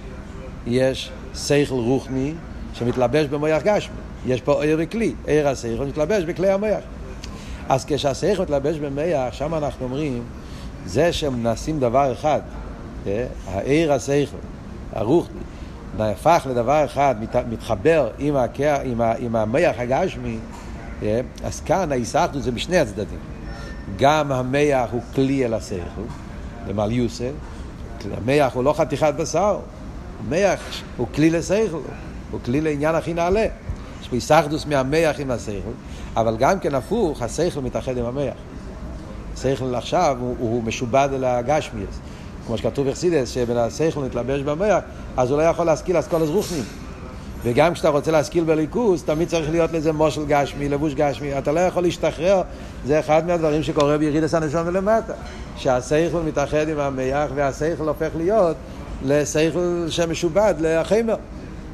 יש 0.67 1.11
סייכל 1.33 1.73
רוחני 1.73 2.33
שמתלבש 2.73 3.25
במוח 3.25 3.63
גשמי. 3.63 3.95
יש 4.25 4.41
פה 4.41 4.63
עיר 4.63 4.77
וכלי, 4.79 5.13
עיר 5.25 5.47
הסייכל 5.47 5.85
מתלבש 5.85 6.23
בכלי 6.23 6.49
המוח. 6.49 6.83
אז 7.69 7.85
כשהסייכל 7.85 8.43
מתלבש 8.43 8.77
במוח, 8.77 9.33
שם 9.33 9.55
אנחנו 9.55 9.85
אומרים 9.85 10.23
זה 10.87 11.13
שמנסים 11.13 11.79
דבר 11.79 12.13
אחד, 12.13 12.41
אה, 13.07 13.25
העיר 13.47 13.93
השכל, 13.93 14.37
הרוח, 14.93 15.27
נהפך 15.97 16.47
לדבר 16.49 16.85
אחד, 16.85 17.15
מתחבר 17.49 18.09
עם, 18.19 18.35
הקע, 18.35 18.81
עם, 18.81 19.01
ה, 19.01 19.13
עם 19.19 19.35
המח 19.35 19.75
הגשמי, 19.77 20.37
אה, 21.03 21.21
אז 21.43 21.61
כאן 21.61 21.91
ההיסחדות 21.91 22.43
זה 22.43 22.51
משני 22.51 22.77
הצדדים. 22.77 23.19
גם 23.97 24.31
המח 24.31 24.89
הוא 24.91 25.01
כלי 25.15 25.45
אל 25.45 25.53
השכל, 25.53 26.01
למעל 26.67 26.91
יוסף, 26.91 27.31
המח 28.17 28.53
הוא 28.53 28.63
לא 28.63 28.73
חתיכת 28.73 29.13
בשר, 29.17 29.59
המח 30.27 30.59
הוא 30.97 31.07
כלי 31.15 31.29
לשכל, 31.29 31.79
הוא 32.31 32.39
כלי 32.45 32.61
לעניין 32.61 32.95
הכי 32.95 33.13
נעלה. 33.13 33.45
יש 34.01 34.07
פה 34.07 34.15
היסחדוס 34.15 34.65
מהמח 34.65 35.19
עם 35.19 35.31
השכל, 35.31 35.71
אבל 36.15 36.37
גם 36.37 36.59
כן 36.59 36.75
הפוך, 36.75 37.21
השכל 37.21 37.61
מתאחד 37.61 37.97
עם 37.97 38.05
המח. 38.05 38.33
שכל 39.41 39.75
עכשיו 39.75 40.17
הוא, 40.19 40.35
הוא 40.39 40.63
משובד 40.63 41.09
אל 41.13 41.23
הגשמיאס. 41.23 41.99
כמו 42.47 42.57
שכתוב 42.57 42.89
בחסידס, 42.89 43.29
שבן 43.29 43.57
השכל 43.57 43.99
מתלבש 43.99 44.41
במוח, 44.41 44.83
אז 45.17 45.31
הוא 45.31 45.37
לא 45.37 45.43
יכול 45.43 45.65
להשכיל 45.65 45.99
אסכולת 45.99 46.29
רוחנים. 46.29 46.63
וגם 47.43 47.73
כשאתה 47.73 47.89
רוצה 47.89 48.11
להשכיל 48.11 48.43
בליכוס, 48.43 49.03
תמיד 49.03 49.27
צריך 49.27 49.49
להיות 49.49 49.73
לזה 49.73 49.91
מושל 49.93 50.25
גשמי, 50.27 50.69
לבוש 50.69 50.93
גשמי. 50.93 51.37
אתה 51.37 51.51
לא 51.51 51.59
יכול 51.59 51.83
להשתחרר, 51.83 52.41
זה 52.85 52.99
אחד 52.99 53.27
מהדברים 53.27 53.63
שקורה 53.63 53.97
בירידס 53.97 54.33
הנשום 54.33 54.67
מלמטה. 54.67 55.13
שהשכל 55.57 56.21
מתאחד 56.25 56.69
עם 56.69 56.79
המח, 56.79 57.29
והשכל 57.35 57.87
הופך 57.87 58.09
להיות 58.17 58.55
לשכל 59.05 59.85
שמשובד, 59.89 60.53
לחמר. 60.59 61.15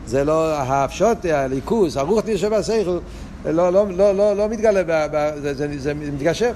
זה 0.05 0.23
לא 0.23 0.53
הפשוט, 0.53 1.25
הליכוס, 1.25 1.97
הרוחני 1.97 2.37
שבשכל, 2.37 2.97
לא, 3.45 3.73
לא, 3.73 3.85
לא, 3.89 4.15
לא, 4.15 4.37
לא 4.37 4.49
מתגלה, 4.49 5.07
זה, 5.41 5.53
זה, 5.53 5.67
זה 5.77 5.93
מתגשם. 5.93 6.51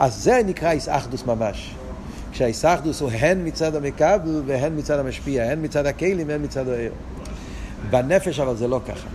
אז 0.00 0.14
זה 0.22 0.40
נקרא 0.46 0.70
איסאחדוס 0.70 1.24
ממש. 1.24 1.74
כשהאיסאחדוס 2.32 3.00
הוא 3.00 3.10
הן 3.10 3.46
מצד 3.46 3.74
המקבל 3.74 4.42
והן 4.46 4.78
מצד 4.78 4.98
המשפיע, 4.98 5.44
הן 5.44 5.64
מצד 5.64 5.86
הכלים 5.86 6.28
והן 6.28 6.42
מצד 6.42 6.68
העיר. 6.68 6.92
בנפש 7.90 8.40
אבל 8.40 8.56
זה 8.56 8.68
לא 8.68 8.80
ככה. 8.86 9.08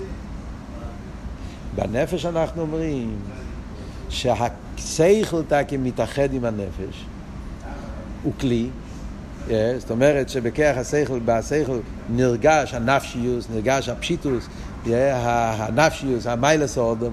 בנפש 1.75 2.25
אנחנו 2.25 2.61
אומרים 2.61 3.15
שהסייכל 4.09 5.41
תקי 5.47 5.77
מתאחד 5.77 6.33
עם 6.33 6.45
הנפש, 6.45 7.05
הוא 8.23 8.33
כלי, 8.39 8.67
yeah, 9.47 9.51
זאת 9.77 9.91
אומרת 9.91 10.29
שבכרך 10.29 10.77
הסייכל, 10.77 11.19
בסייכל 11.25 11.79
נרגש 12.09 12.73
הנפשיוס, 12.73 13.47
נרגש 13.55 13.89
הפשיטוס, 13.89 14.47
yeah, 14.85 14.89
הנפשיוס, 15.17 16.27
המיילס 16.27 16.77
אורדם, 16.77 17.11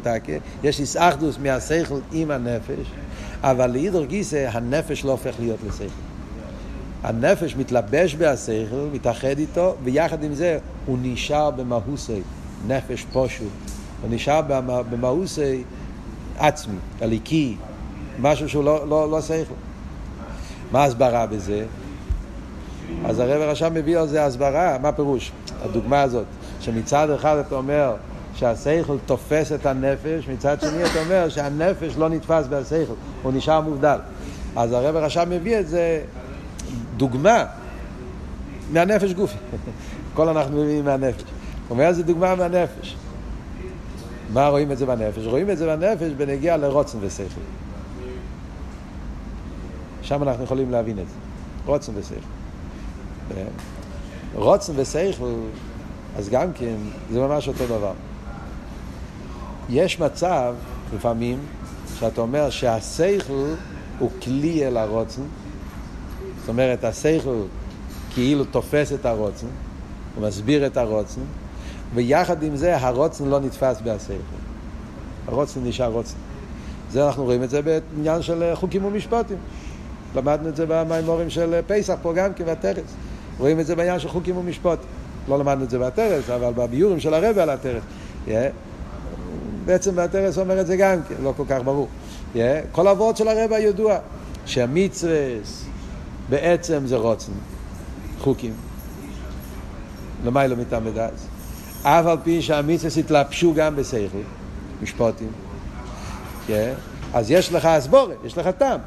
יש 0.64 0.80
איסאחדוס 0.80 1.38
מהסייכל 1.38 1.98
עם 2.12 2.30
הנפש, 2.30 2.86
אבל 3.42 3.70
לאידור 3.70 4.04
גיסא 4.04 4.48
הנפש 4.52 5.04
לא 5.04 5.10
הופך 5.10 5.34
להיות 5.40 5.58
לשכל. 5.66 5.84
הנפש 7.02 7.56
מתלבש 7.56 8.14
בהשכל, 8.14 8.88
מתאחד 8.92 9.38
איתו, 9.38 9.74
ויחד 9.84 10.24
עם 10.24 10.34
זה 10.34 10.58
הוא 10.86 10.98
נשאר 11.02 11.50
במהוסי, 11.50 12.20
נפש 12.66 13.06
פושוט. 13.12 13.48
הוא 14.02 14.10
נשאר 14.10 14.40
במהוסי 14.90 15.62
עצמי, 16.38 16.76
הליקי, 17.00 17.56
משהו 18.20 18.48
שהוא 18.48 18.64
לא, 18.64 18.88
לא, 18.88 19.10
לא 19.10 19.20
שכל. 19.20 19.54
מה 20.72 20.82
ההסברה 20.82 21.26
בזה? 21.26 21.64
אז 23.04 23.18
הרב 23.18 23.42
הרשם 23.42 23.74
מביא 23.74 23.98
על 23.98 24.08
זה 24.08 24.24
הסברה, 24.24 24.78
מה 24.82 24.92
פירוש? 24.92 25.32
הדוגמה 25.62 26.02
הזאת, 26.02 26.24
שמצד 26.60 27.10
אחד 27.10 27.36
אתה 27.36 27.54
אומר 27.54 27.94
שהשכל 28.34 28.96
תופס 29.06 29.52
את 29.52 29.66
הנפש, 29.66 30.28
מצד 30.28 30.60
שני 30.60 30.84
אתה 30.84 31.00
אומר 31.04 31.28
שהנפש 31.28 31.96
לא 31.96 32.08
נתפס 32.08 32.46
בהשכל, 32.46 32.92
הוא 33.22 33.32
נשאר 33.32 33.60
מובדל. 33.60 33.98
אז 34.56 34.72
הרב 34.72 34.96
רשם 34.96 35.30
מביא 35.30 35.60
את 35.60 35.68
זה 35.68 36.02
דוגמה 36.96 37.44
מהנפש 38.72 39.12
גופי. 39.12 39.36
הכל 40.12 40.28
אנחנו 40.28 40.62
מביאים 40.62 40.84
מהנפש. 40.84 41.22
הוא 41.22 41.30
אומר 41.70 41.92
זה 41.92 42.02
דוגמה 42.02 42.34
מהנפש. 42.34 42.96
מה 44.32 44.48
רואים 44.48 44.72
את 44.72 44.78
זה 44.78 44.86
בנפש? 44.86 45.26
רואים 45.26 45.50
את 45.50 45.58
זה 45.58 45.76
בנפש 45.76 46.12
בנגיע 46.16 46.56
לרוצן 46.56 46.98
ושכל. 47.00 47.40
שם 50.02 50.22
אנחנו 50.22 50.44
יכולים 50.44 50.70
להבין 50.70 50.98
את 50.98 51.08
זה. 51.08 51.14
רוצן 51.66 51.92
ושכל. 51.96 52.14
רוצן 54.34 54.72
ושכל, 54.76 55.32
אז 56.16 56.28
גם 56.28 56.52
כן, 56.52 56.74
זה 57.10 57.20
ממש 57.20 57.48
אותו 57.48 57.66
דבר. 57.66 57.92
יש 59.68 60.00
מצב, 60.00 60.54
לפעמים, 60.94 61.38
שאתה 61.98 62.20
אומר 62.20 62.50
שהשכל 62.50 63.54
הוא 63.98 64.10
כלי 64.22 64.66
אל 64.66 64.76
הרוצן. 64.76 65.22
זאת 66.40 66.48
אומרת, 66.48 66.84
השכל 66.84 67.42
כאילו 68.14 68.44
תופס 68.44 68.92
את 68.92 69.06
הרוצן, 69.06 69.46
הוא 70.14 70.26
מסביר 70.26 70.66
את 70.66 70.76
הרוצן, 70.76 71.20
ויחד 71.94 72.42
עם 72.42 72.56
זה 72.56 72.76
הרוצן 72.76 73.28
לא 73.28 73.40
נתפס 73.40 73.80
בהשכל. 73.80 74.12
הרוצן 75.28 75.60
נשאר 75.64 75.92
רוצן. 75.92 76.16
זה 76.90 77.06
אנחנו 77.06 77.24
רואים 77.24 77.42
את 77.42 77.50
זה 77.50 77.60
בעניין 77.62 78.22
של 78.22 78.54
חוקים 78.54 78.84
ומשפטים. 78.84 79.36
למדנו 80.16 80.48
את 80.48 80.56
זה 80.56 80.64
במימורים 80.68 81.30
של 81.30 81.60
פסח 81.66 81.94
פה 82.02 82.12
גם 82.12 82.34
כן, 82.34 82.44
והטרס. 82.46 82.94
רואים 83.38 83.60
את 83.60 83.66
זה 83.66 83.76
בעניין 83.76 83.98
של 83.98 84.08
חוקים 84.08 84.36
ומשפטים. 84.36 84.88
לא 85.28 85.38
למדנו 85.38 85.64
את 85.64 85.70
זה 85.70 85.78
בטרס, 85.78 86.30
אבל 86.30 86.52
בביורים 86.52 87.00
של 87.00 87.14
הרבי 87.14 87.40
על 87.40 87.50
הטרס. 87.50 87.82
Yeah. 88.26 88.30
בעצם 89.64 89.96
בטרס 89.96 90.38
אומר 90.38 90.60
את 90.60 90.66
זה 90.66 90.76
גם 90.76 91.02
כן, 91.08 91.14
לא 91.22 91.32
כל 91.36 91.44
כך 91.48 91.58
ברור. 91.64 91.88
Yeah. 92.34 92.38
כל 92.72 92.88
הוורד 92.88 93.16
של 93.16 93.28
הרבי 93.28 93.54
הידוע, 93.54 93.98
שהמצווה 94.46 95.12
בעצם 96.28 96.86
זה 96.86 96.96
רוצן, 96.96 97.32
חוקים. 98.20 98.52
למיילו 100.24 100.56
מתעמד 100.56 100.98
אז. 100.98 101.26
אף 101.82 102.06
על 102.06 102.18
פי 102.24 102.42
שהמצווה 102.42 103.00
התלבשו 103.00 103.54
גם 103.54 103.76
בשכל, 103.76 104.18
משפוטים. 104.82 105.30
Yeah. 106.48 106.52
אז 107.14 107.30
יש 107.30 107.52
לך 107.52 107.64
הסבורת, 107.64 108.16
יש 108.24 108.38
לך 108.38 108.48
טעם, 108.58 108.80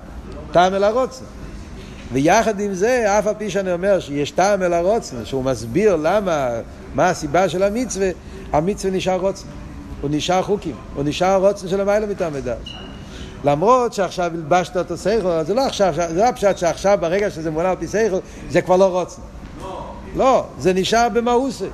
טעם 0.52 0.74
אל 0.74 0.84
הרוצן. 0.84 1.26
ויחד 2.14 2.60
עם 2.60 2.74
זה, 2.74 3.20
אף 3.20 3.28
על 3.28 3.34
פי 3.38 3.50
שאני 3.50 3.74
אומר 3.74 4.00
שיש 4.00 4.32
טעם 4.32 4.64
אל 4.64 4.74
הרוצן, 4.74 5.26
שהוא 5.26 5.44
מסביר 5.44 5.96
למה, 5.96 6.50
מה 6.96 7.10
הסיבה 7.10 7.50
של 7.50 7.64
המצווה, 7.64 8.10
המצווה 8.54 8.94
נשאר 8.94 9.20
רוצן. 9.20 9.48
הוא 10.02 10.10
נשאר 10.14 10.42
חוקים, 10.42 10.76
הוא 10.96 11.04
נשאר 11.04 11.48
רוצן 11.48 11.68
של 11.68 11.82
המילה 11.82 12.06
מתעמד 12.06 12.48
אז. 12.48 12.58
למרות 13.44 13.94
שעכשיו 13.94 14.32
הלבשת 14.34 14.78
אותו 14.78 14.98
שכל, 14.98 15.44
זה 15.46 15.54
לא 15.54 15.66
עכשיו, 15.66 15.94
זה 15.96 16.20
לא 16.20 16.26
הפשט 16.26 16.58
שעכשיו 16.58 16.98
ברגע 17.02 17.30
שזה 17.30 17.52
מונה 17.52 17.70
על 17.70 17.76
פי 17.76 17.88
שכל, 17.88 18.18
זה 18.50 18.62
כבר 18.62 18.78
לא 18.78 19.00
רוצן. 19.00 19.22
לא, 20.16 20.46
זה 20.60 20.74
נשאר 20.74 21.10
במאוסה. 21.10 21.66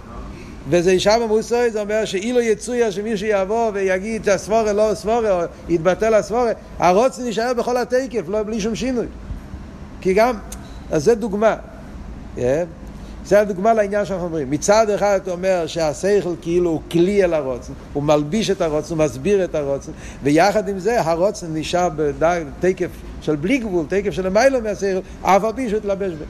וזה 0.69 0.95
נשאר 0.95 1.19
במאוסה, 1.23 1.67
זה 1.71 1.81
אומר 1.81 2.05
שאילו 2.05 2.41
יצויה 2.41 2.91
שמישהו 2.91 3.27
יבוא 3.27 3.71
ויגיד 3.73 4.25
שהסבורה 4.25 4.73
לא 4.73 4.91
סבורה, 4.93 5.31
או 5.31 5.47
יתבטל 5.69 6.13
הסבורה, 6.13 6.51
הרוצן 6.79 7.27
נשאר 7.27 7.53
בכל 7.53 7.77
התקף, 7.77 8.21
לא 8.27 8.43
בלי 8.43 8.61
שום 8.61 8.75
שינוי. 8.75 9.05
כי 10.01 10.13
גם, 10.13 10.35
אז 10.91 11.03
זה 11.03 11.15
דוגמה. 11.15 11.55
Yeah. 12.35 12.39
זה 13.25 13.39
הדוגמה 13.39 13.73
לעניין 13.73 14.05
שאנחנו 14.05 14.25
אומרים. 14.25 14.49
מצד 14.49 14.89
אחד 14.89 15.19
אתה 15.23 15.31
אומר 15.31 15.67
שהשכל 15.67 16.33
כאילו 16.41 16.69
הוא 16.69 16.81
כלי 16.91 17.23
אל 17.23 17.33
הרוצן, 17.33 17.73
הוא 17.93 18.03
מלביש 18.03 18.49
את 18.49 18.61
הרוצן, 18.61 18.95
הוא 18.95 19.03
מסביר 19.03 19.43
את 19.43 19.55
הרוצן, 19.55 19.91
ויחד 20.23 20.69
עם 20.69 20.79
זה 20.79 21.01
הרוצן 21.01 21.47
נשאר 21.53 21.89
בתקף 21.95 22.89
של 23.21 23.35
בלי 23.35 23.57
גבול, 23.57 23.85
תקף 23.89 24.11
של 24.11 24.27
המיילו 24.27 24.61
מהשכל, 24.61 24.99
אף 25.21 25.43
על 25.43 25.53
פי 25.55 25.69
שהוא 25.69 25.77
התלבש 25.77 26.13
בו. 26.13 26.25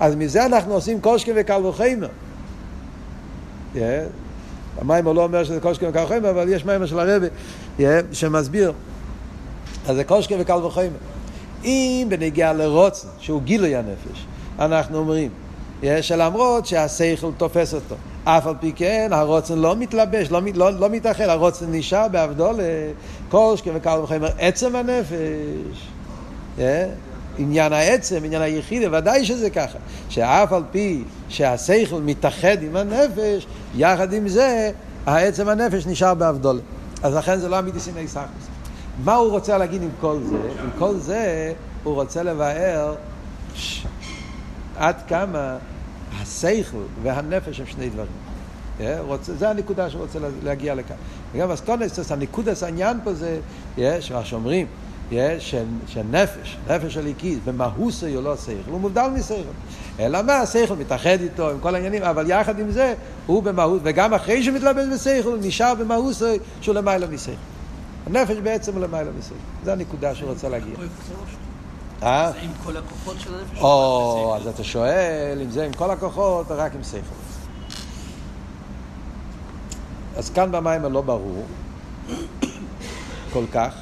אז 0.00 0.14
מזה 0.14 0.46
אנחנו 0.46 0.74
עושים 0.74 1.00
קושקה 1.00 1.32
וקל 1.36 1.66
וחיימר. 1.66 2.08
Yeah. 3.74 3.78
המיימר 4.78 5.12
לא 5.12 5.24
אומר 5.24 5.44
שזה 5.44 5.60
קושקה 5.60 5.88
וקל 5.88 6.04
וחיימר, 6.04 6.30
אבל 6.30 6.48
יש 6.48 6.64
מיימר 6.64 6.86
של 6.86 6.98
הרבי 6.98 7.26
yeah, 7.78 7.82
שמסביר. 8.12 8.72
אז 9.86 9.96
זה 9.96 10.04
קושקה 10.04 10.34
וקל 10.38 10.64
וחיימר. 10.64 10.96
אם 11.64 12.06
בנגיע 12.08 12.52
לרוצן, 12.52 13.08
שהוא 13.18 13.42
גילוי 13.42 13.76
הנפש, 13.76 14.26
אנחנו 14.58 14.98
אומרים 14.98 15.30
שלמרות 16.00 16.66
שהשכל 16.66 17.30
תופס 17.36 17.74
אותו, 17.74 17.94
אף 18.24 18.46
על 18.46 18.54
פי 18.60 18.72
כן 18.76 19.08
הרוצן 19.12 19.58
לא 19.58 19.76
מתלבש, 19.76 20.30
לא, 20.30 20.40
לא, 20.54 20.70
לא 20.72 20.88
מתאחד, 20.88 21.28
הרוצן 21.28 21.66
נשאר 21.68 22.08
בעבדו 22.08 22.50
לכל 22.52 23.54
שקר 23.56 23.70
וקל 23.74 23.98
וחומר 24.02 24.28
עצם 24.38 24.76
הנפש. 24.76 25.88
Yeah. 26.58 26.60
עניין 27.38 27.72
העצם, 27.72 28.20
עניין 28.24 28.42
היחידי, 28.42 28.86
ודאי 28.86 29.24
שזה 29.24 29.50
ככה. 29.50 29.78
שאף 30.08 30.52
על 30.52 30.62
פי 30.70 31.04
שהשכל 31.28 32.00
מתאחד 32.00 32.62
עם 32.62 32.76
הנפש, 32.76 33.46
יחד 33.74 34.12
עם 34.12 34.28
זה, 34.28 34.70
העצם 35.06 35.48
הנפש 35.48 35.86
נשאר 35.86 36.14
בעבדול. 36.14 36.60
אז 37.02 37.14
לכן 37.14 37.38
זה 37.38 37.48
לא 37.48 37.58
אמיתי 37.58 37.80
סיני 37.80 38.08
סחוס. 38.08 38.26
מה 39.04 39.14
הוא 39.14 39.30
רוצה 39.30 39.58
להגיד 39.58 39.82
עם 39.82 39.90
כל 40.00 40.18
זה? 40.30 40.36
עם 40.62 40.70
כל 40.78 40.96
זה 40.96 41.52
הוא 41.82 41.94
רוצה 41.94 42.22
לבאר 42.22 42.94
ש... 43.54 43.86
עד 44.76 44.96
כמה 45.08 45.56
השכל 46.30 46.76
והנפש 47.02 47.60
הם 47.60 47.66
שני 47.66 47.88
דברים. 47.88 48.10
רוצה, 48.98 49.34
זה 49.34 49.50
הנקודה 49.50 49.90
שהוא 49.90 50.02
רוצה 50.02 50.18
להגיע 50.42 50.74
לכאן. 50.74 50.96
וגם 51.32 51.50
אסקונסטוס, 51.50 52.12
הנקודס 52.12 52.62
העניין 52.62 52.98
פה 53.04 53.14
זה, 53.14 53.40
מה 54.14 54.24
שאומרים, 54.24 54.66
שנפש, 55.86 56.56
נפש 56.70 56.96
הליקיס, 56.96 57.38
במהוסי 57.44 58.14
הוא 58.14 58.22
לא 58.22 58.36
שכל, 58.36 58.70
הוא 58.70 58.80
מובדל 58.80 59.08
משכל. 59.18 59.34
אלא 60.00 60.22
מה, 60.22 60.36
השכל 60.36 60.76
מתאחד 60.76 61.20
איתו 61.20 61.50
עם 61.50 61.60
כל 61.60 61.74
העניינים, 61.74 62.02
אבל 62.02 62.30
יחד 62.30 62.58
עם 62.58 62.70
זה, 62.70 62.94
הוא 63.26 63.42
במהות, 63.42 63.80
וגם 63.84 64.14
אחרי 64.14 64.42
שהוא 64.42 64.56
מתלבש 64.56 64.86
בשכל, 64.94 65.28
הוא 65.28 65.38
נשאר 65.40 65.74
במהוסי 65.74 66.38
שהוא 66.60 66.74
למעלה 66.74 67.06
משכל. 67.06 67.32
הנפש 68.06 68.36
בעצם 68.36 68.72
הוא 68.72 68.80
למעלה 68.80 69.10
משכל. 69.18 69.34
זו 69.64 69.70
הנקודה 69.70 70.14
שהוא 70.14 70.30
רוצה 70.30 70.48
להגיע. 70.48 70.74
אה? 72.02 72.32
זה 72.32 72.38
עם 72.40 72.50
כל 72.64 72.76
הכוחות 72.76 73.20
של 73.20 73.34
הנפש? 73.34 73.60
או, 73.60 74.36
אז 74.36 74.46
אתה 74.46 74.64
שואל 74.64 75.38
אם 75.42 75.50
זה 75.50 75.64
עם 75.66 75.72
כל 75.72 75.90
הכוחות 75.90 76.50
או 76.50 76.56
רק 76.58 76.74
עם 76.74 76.82
שכל. 76.82 76.98
אז 80.16 80.30
כאן 80.30 80.52
במים 80.52 80.82
לא 80.82 81.00
ברור 81.00 81.46
כל 83.32 83.44
כך, 83.52 83.74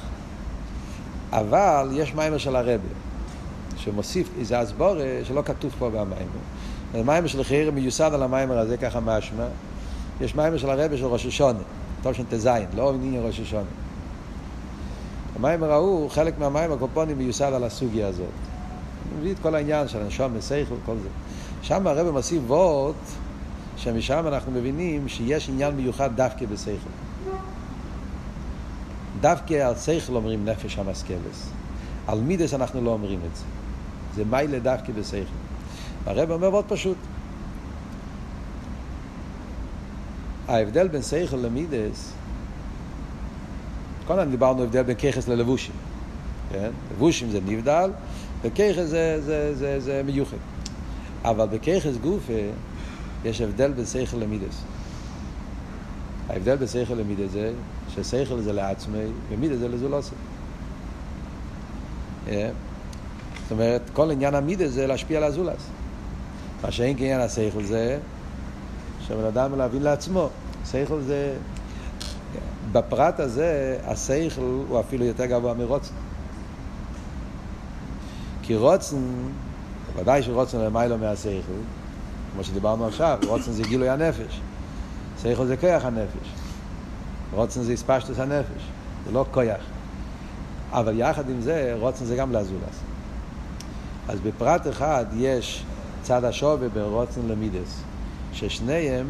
אבל 1.31 1.89
יש 1.93 2.13
מיימר 2.13 2.37
של 2.37 2.55
הרבי, 2.55 2.87
שמוסיף 3.77 4.29
איזה 4.39 4.63
אסבורה 4.63 5.03
שלא 5.23 5.41
כתוב 5.45 5.75
פה 5.79 5.89
במיימר. 5.89 6.39
המיימר 6.93 7.27
של 7.27 7.43
חייר 7.43 7.71
מיוסד 7.71 8.11
על 8.13 8.23
המיימר 8.23 8.57
הזה, 8.57 8.77
ככה 8.77 8.99
משמע. 8.99 9.45
יש 10.21 10.35
מיימר 10.35 10.57
של 10.57 10.69
הרבי 10.69 10.97
של 10.97 11.05
ראש 11.05 11.25
השונה, 11.25 11.59
טוב 12.01 12.13
ט"ז, 12.29 12.49
לא 12.73 12.93
עניין 12.93 13.25
ראש 13.25 13.39
השונה. 13.39 13.88
המיימר 15.39 15.71
ההוא, 15.71 16.09
חלק 16.09 16.39
מהמים 16.39 16.71
הקופונים 16.71 17.17
מיוסד 17.17 17.53
על 17.53 17.63
הסוגיה 17.63 18.07
הזאת. 18.07 18.27
מביא 19.19 19.31
את 19.31 19.39
כל 19.41 19.55
העניין 19.55 19.87
של 19.87 20.01
הנשום 20.01 20.31
וסייכל 20.35 20.73
וכל 20.83 20.95
זה. 21.03 21.09
שם 21.61 21.87
הרב 21.87 22.11
מוסיף 22.11 22.41
וורט, 22.47 22.95
שמשם 23.77 24.23
אנחנו 24.27 24.51
מבינים 24.51 25.07
שיש 25.07 25.49
עניין 25.49 25.75
מיוחד 25.75 26.15
דווקא 26.15 26.45
בסייכל. 26.45 26.89
דווקא 29.21 29.53
על 29.53 29.75
סייכל 29.75 30.15
אומרים 30.15 30.45
נפש 30.45 30.77
המסכלס. 30.77 31.49
על 32.07 32.19
מידס 32.19 32.53
אנחנו 32.53 32.81
לא 32.81 32.89
אומרים 32.89 33.19
את 33.31 33.35
זה. 33.35 33.43
זה 34.15 34.23
מיילה 34.29 34.59
דווקא 34.59 34.93
בסייכל. 34.93 35.31
הרב 36.05 36.31
אומר 36.31 36.49
מאוד 36.49 36.65
פשוט. 36.67 36.97
ההבדל 40.47 40.87
בין 40.87 41.01
סייכל 41.01 41.37
למידס 41.37 42.13
קודם 44.09 44.31
דיברנו 44.31 44.63
הבדל 44.63 44.83
בין 44.83 44.95
ככס 44.95 45.27
ללבושים. 45.27 45.75
כן? 46.51 46.69
לבושים 46.91 47.31
זה 47.31 47.39
נבדל, 47.45 47.91
וככס 48.41 48.85
זה, 48.85 49.21
זה, 49.21 49.55
זה, 49.55 49.79
זה 49.79 50.01
מיוחד. 50.05 50.37
אבל 51.23 51.47
בככס 51.47 51.97
גופה 52.01 52.33
יש 53.25 53.41
הבדל 53.41 53.71
בין 53.71 53.85
שכל 53.85 54.17
למידס. 54.17 54.61
ההבדל 56.29 56.55
בין 56.55 56.67
שכל 56.67 56.93
למידס 56.93 57.31
זה 57.31 57.51
ששכל 57.89 58.39
זה 58.39 58.53
לעצמי 58.53 59.05
ומידס 59.29 59.57
זה 59.57 59.67
לזולוסי. 59.67 60.15
Yeah. 62.27 62.29
זאת 63.43 63.51
אומרת, 63.51 63.81
כל 63.93 64.11
עניין 64.11 64.35
המידס 64.35 64.69
זה 64.71 64.87
להשפיע 64.87 65.17
על 65.17 65.23
הזולס. 65.23 65.67
מה 66.63 66.71
שאין 66.71 66.97
כעניין 66.97 67.21
השכל 67.21 67.63
זה 67.63 67.99
שבן 69.07 69.25
אדם 69.25 69.57
להבין 69.57 69.81
לעצמו. 69.81 70.29
שכל 70.71 71.01
זה 71.01 71.33
בפרט 72.71 73.19
הזה, 73.19 73.77
השכל 73.85 74.41
הוא 74.41 74.79
אפילו 74.79 75.05
יותר 75.05 75.25
גבוה 75.25 75.53
מרוצן. 75.53 75.93
כי 78.41 78.55
רוצן, 78.55 78.97
ודאי 79.95 80.23
שרוצן 80.23 80.57
למיילו 80.59 80.97
מהשכל, 80.97 81.59
כמו 82.33 82.43
שדיברנו 82.43 82.87
עכשיו, 82.87 83.17
רוצן 83.27 83.51
זה 83.51 83.63
גילוי 83.63 83.89
הנפש. 83.89 84.41
שכל 85.21 85.45
זה 85.45 85.57
כוח 85.57 85.85
הנפש. 85.85 86.29
רוצן 87.33 87.63
זה 87.63 87.73
הספשטוס 87.73 88.19
הנפש, 88.19 88.61
זה 89.05 89.11
לא 89.11 89.25
כוח. 89.31 89.61
אבל 90.71 90.99
יחד 90.99 91.29
עם 91.29 91.41
זה, 91.41 91.75
רוצן 91.79 92.05
זה 92.05 92.15
גם 92.15 92.31
לזולס. 92.31 92.79
אז 94.07 94.19
בפרט 94.19 94.67
אחד 94.67 95.05
יש 95.15 95.63
צד 96.03 96.23
השווה 96.23 96.69
בין 96.69 96.83
רוצן 96.83 97.21
למידס, 97.27 97.81
ששניהם, 98.33 99.07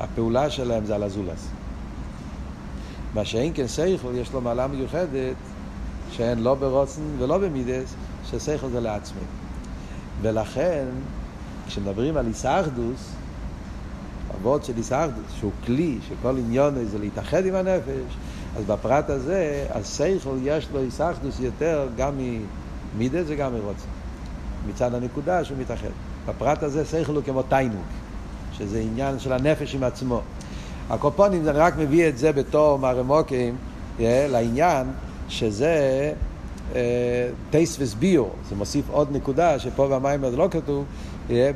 הפעולה 0.00 0.50
שלהם 0.50 0.84
זה 0.84 0.94
על 0.94 1.02
הזולס. 1.02 1.48
מה 3.14 3.24
שאין 3.24 3.52
כן 3.54 3.66
סייכל, 3.66 4.08
יש 4.14 4.32
לו 4.32 4.40
מעלה 4.40 4.66
מיוחדת 4.66 5.36
שאין 6.10 6.38
לא 6.38 6.54
ברוצן 6.54 7.02
ולא 7.18 7.38
במידס, 7.38 7.94
שסייכל 8.30 8.68
זה 8.68 8.80
לעצמי. 8.80 9.20
ולכן, 10.22 10.84
כשמדברים 11.66 12.16
על 12.16 12.26
איסאחדוס, 12.26 13.10
אבות 14.34 14.64
של 14.64 14.72
איסאחדוס, 14.76 15.24
שהוא 15.38 15.52
כלי, 15.64 15.98
שכל 16.08 16.36
עניון 16.38 16.74
זה 16.84 16.98
להתאחד 16.98 17.46
עם 17.46 17.54
הנפש, 17.54 18.16
אז 18.56 18.64
בפרט 18.64 19.10
הזה, 19.10 19.66
הסייכל 19.70 20.36
יש 20.42 20.68
לו 20.72 20.80
איסאחדוס 20.80 21.40
יותר 21.40 21.88
גם 21.96 22.14
ממידס 22.94 23.24
וגם 23.26 23.52
מרוצן. 23.52 23.88
מצד 24.68 24.94
הנקודה 24.94 25.44
שהוא 25.44 25.58
מתאחד. 25.58 25.88
בפרט 26.26 26.62
הזה 26.62 26.84
סייכל 26.84 27.14
הוא 27.14 27.22
כמו 27.24 27.42
תיינוק, 27.42 27.86
שזה 28.52 28.80
עניין 28.80 29.18
של 29.18 29.32
הנפש 29.32 29.74
עם 29.74 29.82
עצמו. 29.82 30.22
הקופונים, 30.90 31.48
אני 31.48 31.58
רק 31.58 31.74
מביא 31.78 32.08
את 32.08 32.18
זה 32.18 32.32
בתור 32.32 32.78
מרמוקים 32.78 33.56
לעניין 34.00 34.86
שזה 35.28 36.12
טייס 37.50 37.76
וסביור, 37.80 38.30
זה 38.48 38.56
מוסיף 38.56 38.84
עוד 38.90 39.08
נקודה 39.12 39.58
שפה 39.58 39.88
במים 39.88 40.30
זה 40.30 40.36
לא 40.36 40.48
כתוב, 40.50 40.84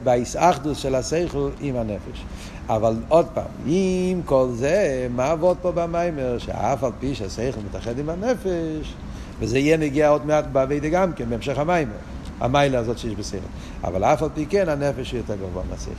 באיסאחדוס 0.04 0.78
של 0.78 0.94
השכל 0.94 1.50
עם 1.60 1.76
הנפש. 1.76 2.24
אבל 2.68 2.96
עוד 3.08 3.26
פעם, 3.34 3.44
עם 3.66 4.22
כל 4.24 4.48
זה, 4.52 5.08
מה 5.16 5.30
עבוד 5.30 5.56
פה 5.62 5.72
במיימר? 5.72 6.38
שאף 6.38 6.84
על 6.84 6.92
פי 7.00 7.14
שהשכל 7.14 7.60
מתאחד 7.68 7.98
עם 7.98 8.08
הנפש, 8.08 8.94
וזה 9.40 9.58
יהיה 9.58 9.76
נגיע 9.76 10.08
עוד 10.08 10.26
מעט 10.26 10.44
באביידה 10.52 10.88
גם 10.88 11.12
כן, 11.12 11.30
בהמשך 11.30 11.58
המיימר, 11.58 11.92
המיילה 12.40 12.78
הזאת 12.78 12.98
שיש 12.98 13.14
בשכל. 13.14 13.38
אבל 13.84 14.04
אף 14.04 14.22
על 14.22 14.28
פי 14.34 14.46
כן, 14.46 14.68
הנפש 14.68 15.14
יותר 15.14 15.34
גבוה 15.34 15.62
מהשכל. 15.70 15.92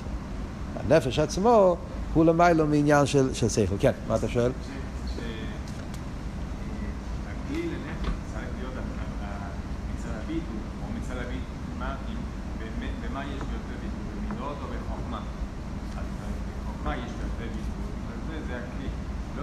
הנפש 0.80 1.20
עצמו 1.20 1.76
הוא 2.14 2.26
למיילו 2.26 2.68
מעניין 2.68 3.06
של, 3.06 3.34
של 3.34 3.50
שכל. 3.50 3.76
כן, 3.80 3.92
מה 4.08 4.16
אתה 4.16 4.28
שואל? 4.28 4.52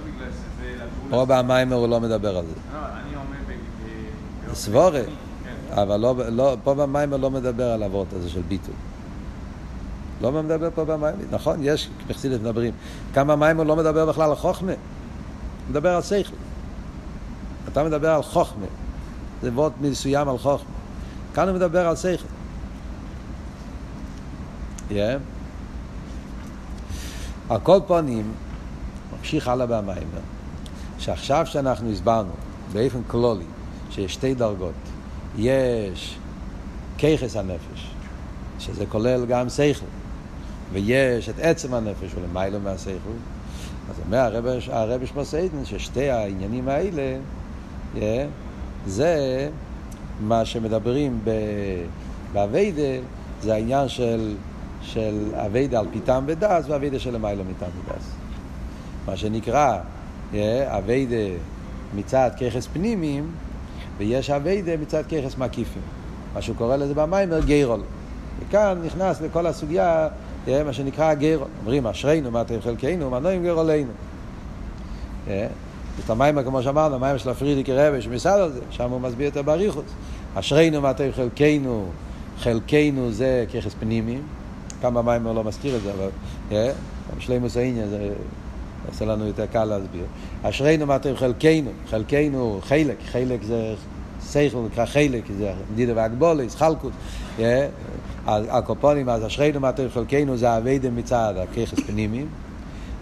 בגלל 0.07 0.31
זה 0.31 0.43
זה 0.65 0.75
הכלי, 0.75 0.79
לא. 1.11 1.17
פה 1.17 1.25
במיימר 1.25 1.77
הוא 1.77 1.89
לא 1.89 2.01
מדבר 2.01 2.37
על 2.37 2.45
זה. 2.47 2.53
לא, 2.73 2.79
אני 2.79 3.17
אומר 3.17 3.37
סבורה, 4.55 4.91
כללי, 4.91 5.05
כן. 5.45 5.79
אבל 5.81 6.01
לא, 6.01 6.15
לא, 6.29 6.57
פה 6.65 6.75
במיימר 6.75 7.17
לא 7.17 7.31
מדבר 7.31 7.65
על 7.65 7.83
אבות 7.83 8.07
הזה 8.13 8.31
של 8.31 8.43
ביטול. 8.49 8.75
לא 10.21 10.33
מדבר 10.33 10.69
פה 10.75 10.85
במיימר, 10.85 11.25
נכון, 11.31 11.59
יש, 11.63 11.89
בחסידת 12.09 12.41
מדברים. 12.41 12.73
כמה 13.15 13.37
מיימר 13.37 13.65
לא 13.65 13.77
מדבר 13.77 14.07
בכלל 14.07 14.31
על 14.31 14.37
חוכמה, 14.37 14.73
מדבר 15.71 15.95
על 15.97 16.03
שכל. 16.03 16.37
אתה 17.69 17.85
מדבר 17.85 18.11
על 18.11 18.23
חוכמה, 18.23 18.67
זה 19.43 19.51
וורט 19.53 19.73
מסוים 19.81 20.29
על 20.29 20.39
חוכמה. 20.39 20.69
כאן 21.35 21.49
הוא 21.49 21.57
מדבר 21.57 21.87
על 21.87 21.97
שכל. 21.97 22.27
Yeah. 24.91 24.95
על 27.49 27.61
כל 27.63 27.79
פנים, 27.87 28.33
ממשיך 29.19 29.49
הלאה 29.49 29.67
במיימר, 29.67 30.21
שעכשיו 30.99 31.47
שאנחנו 31.47 31.91
הסברנו 31.91 32.33
באופן 32.73 33.01
כלולי 33.07 33.45
שיש 33.91 34.15
שתי 34.15 34.35
דרגות, 34.35 34.75
יש 35.39 36.19
כיחס 36.99 37.37
הנפש, 37.37 37.91
שזה 38.59 38.87
כולל 38.87 39.27
גם 39.27 39.49
שכל, 39.49 39.87
ויש 40.73 41.29
את 41.29 41.35
עצם 41.39 41.75
הנפש 41.75 42.15
ולמיילו 42.15 42.61
מהשכל, 42.61 43.17
אז 43.91 43.97
אומר 44.07 44.19
הרב, 44.19 44.47
הרב 44.71 45.07
שמוסיידן 45.07 45.65
ששתי 45.65 46.11
העניינים 46.11 46.69
האלה, 46.69 47.17
yeah, 47.95 47.99
זה 48.87 49.49
מה 50.21 50.45
שמדברים 50.45 51.21
באביידה, 52.33 53.03
זה 53.43 53.55
העניין 53.55 53.89
של, 53.89 54.35
של 54.83 55.35
אביידה 55.35 55.79
על 55.79 55.87
פי 55.93 56.01
טעם 56.01 56.25
ודס 56.27 56.65
ואביידה 56.69 56.99
של 56.99 57.15
למיילו 57.15 57.45
מטעם 57.45 57.71
ודס. 57.71 58.11
מה 59.07 59.17
שנקרא 59.17 59.79
yeah, 60.33 60.37
אביידה 60.67 61.37
מצד 61.95 62.31
ככס 62.41 62.67
פנימיים, 62.67 63.31
ויש 63.99 64.31
אביידה 64.31 64.77
מצד 64.77 65.03
ככס 65.03 65.39
מקיפים. 65.39 65.83
מה 66.35 66.43
שהוא 66.43 66.57
קורא 66.57 66.77
לזה 66.77 66.95
במיימר 66.95 67.41
גיירול. 67.41 67.81
וכאן 68.41 68.79
נכנס 68.85 69.21
לכל 69.21 69.47
הסוגיה, 69.47 70.09
מה 70.49 70.73
שנקרא 70.73 71.15
גיירול. 71.15 71.49
אומרים 71.61 71.87
אשרינו 71.87 72.31
מה 72.31 72.41
אתם 72.41 72.61
חלקנו, 72.61 73.11
מה 73.11 73.19
נועים 73.19 73.43
גיירולנו. 73.43 73.91
Yeah. 75.27 75.31
את 76.05 76.11
המיימר, 76.11 76.45
כמו 76.45 76.63
שאמרנו, 76.63 76.95
המיימר 76.95 77.19
של 77.19 77.31
הפרידיקי 77.31 77.73
רבי 77.73 78.03
שמסד 78.03 78.39
על 78.39 78.53
זה, 78.53 78.61
שם 78.71 78.91
הוא 78.91 79.01
מסביר 79.01 79.27
יותר 79.27 79.43
באריכות. 79.43 79.85
אשרינו 80.35 80.81
מה 80.81 80.91
אתם 80.91 81.09
חלקנו, 81.13 81.87
חלקנו 82.39 83.13
זה 83.13 83.45
ככס 83.55 83.75
פנימיים. 83.81 84.23
כאן 84.81 84.95
במיימר 84.95 85.33
לא 85.33 85.45
מזכיר 85.45 85.77
את 85.77 85.81
זה, 85.83 85.93
אבל 85.93 86.71
שלימוס 87.19 87.57
העניין 87.57 87.89
זה 87.89 88.11
עושה 88.89 89.05
לנו 89.05 89.27
יותר 89.27 89.47
קל 89.47 89.65
להסביר. 89.65 90.05
אשרינו 90.43 90.87
מה 90.87 90.97
אתם 90.97 91.17
חלקנו, 91.17 91.71
חלקנו 91.91 92.61
חלק, 92.63 92.97
חלק 93.13 93.43
זה 93.43 93.75
שכל 94.33 94.59
נקרא 94.73 94.87
חלק, 94.87 95.23
זה 95.39 95.53
מדידה 95.73 95.93
והגבולס, 95.97 96.55
חלקות. 96.55 96.93
Yeah. 97.39 97.43
הקופונים, 98.27 99.09
אז 99.09 99.27
אשרינו 99.27 99.61
מה 99.61 99.69
אתם 99.71 99.89
חלקנו 99.95 100.37
זה 100.37 100.57
אביידה 100.57 100.91
מצד 100.91 101.35
הככס 101.43 101.81
פנימיים. 101.87 102.29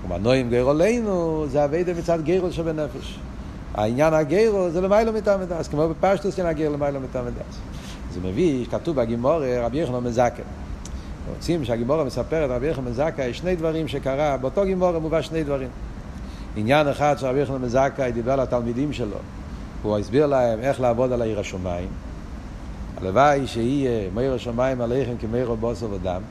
ומנועים 0.05 0.51
גרולנו 0.51 1.45
זה 1.49 1.65
אביידה 1.65 1.95
מצד 1.95 2.19
גרול 2.25 2.51
שבנפש. 2.51 3.19
העניין 3.75 4.15
הגרול 4.15 4.71
זה 4.71 4.81
למיילו 4.81 5.13
מטעם 5.13 5.41
ודס, 5.43 5.69
כמו 5.69 5.89
בפשטוס 5.89 6.35
כן 6.35 6.47
הגרול 6.47 6.73
למיילו 6.73 7.01
מטעם 7.01 7.25
ודס. 7.27 7.59
זה 8.13 8.21
מביא, 8.23 8.67
כתוב 8.71 8.97
בגימורה, 8.97 9.67
רבי 9.67 9.79
יחנון 9.79 10.05
מזקה. 10.05 10.43
רוצים 11.35 11.65
שהגימורה 11.65 12.05
מספרת 12.05 12.51
רבי 12.51 12.67
יחנון 12.67 12.91
מזקה, 12.91 13.25
יש 13.25 13.39
שני 13.39 13.57
דברים 13.57 13.89
שקרה, 13.89 14.37
באותו 14.37 14.65
גימורה 14.65 14.99
מובא 14.99 15.23
שני 15.23 15.45
דברים. 15.45 15.69
עניין 16.57 16.89
אחד 16.89 17.15
שרבי 17.19 17.41
יחנון 17.41 17.63
מזקה 17.63 18.11
דיבר 18.11 18.37
לתלמידים 18.37 18.93
שלו, 18.93 19.17
הוא 19.83 19.99
הסביר 19.99 20.27
להם 20.27 20.61
איך 20.61 20.81
לעבוד 20.81 21.13
על 21.13 21.23
העיר 21.23 21.41
השמיים. 21.41 21.89
הלוואי 22.97 23.47
שיהיה 23.47 24.11
מאיר 24.15 24.35
השמיים 24.35 24.81
עליכם 24.81 25.15
כמאיר 25.21 25.55
בוסר 25.55 25.87
ודם. 25.91 26.23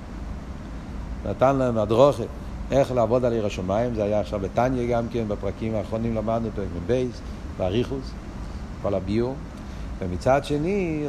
נתן 1.26 1.56
להם 1.56 1.78
הדרוכה 1.78 2.24
איך 2.72 2.92
לעבוד 2.92 3.26
על 3.26 3.34
עיר 3.34 3.46
השמיים, 3.46 3.96
זה 3.96 4.04
היה 4.04 4.20
עכשיו 4.20 4.40
בתניא 4.40 4.96
גם 4.96 5.08
כן, 5.12 5.24
בפרקים 5.28 5.76
האחרונים 5.76 6.16
למדנו 6.16 6.50
פרק 6.56 6.68
מבייס, 6.84 7.22
באריכוס, 7.58 8.12
כל 8.82 8.94
הביור. 8.94 9.36
ומצד 10.00 10.46
שני, 10.46 11.06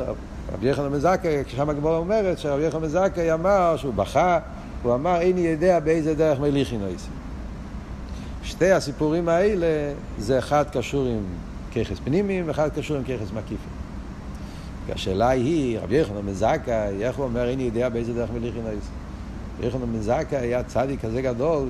רבי 0.53 0.69
יחנן 0.69 0.89
מזכאי, 0.89 1.45
כשם 1.47 1.71
הגמורה 1.71 1.97
אומרת 1.97 2.39
שרבי 2.39 2.67
יחנן 2.67 2.83
מזכאי 2.83 3.33
אמר 3.33 3.75
שהוא 3.77 3.95
בכה, 3.95 4.39
הוא 4.83 4.95
אמר 4.95 5.21
איני 5.21 5.41
יודע 5.41 5.81
באיזה 5.81 6.15
דרך 6.15 6.41
מליכין 6.41 6.81
עושים. 6.83 7.13
שתי 8.43 8.71
הסיפורים 8.71 9.29
האלה, 9.29 9.67
זה 10.19 10.39
אחד 10.39 10.65
קשור 10.73 11.07
עם 11.07 11.23
ככס 11.75 11.99
פנימיים 12.05 12.45
ואחד 12.47 12.69
קשור 12.77 12.97
עם 12.97 13.03
ככס 13.03 13.33
מקיפים. 13.33 13.84
השאלה 14.93 15.29
היא, 15.29 15.79
רבי 15.79 15.97
יחנן 15.97 16.27
מזכאי, 16.27 17.05
איך 17.05 17.17
הוא 17.17 17.25
אומר 17.25 17.49
איני 17.49 17.63
יודע 17.63 17.89
באיזה 17.89 18.13
דרך 18.15 18.31
מליכין 18.35 18.63
עושים? 18.63 18.79
רבי 19.59 19.67
יחנן 19.67 19.93
מזכאי 19.93 20.39
היה 20.39 20.63
צדיק 20.63 21.01
כזה 21.01 21.23
גדול, 21.23 21.69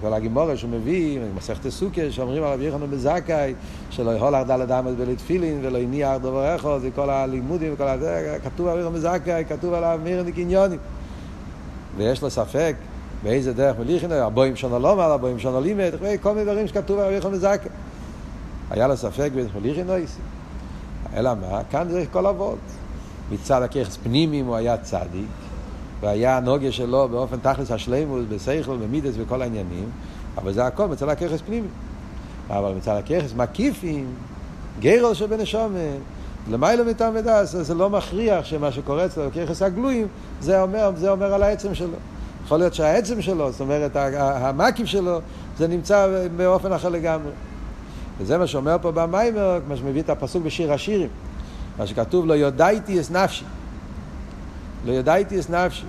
כל 0.00 0.12
הגימורה 0.12 0.56
שהוא 0.56 0.70
מביא, 0.70 1.20
מסכת 1.36 1.68
סוכה, 1.68 2.10
שאומרים 2.10 2.42
על 2.42 2.52
רבי 2.52 2.64
יחנן 2.64 2.90
בזכאי, 2.90 3.54
שלא 3.90 4.10
יכול 4.10 4.34
לך 4.34 4.46
דלת 4.46 4.70
אמת 4.70 4.96
בלתפילין 4.96 5.58
ולא 5.62 5.78
הניח 5.78 6.16
דבר 6.16 6.56
אחד, 6.56 6.78
זה 6.80 6.90
כל 6.94 7.10
הלימודים 7.10 7.74
וכל 7.74 7.88
הזה, 7.88 8.38
כתוב 8.44 8.66
על 8.66 8.72
רבי 8.72 8.82
יחנן 8.82 8.94
בזכאי, 8.94 9.44
כתוב 9.48 9.74
עליו 9.74 10.00
מירניק 10.04 10.34
עניונים. 10.38 10.78
ויש 11.96 12.22
לו 12.22 12.30
ספק 12.30 12.74
באיזה 13.22 13.52
דרך 13.52 13.78
מליכין, 13.78 14.12
הבוים 14.12 14.56
שונו 14.56 14.78
לא 14.78 14.92
אמר, 14.92 15.12
הבוים 15.12 15.38
שונו 15.38 15.60
לימד, 15.60 15.90
כל 16.22 16.32
מיני 16.32 16.44
דברים 16.44 16.68
שכתוב 16.68 16.98
על 16.98 17.06
רבי 17.06 17.16
יחנן 17.16 17.32
בזכאי. 17.32 17.68
היה 18.70 18.86
לו 18.86 18.96
ספק 18.96 19.30
באיזה 19.34 19.48
מליכין 19.60 19.90
יישא. 19.90 20.39
אלא 21.16 21.30
מה? 21.34 21.60
כאן 21.70 21.88
זה 21.88 22.04
כל 22.12 22.26
אבות. 22.26 22.58
מצד 23.32 23.62
הככס 23.62 23.96
פנימיים 23.96 24.46
הוא 24.46 24.56
היה 24.56 24.76
צדיק, 24.76 25.28
והיה 26.00 26.36
הנוגיה 26.36 26.72
שלו 26.72 27.08
באופן 27.08 27.36
תכלס 27.42 27.70
השלימוס, 27.70 28.24
בשכל, 28.28 28.76
במידס 28.76 29.14
וכל 29.18 29.42
העניינים, 29.42 29.88
אבל 30.36 30.52
זה 30.52 30.66
הכל 30.66 30.86
מצד 30.86 31.08
הככס 31.08 31.40
פנימי. 31.46 31.68
אבל 32.50 32.72
מצד 32.72 32.96
הככס 32.96 33.34
מקיפים, 33.36 34.06
גרל 34.80 35.14
שבנשומן, 35.14 35.96
למיילא 36.50 36.84
מטעם 36.84 37.12
ודס, 37.16 37.56
זה 37.56 37.74
לא 37.74 37.90
מכריח 37.90 38.44
שמה 38.44 38.72
שקורה 38.72 39.06
אצלו 39.06 39.30
בככס 39.30 39.62
הגלויים, 39.62 40.06
זה 40.40 40.62
אומר, 40.62 40.92
זה 40.96 41.10
אומר 41.10 41.34
על 41.34 41.42
העצם 41.42 41.74
שלו. 41.74 41.96
יכול 42.44 42.58
להיות 42.58 42.74
שהעצם 42.74 43.22
שלו, 43.22 43.52
זאת 43.52 43.60
אומרת, 43.60 43.96
המקיף 44.16 44.86
שלו, 44.86 45.20
זה 45.58 45.68
נמצא 45.68 46.24
באופן 46.36 46.72
אחר 46.72 46.88
לגמרי. 46.88 47.30
וזה 48.20 48.38
מה 48.38 48.46
שאומר 48.46 48.76
פה 48.82 48.90
במיימר, 48.92 49.60
מה 49.68 49.76
שמביא 49.76 50.02
את 50.02 50.10
הפסוק 50.10 50.42
בשיר 50.42 50.72
השירים. 50.72 51.08
מה 51.78 51.86
שכתוב, 51.86 52.26
לא 52.26 52.34
יודעתי 52.34 53.00
אס 53.00 53.10
נפשי. 53.10 53.44
לא 54.86 54.92
יודעתי 54.92 55.40
אס 55.40 55.50
נפשי. 55.50 55.86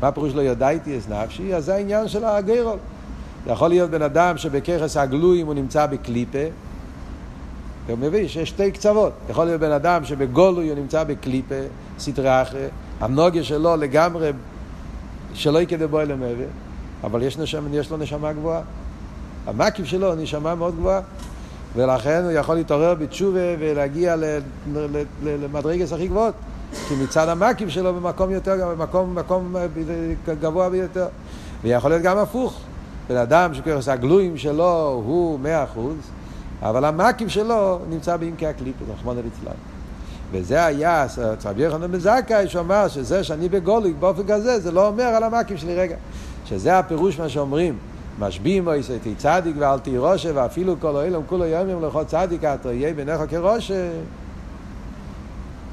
מה 0.00 0.12
פירוש 0.12 0.34
לא 0.34 0.40
יודעתי 0.40 0.98
אס 0.98 1.08
נפשי? 1.08 1.54
אז 1.54 1.64
זה 1.64 1.74
העניין 1.74 2.08
של 2.08 2.24
הגיירול. 2.24 2.78
זה 3.44 3.52
יכול 3.52 3.68
להיות 3.68 3.90
בן 3.90 4.02
אדם 4.02 4.36
שבככס 4.36 4.96
הגלויים 4.96 5.46
הוא 5.46 5.54
נמצא 5.54 5.86
בקליפה. 5.86 6.44
אתה 7.86 7.96
מבין 7.96 8.28
שיש 8.28 8.48
שתי 8.48 8.70
קצוות. 8.70 9.12
יכול 9.30 9.44
להיות 9.44 9.60
בן 9.60 9.72
אדם 9.72 10.04
שבגולוי 10.04 10.68
הוא 10.68 10.78
נמצא 10.78 11.04
בקליפה, 11.04 11.54
סטרי 11.98 12.42
אחרי. 12.42 12.66
הנוגיה 13.00 13.44
שלו 13.44 13.76
לגמרי, 13.76 14.30
שלא 15.34 15.58
יקדה 15.58 15.86
בו 15.86 16.00
אלה 16.00 16.16
מעבר. 16.16 16.44
אבל 17.04 17.22
יש, 17.22 17.38
נשמה, 17.38 17.68
יש 17.72 17.90
לו 17.90 17.96
נשמה 17.96 18.32
גבוהה. 18.32 18.60
המקיף 19.46 19.86
שלו 19.86 20.14
נשמה 20.14 20.54
מאוד 20.54 20.76
גבוהה. 20.76 21.00
ולכן 21.76 22.22
הוא 22.24 22.32
יכול 22.32 22.54
להתעורר 22.54 22.94
בתשובה 22.94 23.40
ולהגיע 23.58 24.16
למדרגס 25.24 25.92
הכי 25.92 26.08
גבוהות. 26.08 26.34
כי 26.88 26.94
מצד 26.94 27.28
המקיף 27.28 27.68
שלו 27.68 27.94
במקום 27.94 28.30
יותר, 28.30 28.68
במקום, 28.70 29.14
במקום 29.14 29.56
גבוה 30.40 30.70
ביותר. 30.70 31.06
ויכול 31.62 31.90
להיות 31.90 32.02
גם 32.02 32.18
הפוך. 32.18 32.60
בן 33.08 33.16
אדם 33.16 33.54
שכרס 33.54 33.88
הגלויים 33.88 34.36
שלו 34.36 35.02
הוא 35.06 35.40
מאה 35.40 35.64
אחוז, 35.64 35.96
אבל 36.62 36.84
המקיף 36.84 37.28
שלו 37.28 37.78
נמצא 37.88 38.16
בעמקי 38.16 38.46
הקליפות, 38.46 38.88
רחמנא 38.94 39.20
ליצלן. 39.20 39.56
וזה 40.32 40.64
היה, 40.64 41.06
צבי 41.38 41.62
יוחנן 41.62 41.92
בן 41.92 41.98
זכאי, 41.98 42.48
שאמר 42.48 42.88
שזה 42.88 43.24
שאני 43.24 43.48
בגוליק 43.48 43.96
באופן 44.00 44.22
כזה, 44.28 44.60
זה 44.60 44.72
לא 44.72 44.86
אומר 44.86 45.04
על 45.04 45.22
המקיף 45.22 45.60
שלי 45.60 45.74
רגע. 45.74 45.96
שזה 46.46 46.78
הפירוש 46.78 47.20
מה 47.20 47.28
שאומרים, 47.28 47.76
משביעים 48.20 48.66
או 48.66 48.74
יסייתי 48.74 49.14
צדיק 49.14 49.56
ואל 49.58 49.78
תהי 49.78 49.98
ראשה, 49.98 50.30
ואפילו 50.34 50.74
כל 50.80 50.96
אילם 50.96 51.20
כולו 51.26 51.44
יומים 51.44 51.82
לכו 51.82 52.04
צדיק 52.04 52.44
אתו 52.44 52.72
יהיה 52.72 52.94
בעיניך 52.94 53.20
כראשה. 53.28 53.90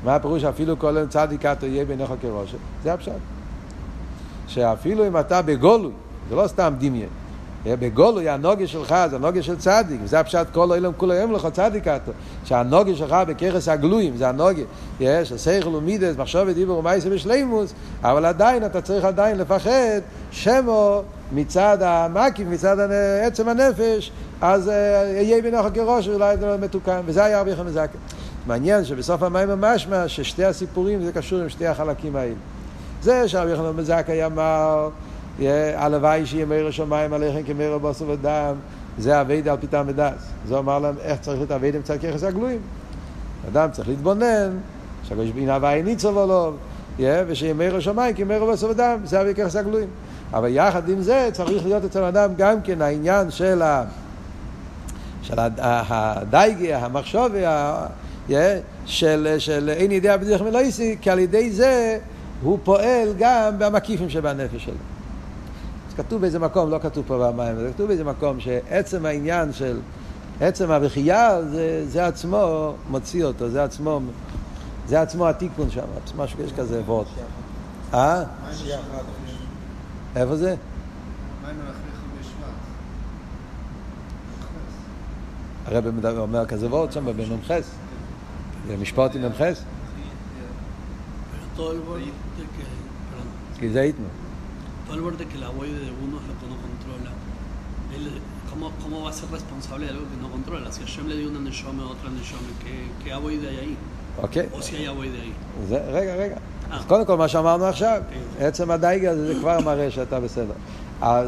מה 0.04 0.16
הפירוש 0.16 0.44
אפילו 0.44 0.80
כל 0.80 0.98
אילם 0.98 1.08
צדיק 1.08 1.46
אתו 1.46 1.66
יהיה 1.66 1.86
בעיניך 1.86 2.14
כראשה? 2.22 2.58
זה 2.84 2.94
הפשט. 2.94 3.12
שאפילו 4.48 5.08
אם 5.08 5.18
אתה 5.18 5.42
בגולוי, 5.42 5.92
זה 6.30 6.36
לא 6.36 6.48
סתם 6.48 6.74
דמיין. 6.78 7.10
בגולוי 7.66 8.30
הנוגה 8.30 8.68
שלך 8.68 8.96
זה 9.10 9.16
הנוגה 9.16 9.44
של 9.44 9.58
צדיק, 9.58 10.00
וזה 10.04 10.20
הפשט 10.20 10.48
כל 10.54 10.74
אילם 10.74 10.92
כולו 10.98 11.14
יום 11.14 11.32
לך 11.32 11.48
צדיק 11.54 11.88
אתו. 11.88 12.12
שהנוגה 12.46 12.96
שלך 12.96 13.16
בכרס 13.28 13.68
הגלויים 13.68 14.18
זה 14.18 14.30
הנוגה, 14.30 14.62
יש, 15.00 15.32
השכל 15.32 15.76
ומידס, 15.76 16.18
מחשבת 16.18 16.56
דיבור 16.56 16.78
ומייסה 16.78 17.10
בשלימוס, 17.10 17.74
אבל 18.04 18.26
עדיין 18.26 18.66
אתה 18.66 18.82
צריך 18.82 19.06
עדיין 19.06 19.38
לפחד 19.38 20.00
שמו 20.32 21.04
מצד 21.32 21.78
המקיף, 21.82 22.48
מצד 22.48 22.78
עצם 23.24 23.50
הנפש, 23.50 24.12
אז 24.42 24.68
יהיה 24.68 25.42
בנוח 25.42 25.66
כראש 25.74 26.08
ואולי 26.08 26.38
זה 26.38 26.46
לא 26.46 26.58
מתוקן, 26.58 27.02
וזה 27.06 27.26
היה 27.26 27.42
רבי 27.42 27.52
יחד 27.52 27.66
מזקן. 27.66 27.98
מעניין 28.48 28.86
שבסוף 28.86 29.24
המים 29.24 29.50
המשמע 29.50 30.08
ששתי 30.08 30.46
הסיפורים 30.46 31.04
זה 31.06 31.12
קשור 31.12 31.40
עם 31.40 31.50
שתי 31.50 31.68
החלקים 31.68 32.16
האלה. 32.16 32.34
זה 33.02 33.28
שרבי 33.28 33.52
יחד 33.52 33.64
מזקי 33.76 34.26
אמר 34.26 34.90
הלוואי 35.76 36.26
שיהיה 36.26 36.46
מאיר 36.46 36.68
השמיים 36.68 37.14
עליכם 37.14 37.44
כמאיר 37.44 37.78
בוסר 37.78 38.10
ודם, 38.10 38.56
זה 38.98 39.22
אביידה 39.22 39.52
על 39.52 39.58
פיתם 39.58 39.86
ודס. 39.88 40.30
זה 40.48 40.56
אומר 40.56 40.80
להם 40.80 40.96
איך 41.02 41.20
צריך 41.20 41.38
להיות 41.38 41.52
אביידה 41.52 41.80
מצד 41.80 41.98
ככס 41.98 42.24
הגלויים. 42.24 42.60
אדם 43.48 43.70
צריך 43.72 43.88
להתבונן, 43.88 44.58
שהקדוש 45.04 45.30
ברוך 45.30 45.64
הוא 45.64 45.84
ניצוב 45.84 46.18
עליו, 46.18 46.54
ושיהיה 47.28 47.54
מאיר 47.54 47.76
השמיים 47.76 48.16
כמאיר 48.16 48.46
בוסר 48.46 48.70
ודם, 48.70 49.00
זה 49.04 49.22
אבי 49.22 49.34
ככס 49.34 49.56
הגלויים. 49.56 49.88
אבל 50.34 50.48
יחד 50.52 50.90
עם 50.90 51.02
זה 51.02 51.30
צריך 51.34 51.66
להיות 51.66 51.86
אצל 51.86 52.04
האדם 52.04 52.34
גם 52.38 52.62
כן 52.62 52.82
העניין 52.82 53.32
של, 53.32 53.62
ה... 53.62 53.84
של 55.24 55.36
הדייגי, 55.40 56.74
המחשובי, 56.74 57.44
של, 58.86 59.36
של 59.38 59.70
אין 59.70 59.92
ידיעה 59.92 60.18
בדרך 60.18 60.42
מלויסי, 60.42 60.98
כי 61.02 61.10
על 61.10 61.20
ידי 61.20 61.52
זה 61.52 62.00
הוא 62.42 62.60
פועל 62.64 63.14
גם 63.18 63.60
במקיפים 63.60 64.10
שבנפש 64.10 64.66
שלו. 64.66 64.74
כתוב 65.98 66.22
באיזה 66.22 66.40
מקום, 66.40 66.70
לא 66.72 66.80
כתוב 66.82 67.04
פה 67.08 67.18
במים, 67.18 67.56
זה 67.56 67.72
כתוב 67.74 67.88
באיזה 67.88 68.04
מקום 68.04 68.40
שעצם 68.40 69.06
העניין 69.06 69.54
של 69.54 69.80
עצם 70.42 70.72
הבכייה 70.72 71.42
זה, 71.44 71.84
זה 71.88 72.08
עצמו 72.08 72.74
מוציא 72.90 73.26
אותו, 73.26 73.50
זה 73.50 73.64
עצמו, 73.64 74.00
זה 74.88 75.02
עצמו 75.02 75.28
התיקון 75.28 75.70
שם, 75.70 75.82
משהו, 76.18 76.44
יש 76.44 76.52
כזה 76.54 76.82
וורד. 76.86 77.06
אה? 77.94 78.24
איפה 80.18 80.36
זה? 80.36 80.56
הרב 85.66 85.86
אומר 86.18 86.46
כזה 86.46 86.68
וורד 86.68 86.92
שם 86.92 87.06
במ"ח, 87.06 87.52
משפט 88.82 89.16
עם 89.16 89.22
מ"ח? 89.22 89.42
כי 93.60 93.70
זה 93.70 93.82
ייתנו. 93.82 94.08
todo 94.88 94.96
el 94.96 95.02
borde 95.02 95.26
que 95.26 95.38
la 95.38 95.50
voy 95.50 95.70
de 95.70 95.92
uno 96.06 96.16
es 96.22 96.26
lo 96.32 96.36
que 96.40 96.48
no 96.52 96.58
controla. 96.68 97.12
Él, 97.96 98.04
¿cómo, 98.50 98.72
¿Cómo 98.82 99.04
va 99.04 99.10
a 99.10 99.14
ser 99.14 99.30
responsable 99.30 99.86
de 99.86 99.92
algo 99.92 100.06
que 100.12 100.18
no 100.22 100.30
controla? 100.32 100.72
Si 100.72 100.80
Hashem 100.82 101.08
le 101.10 101.18
dio 101.18 101.30
una 101.30 101.42
neshome 101.42 101.82
a 101.84 101.88
otra 101.88 102.10
neshome, 102.10 102.52
¿qué, 102.64 102.74
qué 103.04 103.12
aboy 103.12 103.38
de 103.38 103.50
ahí? 103.50 103.76
אוקיי. 104.18 104.50
או 104.54 104.62
si 104.62 104.76
hay 104.76 104.88
aboy 104.88 105.10
de 105.10 105.22
ahí. 105.22 105.34
זה, 105.68 105.78
רגע, 105.92 106.16
רגע. 106.16 106.38
אז 106.72 106.86
קודם 106.88 107.06
כל 107.06 107.18
מה 107.18 107.28
שאמרנו 107.28 107.66
עכשיו, 107.66 108.02
עצם 108.40 108.72
הדייגה 108.72 109.16
זה 109.16 109.34
כבר 109.40 109.60
מראה 109.60 109.92
שאתה 109.92 110.20
בסדר. 110.20 110.54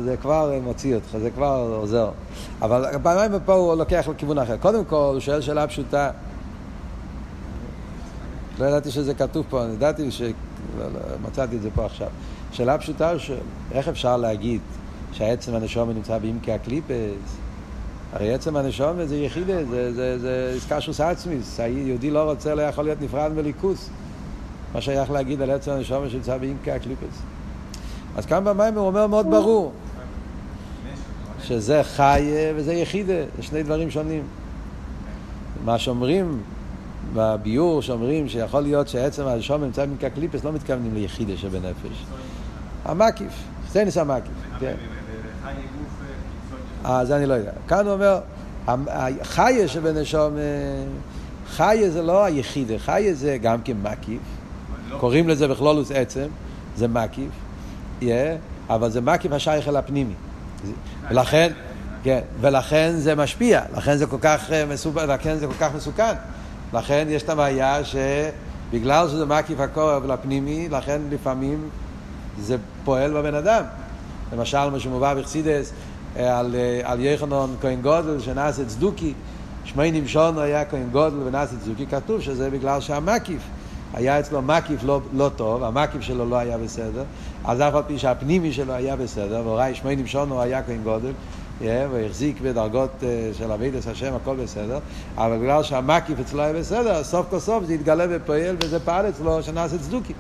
זה 0.04 0.16
כבר 0.22 0.54
מוציא 0.64 0.96
אותך, 0.96 1.18
זה 1.22 1.30
כבר 1.30 1.76
עוזר. 1.80 2.10
אבל 2.62 2.86
פעמיים 3.04 3.32
פה 3.46 3.54
הוא 3.54 3.76
לוקח 3.76 4.08
לכיוון 4.08 4.38
אחר. 4.38 4.58
קודם 4.58 4.86
כל, 4.86 4.96
הוא 4.96 5.20
שואל 5.20 5.42
שאלה 5.42 5.68
פשוטה. 5.68 6.12
לא 8.60 8.66
ידעתי 8.66 8.92
שזה 8.92 9.14
כתוב 9.14 9.46
פה, 9.50 9.64
אני 9.64 9.74
ידעתי 9.74 10.12
שמצאתי 10.12 11.56
את 11.56 11.62
זה 11.62 11.70
פה 11.76 11.86
עכשיו. 11.86 12.08
שאלה 12.52 12.78
פשוטה 12.78 13.20
שואל, 13.20 13.38
איך 13.72 13.88
אפשר 13.88 14.18
להגיד 14.18 14.62
שהעצם 15.14 15.56
הנשומת 15.56 15.96
נמצא 15.96 16.18
בעמקי 16.18 16.52
הקליפס? 16.52 17.38
הרי 18.14 18.34
עצם 18.34 18.56
הנשומת 18.56 19.10
זה 19.10 19.16
יחידה, 19.16 19.66
זה, 19.66 19.94
זה, 19.94 20.20
זה 20.20 20.52
איסקשוס 20.56 21.02
עצמיס, 21.02 21.60
היהודי 21.60 22.12
לא 22.12 22.24
רוצה, 22.24 22.56
לא 22.56 22.62
יכול 22.62 22.84
להיות 22.84 23.02
נפרד 23.02 23.32
מליכוס. 23.34 23.90
מה 24.74 24.82
שייך 24.82 25.12
להגיד 25.12 25.42
על 25.42 25.52
עצם 25.52 25.72
הנשומת 25.72 26.10
שנמצא 26.10 26.38
בעמקי 26.38 26.72
הקליפס? 26.72 27.22
אז 28.16 28.26
כאן 28.26 28.44
במים 28.44 28.74
הוא 28.74 28.88
אומר 28.88 29.08
מאוד 29.08 29.30
ברור, 29.30 29.72
שזה 31.44 31.82
חי 31.84 32.32
וזה 32.56 32.74
יחידה, 32.74 33.14
זה 33.38 33.44
שני 33.44 33.64
דברים 33.64 33.92
שונים. 33.92 34.24
מה 35.66 35.78
שאומרים 35.78 36.42
בביור, 37.14 37.82
שאומרים 37.82 38.30
שיכול 38.30 38.62
להיות 38.62 38.88
שעצם 38.88 39.28
הנשומת 39.28 39.62
נמצא 39.62 39.86
בעמקי 39.86 40.06
הקליפס, 40.06 40.44
לא 40.44 40.52
מתכוונים 40.52 40.94
ליחידה 40.94 41.38
שבנפש. 41.38 42.06
המקיף, 42.86 43.34
סטייניס 43.70 43.98
המקיף, 43.98 44.34
כן. 44.60 44.76
אה, 46.86 47.06
זה 47.06 47.18
אני 47.18 47.26
לא 47.26 47.34
יודע. 47.34 47.52
כאן 47.68 47.86
הוא 47.86 47.94
אומר, 47.94 48.20
החיה 49.22 49.68
שבנשום, 49.68 50.34
חיה 51.50 51.90
זה 51.90 52.02
לא 52.02 52.26
היחידה, 52.26 52.80
חיה 52.80 53.14
זה 53.14 53.38
גם 53.42 53.62
כן 53.62 53.78
מקיף, 53.84 54.22
קוראים 54.98 55.30
לזה 55.30 55.48
בכלולוס 55.48 55.92
עצם, 55.92 56.28
זה 56.76 56.88
מקיף, 56.88 57.32
אבל 58.70 58.90
זה 58.90 59.02
מקיף 59.02 59.32
השייך 59.32 59.68
אל 59.68 59.76
הפנימי. 59.76 60.14
ולכן, 61.10 61.52
כן, 62.04 62.20
ולכן 62.42 62.92
זה 62.96 63.16
משפיע, 63.16 63.62
לכן 63.78 63.98
זה 63.98 64.06
כל 64.06 64.18
כך 64.22 64.52
מסוכן, 64.70 65.10
לכן 65.10 65.36
זה 65.36 65.48
כל 65.48 65.54
כך 65.60 65.76
מסוכן. 65.76 66.14
לכן 66.74 67.08
יש 67.10 67.24
את 67.24 67.30
הבעיה 67.30 67.82
שבגלל 67.84 69.08
שזה 69.08 69.26
מקיף 69.26 69.60
הקורב 69.60 70.06
לפנימי, 70.06 70.70
לכן 70.70 71.02
לפעמים 71.10 71.70
זה 72.40 72.58
פועל 72.86 73.14
בבן 73.14 73.36
אדם. 73.36 73.64
למשל, 74.34 74.70
מה 74.70 74.80
שמובא 74.80 75.14
בחסידס 75.14 75.74
על, 76.16 76.56
על 76.84 77.00
יחנון 77.00 77.56
כהן 77.62 77.82
גודל 77.82 78.20
שנעשה 78.20 78.66
צדוקי, 78.66 79.14
שמיינים 79.66 80.08
שונו 80.08 80.42
היה 80.42 80.66
כהן 80.66 80.90
גודל 80.92 81.18
ונעשה 81.26 81.56
צדוקי, 81.64 81.86
כתוב 81.86 82.22
שזה 82.22 82.50
בגלל 82.50 82.82
שהמקיף, 82.82 83.42
היה 83.94 84.20
אצלו 84.20 84.42
מקיף 84.42 84.84
לא, 84.84 85.02
לא 85.14 85.30
טוב, 85.36 85.64
המקיף 85.64 86.02
שלו 86.02 86.30
לא 86.30 86.36
היה 86.36 86.58
בסדר, 86.58 87.04
אז 87.46 87.62
אף 87.62 87.76
על 87.76 87.84
פי 87.88 88.00
שהפנימי 88.00 88.54
שלו 88.54 88.74
היה 88.74 88.96
בסדר, 88.96 89.42
והוראי 89.46 89.76
שמיינים 89.76 90.08
שונו 90.08 90.42
היה 90.42 90.64
כהן 90.64 90.84
גודל, 90.84 91.12
yeah, 91.62 91.64
והחזיק 91.92 92.42
בדרגות 92.42 92.90
uh, 93.00 93.38
של 93.38 93.52
אבידס 93.52 93.88
השם, 93.88 94.14
הכל 94.14 94.36
בסדר, 94.36 94.80
אבל 95.18 95.38
בגלל 95.38 95.64
שהמקיף 95.64 96.20
אצלו 96.20 96.42
היה 96.42 96.54
בסדר, 96.54 97.04
סוף 97.04 97.26
כל 97.30 97.40
סוף 97.40 97.64
זה 97.64 97.74
התגלה 97.74 98.06
ופועל 98.10 98.56
וזה 98.64 98.80
פעל 98.80 99.10
אצלו 99.10 99.44
שנעשה 99.44 99.78
צדוקי. 99.78 100.14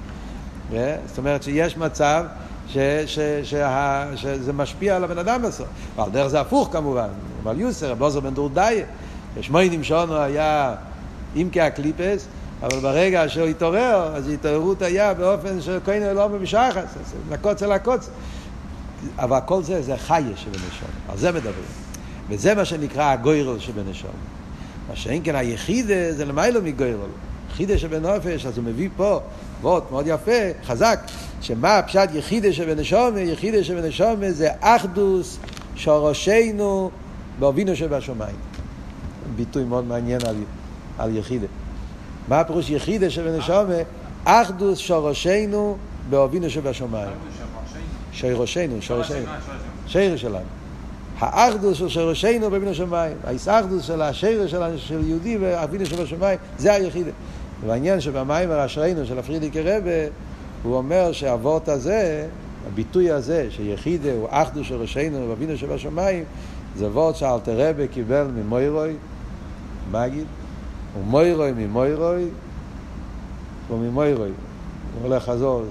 זאת 0.72 1.18
אומרת 1.18 1.44
שיש 1.44 1.78
מצב 1.78 2.24
ש, 2.68 2.78
ש, 3.06 3.20
שה, 3.44 4.06
שזה 4.16 4.54
משפיע 4.54 4.96
על 4.96 5.04
הבן 5.04 5.18
אדם 5.18 5.42
בסוף. 5.42 5.68
ועל 5.96 6.10
דרך 6.10 6.28
זה 6.28 6.40
הפוך 6.40 6.70
כמובן, 6.72 7.08
אבל 7.44 7.60
יוסר, 7.60 7.96
בלוזר 7.96 8.20
בן 8.20 8.34
דורדאי, 8.34 8.84
שמיינים 9.42 9.84
שונו 9.84 10.16
היה 10.16 10.76
עם 11.36 11.50
כהקליפס, 11.52 12.28
אבל 12.62 12.80
ברגע 12.80 13.30
שהוא 13.30 13.48
התעורר, 13.48 14.12
אז 14.16 14.30
התעוררות 14.30 14.82
היה 14.82 15.14
באופן 15.14 15.62
שכהן 15.62 16.16
לא 16.16 16.28
במשחס, 16.28 16.96
לקוץ 17.32 17.64
אל 17.64 17.72
הקוץ. 17.72 18.10
אבל 19.18 19.40
כל 19.46 19.64
זה, 19.64 19.82
זה 19.82 19.98
חיה 19.98 20.36
של 20.36 20.50
הנשום, 20.50 20.90
על 21.10 21.18
זה 21.18 21.32
מדברים. 21.32 21.66
וזה 22.30 22.56
מה 22.56 22.66
שנקרא 22.66 23.12
הגוירל 23.12 23.60
שבנשום. 23.60 24.12
מה 24.90 24.96
שאין 24.96 25.22
כן 25.24 25.36
היחידה 25.36 26.14
זה 26.14 26.26
למיילו 26.26 26.62
מגוירל. 26.62 27.10
יחידה 27.52 27.78
שבנופש, 27.78 28.46
אז 28.46 28.58
הוא 28.58 28.66
מביא 28.66 28.90
פה 28.98 29.20
וורט 29.62 29.92
מאוד 29.92 30.08
יפה, 30.08 30.32
חזק, 30.66 31.00
שמה 31.42 31.78
הפשט 31.78 32.10
יחידה 32.14 32.54
שבנשומה, 32.54 33.20
יחידה 33.20 33.64
שבנשומה 33.64 34.32
זה 34.32 34.50
אחדוס 34.60 35.38
שורשינו 35.76 36.92
באבינו 37.40 37.76
שבשמיים. 37.76 38.36
ביטוי 39.36 39.64
מאוד 39.64 39.86
מעניין 39.86 40.20
על, 40.28 40.36
על 40.98 41.18
יחידה. 41.18 41.48
מה 42.30 42.40
הפירוש 42.40 42.70
יחידה 42.70 43.10
שבנשומה? 43.10 43.74
אחדוס 44.24 44.78
שורשינו 44.78 45.78
באבינו 46.10 46.50
שבשמיים. 46.50 47.10
שורשינו, 48.12 48.82
שורשינו. 48.82 49.26
שיר 49.88 50.18
שלנו. 50.18 50.46
האחדוס 51.20 51.78
של 51.78 51.90
שורשינו 51.90 52.50
באבינו 52.50 52.76
שמיים. 52.76 53.18
האיסאחדוס 53.24 53.86
של 53.86 54.02
השיר 54.02 54.48
שלנו, 54.48 54.78
של 54.78 55.08
יהודי 55.08 55.38
ואבינו 55.42 55.86
שבשמיים, 55.86 56.40
זה 56.58 56.74
היחידה. 56.74 57.12
והעניין 57.66 58.02
שבמים 58.02 58.52
אשרינו 58.52 59.06
של 59.06 59.20
הפרידיקי 59.20 59.62
רבה, 59.62 60.08
הוא 60.64 60.76
אומר 60.76 61.12
שהאבות 61.12 61.70
הזה, 61.70 62.28
הביטוי 62.68 63.12
הזה, 63.12 63.48
שיחידה 63.50 64.14
הוא 64.14 64.28
אחדוס 64.30 64.68
של 64.68 64.76
ראשינו 64.76 65.30
ואבינו 65.30 65.58
שבשמיים, 65.58 66.24
זה 66.76 66.90
וורט 66.90 67.16
שאלתר 67.16 67.70
רבה 67.70 67.88
קיבל 67.88 68.28
ממוירוי, 68.36 68.94
מגיד, 69.92 70.26
ומוירוי 70.98 71.52
ממוירוי, 71.52 72.26
וממוירוי. 73.72 74.30
הוא 74.30 75.04
הולך 75.04 75.30
לחזור, 75.30 75.64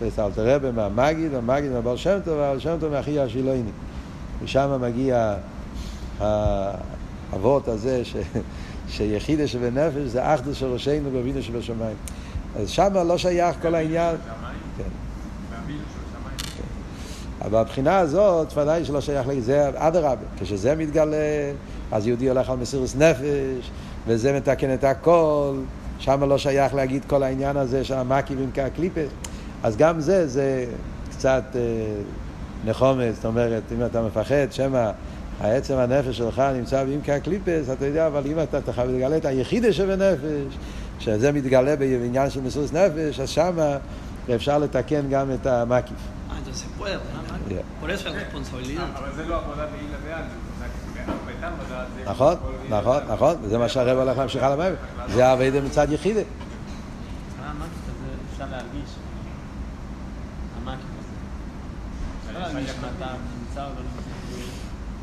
זה 0.00 0.08
אלתר 0.18 0.54
רבה 0.54 0.72
מהמגיד, 0.72 1.34
המגיד 1.34 1.72
מהבר 1.72 1.96
שם 1.96 2.18
טוב, 2.24 2.38
והבר 2.38 2.58
שם 2.58 2.76
טוב 2.80 2.92
מאחי 2.92 3.20
השילויני. 3.20 3.70
ושם 4.42 4.78
מגיע 4.80 5.34
האבות 6.20 7.68
הזה, 7.68 8.04
ש... 8.04 8.16
שיחידה 8.88 9.46
שבנפש 9.46 9.96
זה 10.06 10.34
אחדוס 10.34 10.56
של 10.56 10.66
ראשינו 10.66 11.12
ואבינו 11.12 11.42
שבשמיים. 11.42 11.96
אז 12.56 12.68
שם 12.68 12.94
לא 12.94 13.18
שייך 13.18 13.56
כל 13.62 13.74
העניין. 13.74 14.16
כן. 14.76 14.84
אבל 17.44 17.62
מבחינה 17.62 17.98
הזאת, 17.98 18.58
ודאי 18.58 18.84
שלא 18.84 19.00
שייך 19.00 19.28
לזה, 19.28 19.40
זה 19.40 19.70
אדרבה. 19.74 20.14
כשזה 20.40 20.74
מתגלה, 20.74 21.16
אז 21.92 22.06
יהודי 22.06 22.28
הולך 22.28 22.50
על 22.50 22.56
מסירות 22.56 22.90
נפש, 22.96 23.70
וזה 24.06 24.36
מתקן 24.36 24.74
את 24.74 24.84
הכל. 24.84 25.54
שם 25.98 26.24
לא 26.24 26.38
שייך 26.38 26.74
להגיד 26.74 27.04
כל 27.04 27.22
העניין 27.22 27.56
הזה 27.56 27.84
של 27.84 27.94
המקיבים 27.94 28.50
כקליפס. 28.54 29.08
אז 29.62 29.76
גם 29.76 30.00
זה, 30.00 30.26
זה 30.26 30.66
קצת 31.10 31.44
אה, 31.54 31.60
נחומת, 32.64 33.14
זאת 33.14 33.24
אומרת, 33.24 33.62
אם 33.72 33.84
אתה 33.86 34.02
מפחד, 34.02 34.46
שמא 34.50 34.90
העצם 35.40 35.74
הנפש 35.74 36.16
שלך 36.16 36.42
נמצא 36.54 36.84
בעמקי 36.84 37.12
הקליפס, 37.12 37.70
אתה 37.72 37.86
יודע, 37.86 38.06
אבל 38.06 38.22
אם 38.26 38.42
אתה 38.42 38.60
תגלה 38.60 39.16
את 39.16 39.24
היחידה 39.24 39.72
שבנפש, 39.72 40.58
שזה 40.98 41.32
מתגלה 41.32 41.76
בעניין 41.76 42.30
של 42.30 42.40
מסירות 42.40 42.72
נפש, 42.72 43.20
אז 43.20 43.28
שמה 43.28 43.76
אפשר 44.34 44.58
לתקן 44.58 45.08
גם 45.10 45.30
את 45.32 45.46
המקיף. 45.46 45.96
Entonces 46.30 46.60
se 46.60 46.68
puede, 46.78 46.94
¿no? 46.94 47.52
Yeah. 47.52 47.62
Por 47.80 47.90
eso 47.90 48.08
es 48.08 48.14
responsabilidad. 48.14 48.98
אבל 48.98 49.12
זה 49.16 49.24
לא 49.24 49.36
עבודה 49.36 49.66
בעילה 49.66 49.96
ועל, 50.04 50.22
ביתם 50.22 50.24
לדעת 50.24 50.24
זה... 50.30 50.47
נכון, 52.04 52.34
נכון, 52.68 53.02
נכון, 53.08 53.34
וזה 53.42 53.58
מה 53.58 53.68
שהרב 53.68 53.98
הולך 53.98 54.18
להמשיך 54.18 54.42
על 54.42 54.52
המים. 54.52 54.74
זה 55.08 55.32
אביידה 55.32 55.60
מצד 55.60 55.92
יחידה. 55.92 56.20
המקיף 57.44 57.70
הזה 57.88 58.14
אפשר 58.32 58.44
להרגיש. 58.50 58.90
המקיף 60.56 60.86
הזה. 60.98 61.08
אפשר 62.28 62.38
להרגיש 62.38 62.70
אם 62.70 62.88
אתה 62.96 63.06
נמצא 63.40 63.64
או 63.64 63.68
לא 63.68 63.74
נמצא. 63.74 64.08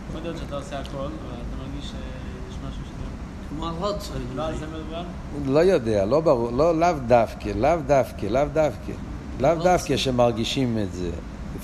יכול 0.10 0.22
להיות 0.22 0.38
שאתה 0.38 0.56
עושה 0.56 0.80
הכל, 0.80 0.98
אבל 0.98 1.08
אתה 1.10 1.56
מרגיש 1.60 1.86
שיש 1.86 2.56
משהו 2.68 2.82
שאתה... 2.86 3.06
Como 3.60 3.64
arroz, 3.64 4.36
לא 4.36 4.48
על 4.48 4.58
זה 4.58 4.66
מדובר? 4.68 5.04
לא 5.46 5.60
יודע, 5.60 6.06
לא 6.06 6.22
ברור, 6.22 6.52
לא, 6.52 6.80
לאו 6.80 6.94
דווקא, 7.08 7.50
לאו 7.50 7.78
דווקא, 7.88 8.26
לאו 8.26 8.46
דווקא. 8.54 8.92
לאו 9.40 9.56
דווקא 9.56 9.98
שמרגישים 9.98 10.78
את 10.78 10.94
זה. 10.94 11.10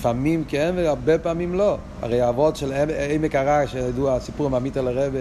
לפעמים 0.06 0.44
כן 0.48 0.74
והרבה 0.76 1.18
פעמים 1.18 1.54
לא. 1.54 1.78
הרי 2.02 2.20
האבות 2.20 2.56
של 2.56 2.72
עמק 3.14 3.34
הרע, 3.34 3.66
שידוע 3.66 4.14
הסיפור 4.16 4.46
עם 4.46 4.54
עמית 4.54 4.76
אל 4.76 4.88
הרבה, 4.98 5.18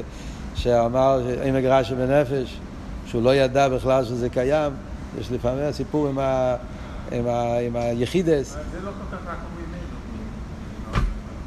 שאמר 0.55 1.21
עמק 1.43 1.63
רע 1.63 1.83
שבנפש, 1.83 2.59
שהוא 3.05 3.23
לא 3.23 3.35
ידע 3.35 3.69
בכלל 3.69 4.05
שזה 4.05 4.29
קיים. 4.29 4.73
יש 5.19 5.31
לפעמים 5.31 5.63
הסיפור 5.63 6.07
עם, 6.07 6.19
ה, 6.19 6.55
עם, 7.11 7.27
ה, 7.27 7.57
עם 7.59 7.75
היחידס. 7.75 8.49
זה 8.71 8.79
לא 8.81 8.91
כל 8.91 9.15
כך 9.17 9.23
רק 9.27 9.37
ממנו, 9.57 9.97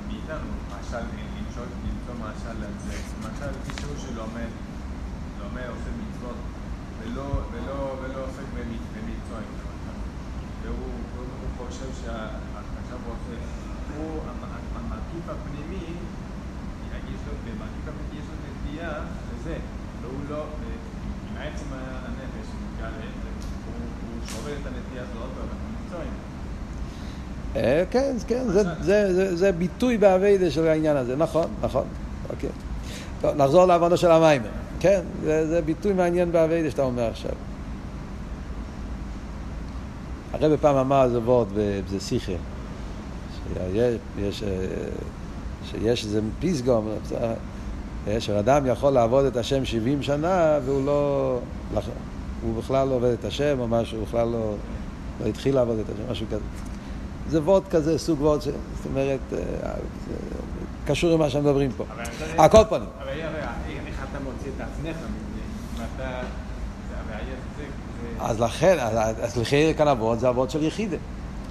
מאיתנו, 0.08 0.48
משל, 0.70 0.96
למצוא 0.96 1.62
למצוא 1.84 2.14
משל 2.20 2.64
על 2.64 2.72
זה, 2.86 2.96
משל 3.20 3.52
מישהו 3.68 3.90
שלומד, 4.06 4.50
לומד, 5.40 5.66
עושה 5.70 5.90
מצוות, 6.00 6.36
ולא, 7.02 7.22
ולא, 7.52 7.96
ולא 8.02 8.24
עוסק 8.24 8.46
במצ- 8.56 8.90
במצרים, 8.94 9.50
למשל. 9.58 9.98
והוא 10.62 10.76
והוא- 11.14 11.26
הוא 11.58 11.66
חושב 11.66 11.90
שעכשיו 12.00 12.18
הוא 13.06 13.12
עושה, 13.16 13.36
הוא, 13.96 14.20
המ- 14.28 14.50
המרכיב 14.76 15.24
הפנימי, 15.34 15.84
יש 17.12 17.20
לו, 17.26 17.32
במרכיב 17.44 17.84
הפנימי 17.88 18.18
יש 18.20 18.26
לו 18.30 18.36
נטייה 18.46 18.92
לזה, 19.30 19.56
והוא 20.02 20.20
לא, 20.30 20.42
עם 21.30 21.36
עצם 21.42 21.68
הנפש, 21.72 22.46
מתגלה, 22.60 23.06
הוא 23.66 23.74
הוא 23.74 24.26
שובר 24.30 24.53
את 24.64 24.72
הנטייה 24.72 25.02
הזאת, 25.02 25.30
אבל 25.38 25.48
במצרים. 25.92 26.12
אה, 27.56 27.84
כן, 27.90 28.16
כן, 28.26 28.44
זה, 28.48 28.62
זה, 28.80 29.14
זה, 29.14 29.36
זה 29.36 29.52
ביטוי 29.52 29.98
באביידה 29.98 30.50
של 30.50 30.68
העניין 30.68 30.96
הזה, 30.96 31.16
נכון, 31.16 31.46
נכון, 31.62 31.84
אוקיי. 32.30 32.50
טוב, 33.20 33.36
נחזור 33.36 33.64
לעבודה 33.64 33.96
של 33.96 34.10
המיימר. 34.10 34.48
כן, 34.80 35.00
זה, 35.22 35.46
זה 35.46 35.62
ביטוי 35.62 35.92
מעניין 35.92 36.32
באביידה 36.32 36.70
שאתה 36.70 36.82
אומר 36.82 37.08
עכשיו. 37.10 37.30
הרב 40.32 40.56
פעם 40.60 40.76
אמר 40.76 41.04
איזה 41.04 41.18
וורד 41.18 41.48
שיחה, 41.98 42.32
שיש, 43.54 43.94
יש, 44.18 44.42
אה, 44.42 44.48
שיש 45.70 46.04
איזה 46.04 46.20
פיסגום, 46.40 46.88
אה, 48.08 48.20
שאדם 48.20 48.66
יכול 48.66 48.92
לעבוד 48.92 49.24
את 49.24 49.36
השם 49.36 49.64
70 49.64 50.02
שנה 50.02 50.58
והוא 50.64 50.86
לא, 50.86 51.38
הוא 52.44 52.62
בכלל 52.62 52.88
לא 52.88 52.94
עובד 52.94 53.10
את 53.20 53.24
השם 53.24 53.56
או 53.60 53.68
משהו, 53.68 53.98
הוא 53.98 54.06
בכלל 54.06 54.28
לא, 54.28 54.54
לא 55.20 55.26
התחיל 55.26 55.54
לעבוד 55.54 55.78
את 55.78 55.94
השם, 55.94 56.12
משהו 56.12 56.26
כזה. 56.26 56.40
זה 57.28 57.42
וורד 57.42 57.62
כזה, 57.70 57.98
סוג 57.98 58.20
וורד, 58.22 58.42
ש... 58.42 58.44
זאת 58.44 58.54
אומרת, 58.86 59.18
אה, 59.32 59.38
זה 60.08 60.14
קשור 60.86 61.10
למה 61.10 61.30
שמדברים 61.30 61.70
פה. 61.76 61.84
אבל 61.94 62.02
אתה- 62.02 62.42
על 62.42 62.48
כל 62.48 62.64
פנים. 62.68 62.88
אבל 63.02 63.08
הרי, 63.08 63.20
איך 63.86 64.06
אתה 64.10 64.18
מוציא 64.24 64.50
את 64.56 64.60
עצמך 64.60 64.96
מזה? 64.96 65.40
אם 65.78 65.84
אתה... 65.96 66.10
זה- 66.90 66.96
הבעיה 67.06 67.34
זה... 67.58 67.64
זה- 68.18 68.24
אז 68.24 68.40
לכן, 68.40 68.76
אז- 68.80 69.36
לכי 69.36 69.74
כאן 69.76 69.88
אבות 69.88 70.20
זה 70.20 70.28
אבות 70.28 70.50
של 70.50 70.62
יחידה. 70.62 70.96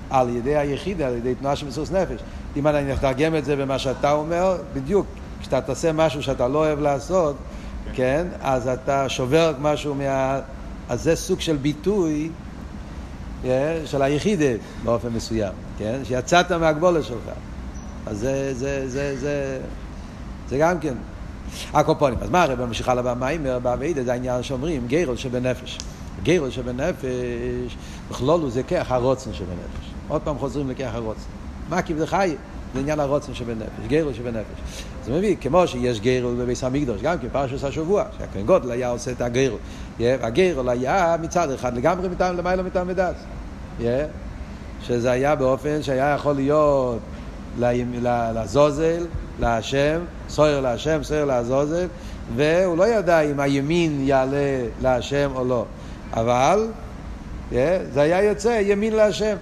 על 0.09 0.29
ידי 0.29 0.55
היחידה, 0.57 1.07
על 1.07 1.13
ידי 1.15 1.35
תנועה 1.35 1.55
של 1.55 1.67
מסירות 1.67 1.91
נפש. 1.91 2.21
אם 2.55 2.67
אני 2.67 2.93
אתרגם 2.93 3.35
את 3.35 3.45
זה 3.45 3.55
במה 3.55 3.79
שאתה 3.79 4.11
אומר, 4.11 4.57
בדיוק, 4.73 5.05
כשאתה 5.41 5.61
תעשה 5.61 5.91
משהו 5.93 6.23
שאתה 6.23 6.47
לא 6.47 6.57
אוהב 6.59 6.79
לעשות, 6.79 7.35
כן, 7.93 8.27
אז 8.41 8.67
אתה 8.67 9.09
שובר 9.09 9.53
משהו 9.61 9.95
מה... 9.95 10.39
אז 10.93 11.03
זה 11.03 11.15
סוג 11.15 11.39
של 11.39 11.57
ביטוי 11.57 12.29
אה, 13.45 13.81
של 13.85 14.01
היחידה 14.01 14.45
באופן 14.83 15.09
מסוים, 15.09 15.53
כן, 15.77 15.99
שיצאת 16.03 16.51
מהגבולת 16.51 17.03
שלך. 17.03 17.29
אז 18.05 18.19
זה, 18.19 18.53
זה, 18.53 18.89
זה, 18.89 19.17
זה, 19.19 19.59
זה 20.49 20.57
גם 20.57 20.79
כן. 20.79 20.93
הקופונים. 21.73 22.17
אז 22.21 22.29
מה 22.29 22.43
הרב 22.43 22.65
ממשיך 22.65 22.89
הלאה 22.89 23.03
במיימר, 23.03 23.59
באביידה, 23.59 24.03
זה 24.03 24.11
העניין 24.11 24.43
שאומרים, 24.43 24.87
גרל 24.87 25.15
שבנפש. 25.15 25.77
גרל 26.23 26.51
שבנפש, 26.51 27.77
בכלולו 28.09 28.49
זה 28.49 28.63
כרך 28.63 28.91
הרוצן 28.91 29.33
שבנפש. 29.33 29.91
עוד 30.07 30.21
פעם 30.21 30.37
חוזרים 30.37 30.69
לכרך 30.69 30.95
הרוצן. 30.95 31.29
מה 31.69 31.79
זה 31.97 32.07
חי? 32.07 32.35
זה 32.73 32.79
עניין 32.79 32.99
הרוצן 32.99 33.33
שבנפש, 33.33 33.87
גרל 33.87 34.13
שבנפש. 34.13 34.61
זה 35.05 35.11
מביא, 35.11 35.35
כמו 35.41 35.67
שיש 35.67 35.99
גרל 35.99 36.35
בביס 36.35 36.63
המקדוש, 36.63 37.01
גם 37.01 37.17
כן 37.17 37.27
פרשת 37.31 37.63
השבוע, 37.63 38.03
שהכהן 38.17 38.45
גודל 38.45 38.71
היה 38.71 38.89
עושה 38.89 39.11
את 39.11 39.21
הגרל. 39.21 39.57
הגרל 39.99 40.69
היה 40.69 41.15
מצד 41.21 41.51
אחד 41.51 41.77
לגמרי 41.77 42.09
מטעם 42.09 42.37
למעלה 42.37 42.63
מטעם 42.63 42.87
ודעת. 42.89 43.15
שזה 44.83 45.11
היה 45.11 45.35
באופן 45.35 45.83
שהיה 45.83 46.15
יכול 46.15 46.33
להיות 46.33 46.99
לעזוזל, 48.01 49.05
להשם, 49.39 49.99
סויר 50.29 50.59
להשם, 50.61 51.03
סויר 51.03 51.25
לעזוזל, 51.25 51.87
והוא 52.35 52.77
לא 52.77 52.87
ידע 52.87 53.21
אם 53.21 53.39
הימין 53.39 54.07
יעלה 54.07 54.63
להשם 54.81 55.31
או 55.35 55.45
לא. 55.45 55.65
אבל 56.13 56.67
זה 57.93 58.01
היה 58.01 58.23
יוצא 58.23 58.61
ימין 58.63 58.95
להשם. 58.95 59.35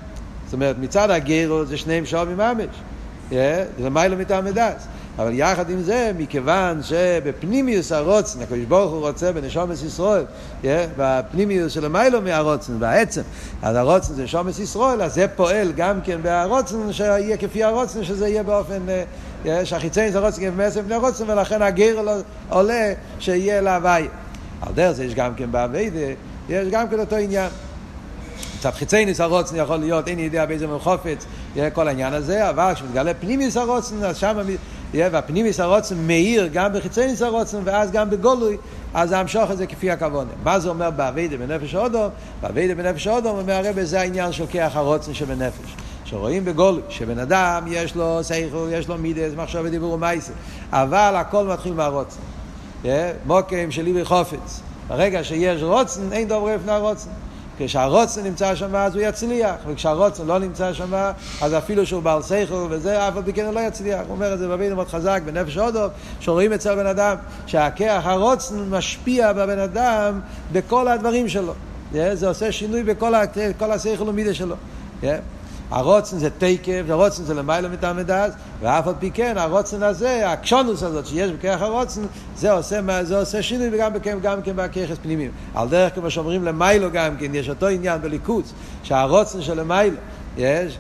זאת 0.46 0.54
אומרת, 0.54 0.76
מצד 0.80 1.10
הגרו 1.10 1.66
זה 1.66 1.78
שניהם 1.78 2.06
שווים 2.06 2.38
ממש. 2.38 2.82
זה 3.32 3.90
מיילו 3.90 4.18
מטעם 4.18 4.46
מדס. 4.46 4.88
אבל 5.18 5.32
יחד 5.34 5.70
עם 5.70 5.82
זה, 5.82 6.12
מכיוון 6.18 6.84
שבפנימיוס 6.84 7.92
הרוצן, 7.92 8.42
הקדוש 8.42 8.60
ברוך 8.60 8.92
הוא 8.92 9.08
רוצה 9.08 9.32
בנשומת 9.32 9.76
ישראל, 9.86 10.24
בפנימיוס 10.98 11.74
של 11.74 11.86
המיילו 11.86 12.22
מהרוצן, 12.22 12.80
בעצם, 12.80 13.22
אז 13.62 13.76
הרוצן 13.76 14.14
זה 14.14 14.24
נשומת 14.24 14.60
ישראל, 14.60 15.02
אז 15.02 15.14
זה 15.14 15.28
פועל 15.36 15.72
גם 15.72 16.02
כן 16.02 16.20
בהרוצן, 16.22 16.94
שיהיה 16.94 17.38
כפי 17.38 17.64
הרוצן, 17.64 18.04
שזה 18.04 18.28
יהיה 18.28 18.44
באופן... 18.44 18.82
אה, 19.46 19.66
שהחיצי 19.66 20.12
זה 20.12 20.20
רוצן 20.20 20.42
מעשר 20.58 20.82
פני 20.82 20.96
הרוצן, 20.96 21.30
ולכן 21.30 21.62
הגר 21.62 22.02
לא- 22.02 22.22
עולה 22.50 22.94
שיהיה 23.20 23.62
להווי. 23.62 24.08
על 24.62 24.74
דרך 24.74 24.92
זה 24.92 25.04
יש 25.04 25.16
גם 25.16 25.36
כן 25.36 25.52
באביידה, 25.52 26.14
יש 26.50 26.68
גם 26.72 26.88
כן 26.88 27.00
אותו 27.00 27.16
עניין. 27.16 27.50
מצד 28.62 28.72
חיצייניס 28.72 29.20
הרוצן 29.22 29.56
יכול 29.56 29.76
להיות, 29.76 30.08
אין 30.08 30.20
יודע 30.20 30.46
באיזה 30.46 30.68
מול 30.68 30.80
חופץ, 30.80 31.26
כל 31.74 31.88
העניין 31.88 32.14
הזה, 32.14 32.50
אבל 32.50 32.74
כשמתגלה 32.74 33.14
פנימיס 33.14 33.58
הרוצן, 33.58 34.04
אז 34.04 34.18
שם, 34.18 34.38
והפנימיס 34.94 35.60
הרוצן 35.60 35.96
מאיר 36.08 36.50
גם 36.54 36.74
בחיצייניס 36.74 37.22
הרוצן, 37.22 37.58
ואז 37.64 37.92
גם 37.92 38.10
בגולוי, 38.10 38.58
אז 38.94 39.12
המשוך 39.12 39.52
את 39.52 39.58
זה 39.58 39.68
כפי 39.68 39.92
הכוונה. 39.92 40.30
מה 40.44 40.60
זה 40.60 40.70
אומר 40.70 40.90
באביידה 40.90 41.38
בנפש 41.38 41.76
האודום? 41.76 42.10
באביידה 42.42 42.76
בנפש 42.76 43.08
האודום 43.08 43.38
אומר 43.38 43.54
הרב 43.54 43.84
זה 43.84 44.00
העניין 44.02 44.32
של 44.32 44.46
כיח 44.48 44.76
הרוצן 44.76 45.14
שבנפש. 45.14 45.76
שרואים 46.06 46.46
בגולוי, 46.46 46.82
שבן 46.90 47.20
אדם 47.20 47.66
יש 47.68 47.96
לו 47.96 48.20
סייכו, 48.22 48.70
יש 48.72 48.88
לו 48.88 48.98
מידס, 48.98 49.32
מחשב 49.38 49.62
ודיבור 49.66 49.94
ומייסה, 49.94 50.34
אבל 50.72 51.14
הכל 51.16 51.48
מתחיל 51.48 51.74
מהרוצן. 51.74 52.20
מוקים 53.26 53.72
של 53.72 53.84
ליבי 53.84 54.06
חופץ. 54.06 54.62
ברגע 54.88 55.24
שיש 55.24 55.62
רוצן, 55.64 56.02
אין 56.12 56.28
דובר 56.28 56.56
לפני 56.56 56.72
הרוצן. 56.72 57.10
כשהרוצן 57.66 58.24
נמצא 58.24 58.56
שם 58.56 58.76
אז 58.76 58.96
הוא 58.96 59.04
יצליח, 59.04 59.56
וכשהרוצן 59.68 60.28
לא 60.28 60.40
נמצא 60.40 60.74
שם 60.74 60.94
אז 61.42 61.54
אפילו 61.54 61.86
שהוא 61.86 62.04
בעל 62.04 62.22
שכל 62.22 62.68
וזה, 62.70 63.08
אף 63.08 63.18
על 63.18 63.24
פי 63.24 63.34
כן 63.34 63.54
לא 63.54 63.60
יצליח. 63.60 64.00
הוא 64.08 64.16
אומר 64.16 64.34
את 64.34 64.40
זה 64.40 64.48
בבינו 64.48 64.76
מאוד 64.76 64.88
חזק, 64.88 65.22
בנפש 65.26 65.58
הודו, 65.58 65.88
שרואים 66.20 66.54
אצל 66.54 66.76
בן 66.76 66.86
אדם, 66.86 67.16
שהכח 67.48 68.02
הרוצן 68.04 68.70
משפיע 68.70 69.34
בבן 69.34 69.60
אדם 69.60 70.20
בכל 70.52 70.88
הדברים 70.88 71.30
שלו. 71.30 71.54
זה 71.92 72.28
עושה 72.28 72.52
שינוי 72.52 72.84
בכל 72.84 73.72
השכל 73.72 74.10
ומידה 74.10 74.34
שלו. 74.34 74.56
הרוצן 75.72 76.18
זה 76.18 76.30
תקף, 76.30 76.84
הרוצן 76.90 77.24
זה 77.24 77.34
למעלה 77.34 77.70
מטעם 77.70 77.98
מדעת, 77.98 78.32
ואף 78.62 78.88
על 78.88 78.94
פי 79.00 79.12
כן 79.12 79.38
הרוצן 79.38 79.84
הזה, 79.84 80.32
הקשונוס 80.32 80.84
הזאת 80.84 81.06
שיש 81.06 81.32
בכרך 81.32 81.62
הרוצן, 81.62 82.02
זה 82.38 82.52
עושה, 82.52 83.04
זה 83.04 83.20
עושה 83.20 83.44
שינוי 83.44 83.70
וגם 83.72 84.00
כן, 84.00 84.18
גם 84.22 84.42
כן 84.42 84.56
בככס 84.56 84.98
פנימיים. 85.02 85.32
על 85.56 85.68
דרך 85.70 85.96
כמו 85.96 86.12
שאומרים 86.12 86.44
למיילו 86.44 86.92
גם 86.92 87.18
כן, 87.18 87.36
יש 87.36 87.50
אותו 87.50 87.68
עניין 87.68 88.02
בליכוץ, 88.02 88.54
שהרוצן 88.84 89.42
של 89.42 89.60
למיילו, 89.60 89.98
יש, 90.38 90.78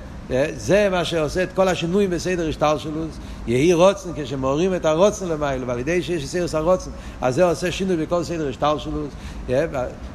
זה 0.56 0.88
מה 0.92 1.06
שעושה 1.06 1.44
את 1.44 1.50
כל 1.54 1.68
השינויים 1.68 2.10
בסדר 2.10 2.50
השטר 2.50 2.78
שלו. 2.78 3.02
יהי 3.48 3.74
רוצן, 3.74 4.10
כשמורים 4.16 4.76
את 4.76 4.86
הרוצן 4.86 5.28
למעלה, 5.28 5.66
ועל 5.68 5.80
ידי 5.80 6.02
שיש 6.02 6.28
סרס 6.28 6.56
הרוצן, 6.56 6.92
אז 7.22 7.36
זה 7.36 7.44
עושה 7.44 7.72
שינוי 7.72 7.98
בכל 7.98 8.24
סדר 8.24 8.50
השטר 8.50 8.78
שלו. 8.78 9.02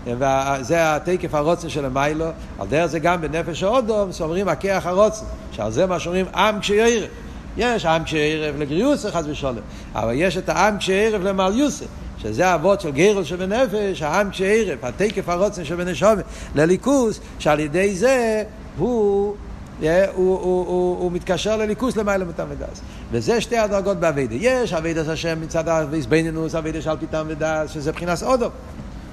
וזה 0.07 0.97
התקף 0.97 1.35
הרוצן 1.35 1.69
של 1.69 1.85
המיילו. 1.85 2.27
על 2.59 2.67
דרך 2.69 2.87
זה 2.87 2.99
גם 2.99 3.21
בנפש 3.21 3.63
האודום, 3.63 4.13
שאומרים 4.13 4.49
הכח 4.49 4.83
הרוצן, 4.85 5.25
שעל 5.53 5.73
זה 5.73 5.87
מה 5.87 6.01
שאומרים 6.01 6.27
עם 6.35 6.61
כשיערב. 6.61 7.09
יש 7.57 7.87
עם 7.87 8.05
כשיערב 8.05 8.55
לגריוס 8.59 9.07
חס 9.07 9.25
ושלום, 9.29 9.57
אבל 9.95 10.13
יש 10.15 10.37
את 10.37 10.49
העם 10.49 10.79
כשיערב 10.79 11.23
למעליוסה. 11.23 11.85
שזה 12.23 12.47
האבות 12.47 12.81
של 12.81 12.91
גרל 12.91 13.25
שבנפש, 13.25 14.03
העם 14.03 14.31
כשיערב, 14.31 14.79
התקף 14.83 15.29
הרוצן 15.29 15.65
שבנשומת, 15.65 16.25
לליכוס, 16.55 17.21
שעל 17.39 17.61
ידי 17.61 17.95
זה 17.95 18.43
הוא 18.79 19.35
הוא, 19.81 19.89
הוא, 20.15 20.39
הוא, 20.41 20.99
הוא, 20.99 21.13
מתקשר 21.13 21.57
לליכוס 21.57 21.97
למעלה 21.97 22.25
מתמדס. 22.25 22.81
וזה 23.13 23.41
שתי 23.41 23.59
הדרגות 23.59 23.97
באביידה. 24.01 24.35
יש 24.35 24.73
אביידס 24.73 25.09
השם 25.09 25.41
מצד 25.41 25.69
האיזבנינוס, 25.69 26.55
אביידה 26.55 26.83
של 26.83 26.97
פיתם 26.97 27.27
ודס, 27.29 27.71
שזה 27.71 27.91
מבחינת 27.91 28.23
אודו. 28.23 28.51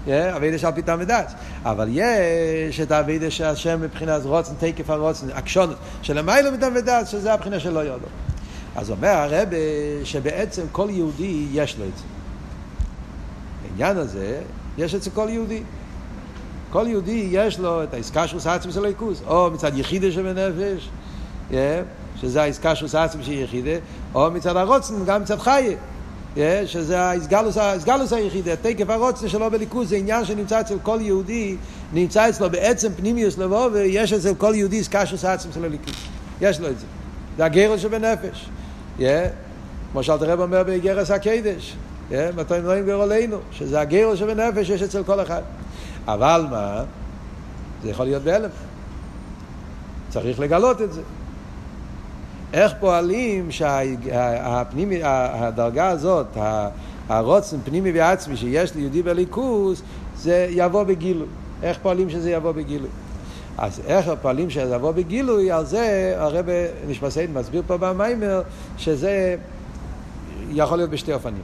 אביידה 0.08 0.58
של 0.58 0.72
פיתם 0.72 0.98
ודס. 1.00 1.34
אבל 1.64 1.88
יש 1.92 2.80
את 2.80 2.92
האביידה 2.92 3.32
של 3.32 3.44
השם 3.44 3.82
מבחינת 3.82 4.22
רוצן, 4.26 4.54
תקף 4.60 4.90
הרוצן, 4.90 5.30
עקשונות, 5.30 5.78
שלמעלה 6.02 6.52
מתמדס, 6.52 6.72
ודס, 6.76 7.10
שזה 7.10 7.34
הבחינה 7.34 7.60
של 7.60 7.70
לא 7.70 7.80
יודו. 7.80 8.08
אז 8.76 8.92
אומר 8.92 9.08
הרב 9.08 9.48
שבעצם 10.04 10.62
כל 10.72 10.88
יהודי 10.92 11.46
יש 11.52 11.78
לו 11.80 11.86
את 11.86 11.98
זה. 11.98 12.04
העניין 13.72 13.98
הזה, 13.98 14.42
יש 14.78 14.96
אצל 14.96 15.10
כל 15.10 15.28
יהודי. 15.30 15.64
כל 16.74 16.86
יהודי 16.88 17.28
יש 17.32 17.60
לו 17.60 17.84
את 17.84 17.94
העסקה 17.94 18.28
של 18.28 18.40
סעצם 18.40 18.72
של 18.72 18.86
הליכוס, 18.86 19.22
או 19.28 19.52
מצד 19.52 19.78
יחידה 19.78 20.12
שבנפש, 20.12 20.90
שזה 22.22 22.42
העסקה 22.42 22.76
של 22.76 22.88
סעצם 22.88 23.24
של 23.24 23.32
יחידה, 23.32 23.72
או 24.16 24.32
מצד 24.32 24.58
הרוצן, 24.58 25.06
גם 25.06 25.22
מצד 25.22 25.38
חיה, 25.40 25.78
שזה 26.66 27.12
הסגלוס 27.12 28.14
היחידה, 28.14 28.56
תקף 28.56 28.90
הרוצן 28.90 29.28
שלו 29.28 29.52
בליכוס, 29.52 29.88
זה 29.88 29.96
עניין 29.96 30.26
שנמצא 30.26 30.62
אצל 30.62 30.76
כל 30.84 30.98
יהודי, 31.02 31.56
נמצא 31.94 32.30
אצלו 32.30 32.50
בעצם 32.50 32.94
פנימיוס 32.94 33.38
לבוא, 33.38 33.70
ויש 33.74 34.14
אצל 34.14 34.36
כל 34.36 34.54
יהודי 34.56 34.80
עסקה 34.80 35.06
של 35.06 35.18
סעצם 35.18 35.50
של 35.54 35.66
הליכוס, 35.66 35.96
יש 36.42 36.60
לו 36.60 36.68
את 36.68 36.80
זה. 36.80 36.86
זה 37.38 37.46
הגרל 37.46 37.78
שבנפש. 37.78 38.50
כמו 39.92 40.04
שאלת 40.04 40.22
הרב 40.22 40.40
אומר 40.40 40.64
בגרס 40.68 41.12
הקדש, 41.12 41.76
מתי 42.12 42.60
נועים 42.64 42.86
גרולנו, 42.86 43.38
שזה 43.52 43.80
הגרל 43.82 44.16
שבנפש 44.16 44.70
יש 44.70 44.82
אצל 44.82 45.04
כל 45.04 45.22
אחד. 45.22 45.42
אבל 46.08 46.46
מה? 46.50 46.84
זה 47.84 47.90
יכול 47.90 48.06
להיות 48.06 48.24
בהלם. 48.24 48.50
צריך 50.10 50.40
לגלות 50.40 50.82
את 50.82 50.94
זה. 50.94 51.02
איך 52.54 52.74
פועלים 52.80 53.52
שהפנימי, 53.52 55.00
הדרגה 55.04 55.90
הזאת, 55.90 56.28
הרוצן 57.10 57.58
פנימי 57.64 57.92
ועצמי 57.92 58.38
שיש 58.38 58.76
ליהודי 58.76 59.02
בליכוס, 59.02 59.82
זה 60.18 60.48
יבוא 60.50 60.84
בגילוי. 60.84 61.28
איך 61.64 61.78
פועלים 61.82 62.10
שזה 62.10 62.32
יבוא 62.32 62.52
בגילוי? 62.52 62.90
אז 63.58 63.82
איך 63.86 64.12
פועלים 64.22 64.50
שזה 64.50 64.76
יבוא 64.76 64.92
בגילוי, 64.92 65.52
על 65.52 65.66
זה 65.66 66.14
הרב 66.18 66.46
נשמסיין 66.88 67.34
מסביר 67.34 67.64
פה 67.68 67.78
במיימר, 67.78 68.42
שזה 68.78 69.36
יכול 70.50 70.78
להיות 70.78 70.90
בשתי 70.90 71.14
אופנים. 71.14 71.44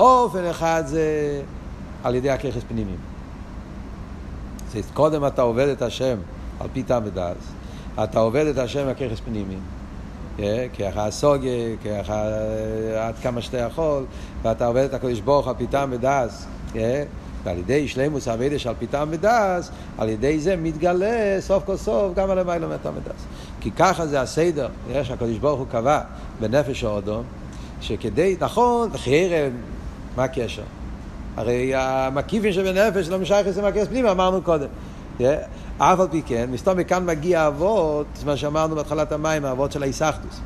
אופן 0.00 0.44
אחד 0.44 0.82
זה 0.86 1.02
על 2.04 2.14
ידי 2.14 2.30
הככס 2.30 2.62
פנימיים. 2.68 3.13
קודם 4.94 5.26
אתה 5.26 5.42
עובד 5.42 5.68
את 5.68 5.82
השם 5.82 6.16
על 6.60 6.68
פי 6.72 6.82
טעם 6.82 7.02
ודעת, 7.06 7.36
אתה 8.04 8.18
עובד 8.18 8.46
את 8.46 8.58
השם 8.58 8.88
הככס 8.88 9.20
פנימי, 9.20 9.56
ככה 10.78 11.06
הסוגיה, 11.06 11.76
ככה 11.84 12.24
עד 13.00 13.14
כמה 13.22 13.40
שאתה 13.40 13.58
יכול, 13.58 14.04
ואתה 14.42 14.66
עובד 14.66 14.84
את 14.84 14.94
הקדוש 14.94 15.20
ברוך 15.20 15.48
על 15.48 15.54
פי 15.58 15.66
טעם 15.66 15.88
ודעת, 15.92 16.30
ועל 17.44 17.58
ידי 17.58 17.88
שלימוס 17.88 18.28
אביידה 18.28 18.58
שעל 18.58 18.74
פי 18.78 18.86
טעם 18.86 19.08
ודעת, 19.10 19.64
על 19.98 20.08
ידי 20.08 20.40
זה 20.40 20.56
מתגלה 20.56 21.36
סוף 21.40 21.64
כל 21.64 21.76
סוף 21.76 22.14
גם 22.14 22.30
על 22.30 22.38
המילה 22.38 22.68
מטעם 22.68 22.92
ודעת. 22.96 23.14
כי 23.60 23.70
ככה 23.70 24.06
זה 24.06 24.20
הסדר, 24.20 24.68
נראה 24.88 25.04
שהקדוש 25.04 25.38
ברוך 25.38 25.58
הוא 25.58 25.66
קבע 25.70 26.00
בנפש 26.40 26.84
האודום, 26.84 27.22
שכדי, 27.80 28.36
נכון, 28.40 28.90
חרם, 28.96 29.52
מה 30.16 30.24
הקשר? 30.24 30.62
הרי 31.36 31.72
המקיפים 31.74 32.52
שבנפש 32.52 33.08
לא 33.08 33.18
משייך 33.18 33.46
לזה 33.46 33.62
מהכס 33.62 33.86
פנימה, 33.88 34.10
אמרנו 34.10 34.42
קודם. 34.42 34.66
אף 35.78 36.00
על 36.00 36.08
פי 36.10 36.22
כן, 36.26 36.48
מסתום 36.52 36.78
מכאן 36.78 37.06
מגיע 37.06 37.46
אבות, 37.46 38.06
מה 38.26 38.36
שאמרנו 38.36 38.76
בהתחלת 38.76 39.12
המים, 39.12 39.44
האבות 39.44 39.72
של 39.72 39.82
האיסחדוס. 39.82 40.40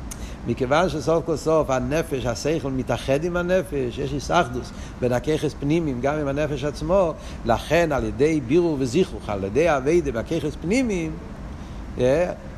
מכיוון 0.47 0.89
שסוף 0.89 1.25
כל 1.25 1.35
סוף 1.35 1.69
הנפש, 1.69 2.25
השכל 2.25 2.71
מתאחד 2.71 3.23
עם 3.23 3.37
הנפש, 3.37 3.97
יש 3.97 4.13
איסחדוס 4.13 4.71
בין 5.01 5.13
הככס 5.13 5.55
פנימיים 5.59 6.01
גם 6.01 6.15
עם 6.15 6.27
הנפש 6.27 6.63
עצמו, 6.63 7.13
לכן 7.45 7.91
על 7.91 8.03
ידי 8.05 8.41
בירור 8.47 8.77
וזיכרוך, 8.79 9.29
על 9.29 9.43
ידי 9.43 9.77
אביידה 9.77 10.11
והככס 10.13 10.55
פנימיים, 10.61 11.11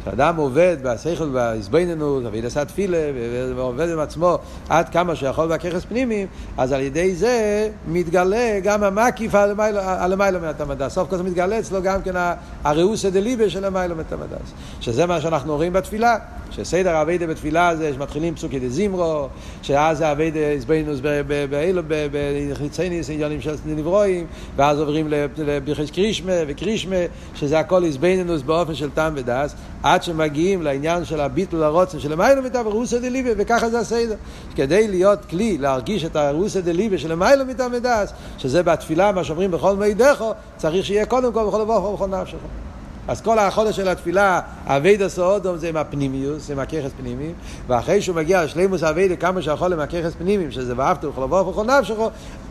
כשאדם 0.01 0.35
עובד 0.35 0.77
בשכל 0.83 1.23
ובהזבננות, 1.23 2.25
עביד 2.25 2.45
עשה 2.45 2.65
תפילה, 2.65 2.97
ועובד 3.55 3.89
עם 3.89 3.99
עצמו 3.99 4.37
עד 4.69 4.89
כמה 4.89 5.15
שיכול 5.15 5.47
בככס 5.47 5.85
פנימיים, 5.85 6.27
אז 6.57 6.71
על 6.71 6.81
ידי 6.81 7.15
זה 7.15 7.69
מתגלה 7.87 8.59
גם 8.63 8.83
המקיף 8.83 9.35
על 9.35 10.13
המיילו 10.13 10.39
מהתמדס. 10.39 10.93
סוף 10.93 11.09
כל 11.09 11.17
זה 11.17 11.23
מתגלה 11.23 11.59
אצלו 11.59 11.81
גם 11.81 12.01
כן 12.01 12.13
הראוסא 12.63 13.09
דליבה 13.09 13.49
של 13.49 13.65
המיילו 13.65 13.95
מהתמדס. 13.95 14.51
שזה 14.81 15.05
מה 15.05 15.21
שאנחנו 15.21 15.55
רואים 15.55 15.73
בתפילה. 15.73 16.17
שסדר 16.51 16.95
האביידה 16.95 17.27
בתפילה 17.27 17.75
זה 17.75 17.93
שמתחילים 17.93 18.35
פסוקי 18.35 18.59
דזימרו, 18.59 19.27
שאז 19.61 19.97
זה 19.97 20.11
אביידה 20.11 20.39
איזבנינוס 20.39 20.99
באילו, 21.49 21.81
בחיצייניס, 22.45 23.09
עניונים 23.09 23.41
של 23.41 23.55
נברואים, 23.65 24.25
ואז 24.55 24.79
עוברים 24.79 25.07
לברכס 25.37 25.91
קרישמה 25.91 26.31
וקרישמה, 26.47 26.95
שזה 27.35 27.59
הכל 27.59 27.83
איזבנינוס 27.83 28.41
באופן 28.41 28.75
של 28.75 28.89
טעם 28.89 29.13
ודס, 29.15 29.55
עד 29.91 30.03
שמגיעים 30.03 30.61
לעניין 30.61 31.05
של 31.05 31.21
הביטול 31.21 31.63
הרוצן 31.63 31.99
של 31.99 32.13
המיילו 32.13 32.41
מטה 32.41 32.61
ורוסא 32.67 32.99
דליבה, 32.99 33.29
וככה 33.37 33.69
זה 33.69 33.79
הסדר. 33.79 34.15
כדי 34.55 34.87
להיות 34.87 35.25
כלי, 35.25 35.57
להרגיש 35.57 36.05
את 36.05 36.15
הרוסא 36.15 36.61
דליבה 36.61 36.97
של 36.97 37.11
המיילו 37.11 37.45
מטה 37.45 37.67
ודס, 37.71 38.13
שזה 38.37 38.63
בתפילה, 38.63 39.11
מה 39.11 39.23
שאומרים 39.23 39.51
בכל 39.51 39.75
מידךו, 39.75 40.33
צריך 40.57 40.85
שיהיה 40.85 41.05
קודם 41.05 41.33
כל 41.33 41.47
בכל 41.47 41.61
אבוך 41.61 41.85
ובכל 41.85 42.07
נפשך. 42.07 42.37
אז 43.07 43.21
כל 43.21 43.39
החודש 43.39 43.75
של 43.75 43.87
התפילה, 43.87 44.39
אביידה 44.65 45.09
סאודום 45.09 45.57
זה 45.57 45.69
עם 45.69 45.77
הפנימיוס, 45.77 46.51
עם 46.51 46.59
הככס 46.59 46.91
פנימיים, 46.97 47.33
ואחרי 47.67 48.01
שהוא 48.01 48.15
מגיע 48.15 48.43
לשלימוס 48.43 48.83
אביידה 48.83 49.15
כמה 49.15 49.41
שיכול 49.41 49.73
עם 49.73 49.79
הככס 49.79 50.13
פנימיים, 50.17 50.51
שזה 50.51 50.73
ואהבת 50.77 51.05
וכל 51.05 51.23
אבוך 51.23 51.47
וכל 51.47 51.65
נפשך, 51.65 51.95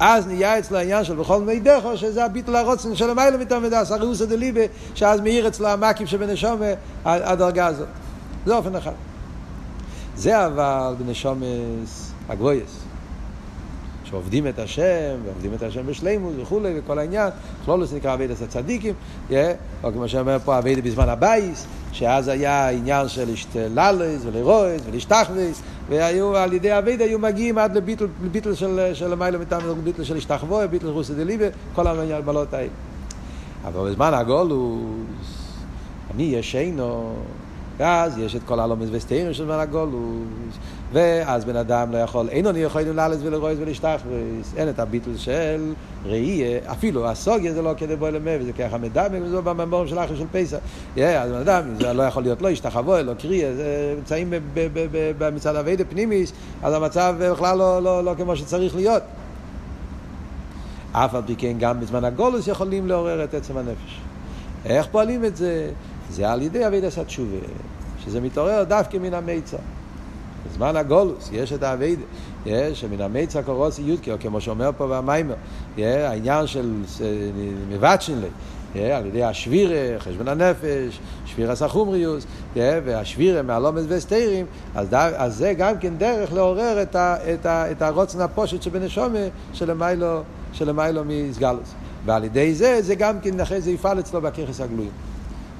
אז 0.00 0.26
נהיה 0.26 0.58
אצלו 0.58 0.78
העניין 0.78 1.04
של 1.04 1.14
בכל 1.14 1.40
מידךו, 1.40 1.96
שזה 1.96 2.24
הביטול 2.24 2.56
הרוצן 2.56 2.96
של 2.96 3.10
המילה 3.10 3.36
מתעמדס, 3.36 3.92
הראוסא 3.92 4.24
דליבה, 4.24 4.60
שאז 4.94 5.20
מאיר 5.20 5.48
אצלו 5.48 5.68
המקים 5.68 6.06
שבנשומה, 6.06 6.66
הדרגה 7.04 7.66
הזאת. 7.66 7.88
זה 8.46 8.56
אופן 8.56 8.76
אחד. 8.76 8.92
זה 10.16 10.46
אבל 10.46 10.94
בנשומס 10.98 12.12
הגבויס. 12.28 12.89
שעובדים 14.10 14.46
את 14.46 14.58
השם, 14.58 15.16
ועובדים 15.24 15.54
את 15.54 15.62
השם 15.62 15.86
בשלימוס 15.86 16.34
וכולי, 16.42 16.72
וכל 16.78 16.98
העניין, 16.98 17.30
כלולוס 17.64 17.92
נקרא 17.92 18.14
אבידס 18.14 18.42
הצדיקים, 18.42 18.94
yeah, 19.30 19.34
או 19.84 19.92
כמו 19.92 20.08
שאומר 20.08 20.38
פה 20.44 20.58
אבידס 20.58 20.82
בזמן 20.84 21.08
הבייס, 21.08 21.66
שאז 21.92 22.28
היה 22.28 22.68
עניין 22.68 23.08
של 23.08 23.24
להשתללס 23.24 24.22
ולרויס 24.24 24.82
ולהשתחוויס, 24.86 25.62
והיו 25.88 26.36
על 26.36 26.52
ידי 26.52 26.78
אבידה 26.78 27.04
היו 27.04 27.18
מגיעים 27.18 27.58
עד 27.58 27.76
לביטל, 27.76 28.06
לביטל 28.24 28.54
של, 28.54 28.90
של 28.94 29.12
המילה 29.12 29.38
מטעם, 29.38 29.60
ביטל 29.84 30.04
של 30.04 30.16
השתחווה, 30.16 30.66
ביטל 30.66 30.88
רוסי 30.88 31.14
דליבה, 31.14 31.46
כל 31.74 31.86
המעלות 31.86 32.54
האלה. 32.54 32.68
אבל 33.64 33.90
בזמן 33.90 34.14
הגולוס, 34.14 35.56
אני 36.14 36.22
ישנו, 36.22 37.14
ואז 37.76 38.18
יש 38.18 38.36
את 38.36 38.40
כל 38.46 38.60
הלומס 38.60 38.88
וסתירים 38.92 39.32
של 39.32 39.44
זמן 39.44 39.58
הגולוס, 39.58 40.58
ואז 40.92 41.44
בן 41.44 41.56
אדם 41.56 41.92
לא 41.92 41.98
יכול, 41.98 42.28
אין 42.28 42.46
אני 42.46 42.58
יכול 42.58 42.82
לאלץ 42.82 43.18
ולרויס 43.22 43.58
ולהשתחוויס, 43.60 44.54
אין 44.56 44.68
את 44.68 44.78
הביטול 44.78 45.16
של 45.16 45.72
ראייה, 46.04 46.58
אפילו 46.72 47.08
הסוגיה 47.08 47.52
זה 47.52 47.62
לא 47.62 47.72
כדי 47.76 47.96
בוא 47.96 48.10
למה, 48.10 48.30
וזה 48.40 48.52
ככה 48.52 48.78
מדמה, 48.78 49.22
וזה 49.22 49.40
בממורים 49.40 49.88
של 49.88 49.98
אחר 49.98 50.16
של 50.16 50.26
פסח. 50.32 50.56
אז 50.96 51.30
בן 51.30 51.38
אדם, 51.38 51.62
זה 51.80 51.92
לא 51.92 52.02
יכול 52.02 52.22
להיות 52.22 52.42
לא 52.42 52.48
השתחווה, 52.48 53.02
לא 53.02 53.14
קריאה, 53.14 53.54
זה 53.54 53.94
נמצאים 53.96 54.32
במצד 55.18 55.56
אבי 55.56 55.76
פנימיס, 55.88 56.32
אז 56.62 56.74
המצב 56.74 57.14
בכלל 57.18 57.58
לא, 57.58 57.82
לא, 57.82 58.04
לא 58.04 58.14
כמו 58.16 58.36
שצריך 58.36 58.76
להיות. 58.76 59.02
אף 60.92 61.14
על 61.14 61.22
פי 61.26 61.34
כן 61.38 61.52
גם 61.58 61.80
בזמן 61.80 62.04
הגולוס 62.04 62.48
יכולים 62.48 62.88
לעורר 62.88 63.24
את 63.24 63.34
עצם 63.34 63.56
הנפש. 63.56 64.00
איך 64.64 64.86
פועלים 64.86 65.24
את 65.24 65.36
זה? 65.36 65.70
זה 66.10 66.30
על 66.30 66.42
ידי 66.42 66.66
אבי 66.66 66.80
דסת 66.80 67.06
תשובה, 67.06 67.36
שזה 68.04 68.20
מתעורר 68.20 68.64
דווקא 68.64 68.96
מן 68.96 69.14
המיצר. 69.14 69.56
בזמן 70.50 70.76
הגולוס 70.76 71.30
יש 71.32 71.52
את 71.52 71.62
האביידה, 71.62 72.02
יש 72.46 72.84
מן 72.84 73.00
המיצה 73.00 73.42
קורוסי 73.42 73.82
יודקי, 73.82 74.12
או 74.12 74.16
כמו 74.20 74.40
שאומר 74.40 74.70
פה 74.76 74.86
במיימר, 74.86 75.34
העניין 75.78 76.46
של 76.46 76.72
מבטשין 77.68 78.20
לי, 78.20 78.92
על 78.92 79.06
ידי 79.06 79.24
השבירה, 79.24 79.98
חשבון 79.98 80.28
הנפש, 80.28 81.00
שבירה 81.26 81.54
סחומריוס, 81.54 82.26
והשבירה 82.56 83.42
מהלומס 83.42 83.84
וסתירים, 83.88 84.46
אז, 84.74 84.88
אז 84.92 85.36
זה 85.36 85.54
גם 85.58 85.78
כן 85.78 85.94
דרך 85.98 86.32
לעורר 86.32 86.82
את, 86.82 86.96
ה, 86.96 87.16
את, 87.34 87.46
ה, 87.46 87.70
את 87.70 87.82
הרוצן 87.82 88.20
הפושט 88.20 88.62
שבנשומה 88.62 89.18
שלמיילו, 89.52 90.22
שלמיילו 90.52 91.02
מסגלוס. 91.06 91.74
ועל 92.04 92.24
ידי 92.24 92.54
זה, 92.54 92.82
זה 92.82 92.94
גם 92.94 93.20
כן 93.20 93.40
אחרי 93.40 93.60
זה 93.60 93.70
יפעל 93.70 94.00
אצלו 94.00 94.20
בככס 94.20 94.60
הגלויים. 94.60 94.90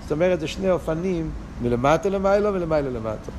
זאת 0.03 0.13
אומרת, 0.13 0.41
זה 0.41 0.47
שני 0.47 0.71
אופנים, 0.71 1.31
מלמטה 1.63 2.09
למיילו 2.09 2.55
ולמיילו 2.55 2.91
למטה. 2.91 3.31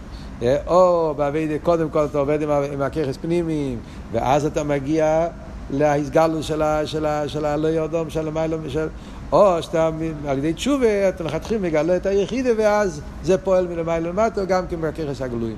או 0.68 1.14
בעבידה, 1.18 1.60
קודם 1.64 1.90
כל 1.90 2.06
אתה 2.06 2.18
עובד 2.18 2.42
עם, 2.42 2.50
עם 2.50 2.82
הככס 2.82 3.18
פנימיים, 3.18 3.80
ואז 4.12 4.46
אתה 4.46 4.64
מגיע 4.64 5.28
להסגלות 5.70 6.44
של, 6.44 7.46
הלא 7.46 7.68
יודום, 7.68 8.10
של 8.10 8.28
המיילו, 8.28 8.58
של... 8.68 8.88
או 9.32 9.64
שאתה 9.64 9.90
על 10.28 10.38
ידי 10.38 10.54
תשובה, 10.54 11.10
אתה 11.10 11.24
מלכתחילה 11.24 11.60
מגלה 11.60 11.96
את 11.96 12.06
היחידה, 12.06 12.50
ואז 12.58 13.02
זה 13.24 13.38
פועל 13.38 13.68
מלמיילו 13.68 14.10
למטה, 14.10 14.46
גם 14.46 14.68
כן 14.68 14.82
בככס 14.82 15.22
הגלויים. 15.22 15.58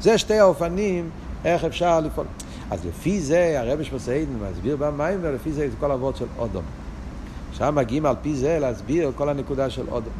זה 0.00 0.18
שתי 0.18 0.38
האופנים, 0.38 1.10
איך 1.44 1.64
אפשר 1.64 2.00
לפעול. 2.00 2.26
אז 2.70 2.86
לפי 2.86 3.20
זה, 3.20 3.60
הרבי 3.60 3.84
שמסעידן 3.84 4.32
מסביר 4.50 4.76
במים, 4.76 5.18
ולפי 5.22 5.52
זה 5.52 5.68
כל 5.80 5.92
אבות 5.92 6.16
של 6.16 6.26
אודום. 6.38 6.62
שם 7.52 7.74
מגיעים 7.74 8.06
על 8.06 8.14
פי 8.22 8.34
זה 8.34 8.58
להסביר 8.60 9.10
כל 9.16 9.28
הנקודה 9.28 9.70
של 9.70 9.84
אודום. 9.90 10.12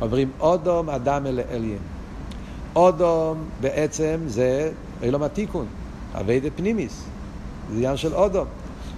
אומרים 0.00 0.30
אודום 0.40 0.90
אדם 0.90 1.26
אל 1.26 1.40
אליין. 1.50 1.91
אודום 2.76 3.44
בעצם 3.60 4.20
זה 4.26 4.70
אילום 5.02 5.22
התיקון, 5.22 5.66
אביידה 6.14 6.48
פנימיס, 6.56 7.04
זה 7.70 7.76
עניין 7.76 7.96
של 7.96 8.14
אודום. 8.14 8.46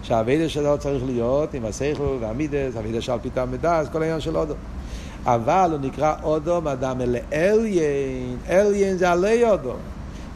שהאביידה 0.02 0.48
שלו 0.48 0.78
צריך 0.78 1.04
להיות 1.04 1.54
עם 1.54 1.64
השכל 1.64 2.16
והמידס, 2.20 2.76
אביידה 2.78 3.00
שעל 3.00 3.18
פיתם 3.22 3.48
מדס, 3.52 3.88
כל 3.92 4.02
העניין 4.02 4.20
של 4.20 4.36
אודום. 4.36 4.56
אבל 5.24 5.68
הוא 5.70 5.80
נקרא 5.80 6.14
אודום 6.22 6.68
אדם 6.68 7.00
אל 7.00 7.16
אליין, 7.32 8.36
אליין 8.48 8.96
זה 8.96 9.10
עלי 9.10 9.50
אודום. 9.50 9.76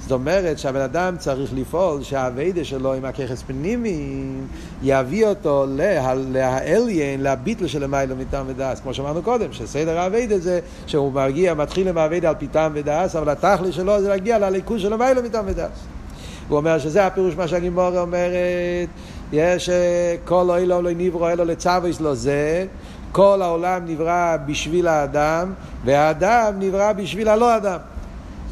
זאת 0.09 0.13
אומרת 0.13 0.59
שהבן 0.59 0.81
אדם 0.81 1.17
צריך 1.19 1.51
לפעול 1.55 2.03
שהאביידה 2.03 2.65
שלו 2.65 2.95
עם 2.95 3.05
הככס 3.05 3.43
פנימי 3.43 4.23
יביא 4.83 5.27
אותו 5.27 5.67
להאליין, 6.33 7.23
לביטל 7.23 7.67
של 7.67 7.85
המיילו 7.85 8.17
מטעם 8.17 8.47
ודס. 8.49 8.81
כמו 8.81 8.95
שאמרנו 8.95 9.23
קודם, 9.23 9.53
שסדר 9.53 9.99
האביידה 9.99 10.39
זה 10.39 10.61
שהוא 10.87 11.13
מגיע, 11.13 11.55
מתחיל 11.55 11.89
עם 11.89 11.99
האביידה 11.99 12.29
על 12.29 12.35
פיתם 12.35 12.71
ודס, 12.75 13.17
אבל 13.17 13.29
התכלי 13.29 13.73
שלו 13.73 14.01
זה 14.01 14.09
להגיע 14.09 14.39
לליכוז 14.39 14.81
של 14.81 14.93
המיילו 14.93 15.23
מטעם 15.23 15.45
ודס. 15.49 15.87
הוא 16.49 16.57
אומר 16.57 16.79
שזה 16.79 17.07
הפירוש 17.07 17.35
מה 17.35 17.49
שהגימורה 17.49 18.01
אומרת, 18.01 18.89
יש 19.33 19.71
כל 20.25 20.51
אוילו 20.51 20.83
לא 20.83 20.91
נברו 20.97 21.29
אלו 21.29 21.45
לצוויס 21.45 22.01
לו 22.01 22.15
זה, 22.15 22.67
כל 23.13 23.43
העולם 23.43 23.83
נברא 23.87 24.37
בשביל 24.47 24.89
האדם, 24.89 25.53
והאדם 25.85 26.55
נברא 26.59 26.93
בשביל 26.93 27.29
הלא 27.29 27.57
אדם. 27.57 27.79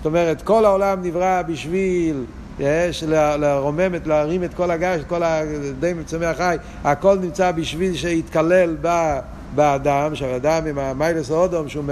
אומרת, 0.06 0.42
כל 0.42 0.64
העולם 0.64 1.02
נברא 1.02 1.42
בשביל 1.42 2.24
יש, 2.58 3.02
לרומם, 3.38 3.94
להרים 4.06 4.44
את 4.44 4.54
כל 4.54 4.70
הגש, 4.70 5.00
את 5.00 5.06
כל 5.06 5.22
הדי 5.22 5.92
מצומח 5.92 6.36
חי, 6.36 6.56
הכל 6.84 7.18
נמצא 7.18 7.52
בשביל 7.52 7.94
שיתקלל 7.94 8.76
ב... 8.80 9.18
באדם, 9.54 10.14
שהאדם 10.14 10.66
עם 10.66 10.78
המיילס 10.78 11.30
האודום, 11.30 11.68
שהוא 11.68 11.84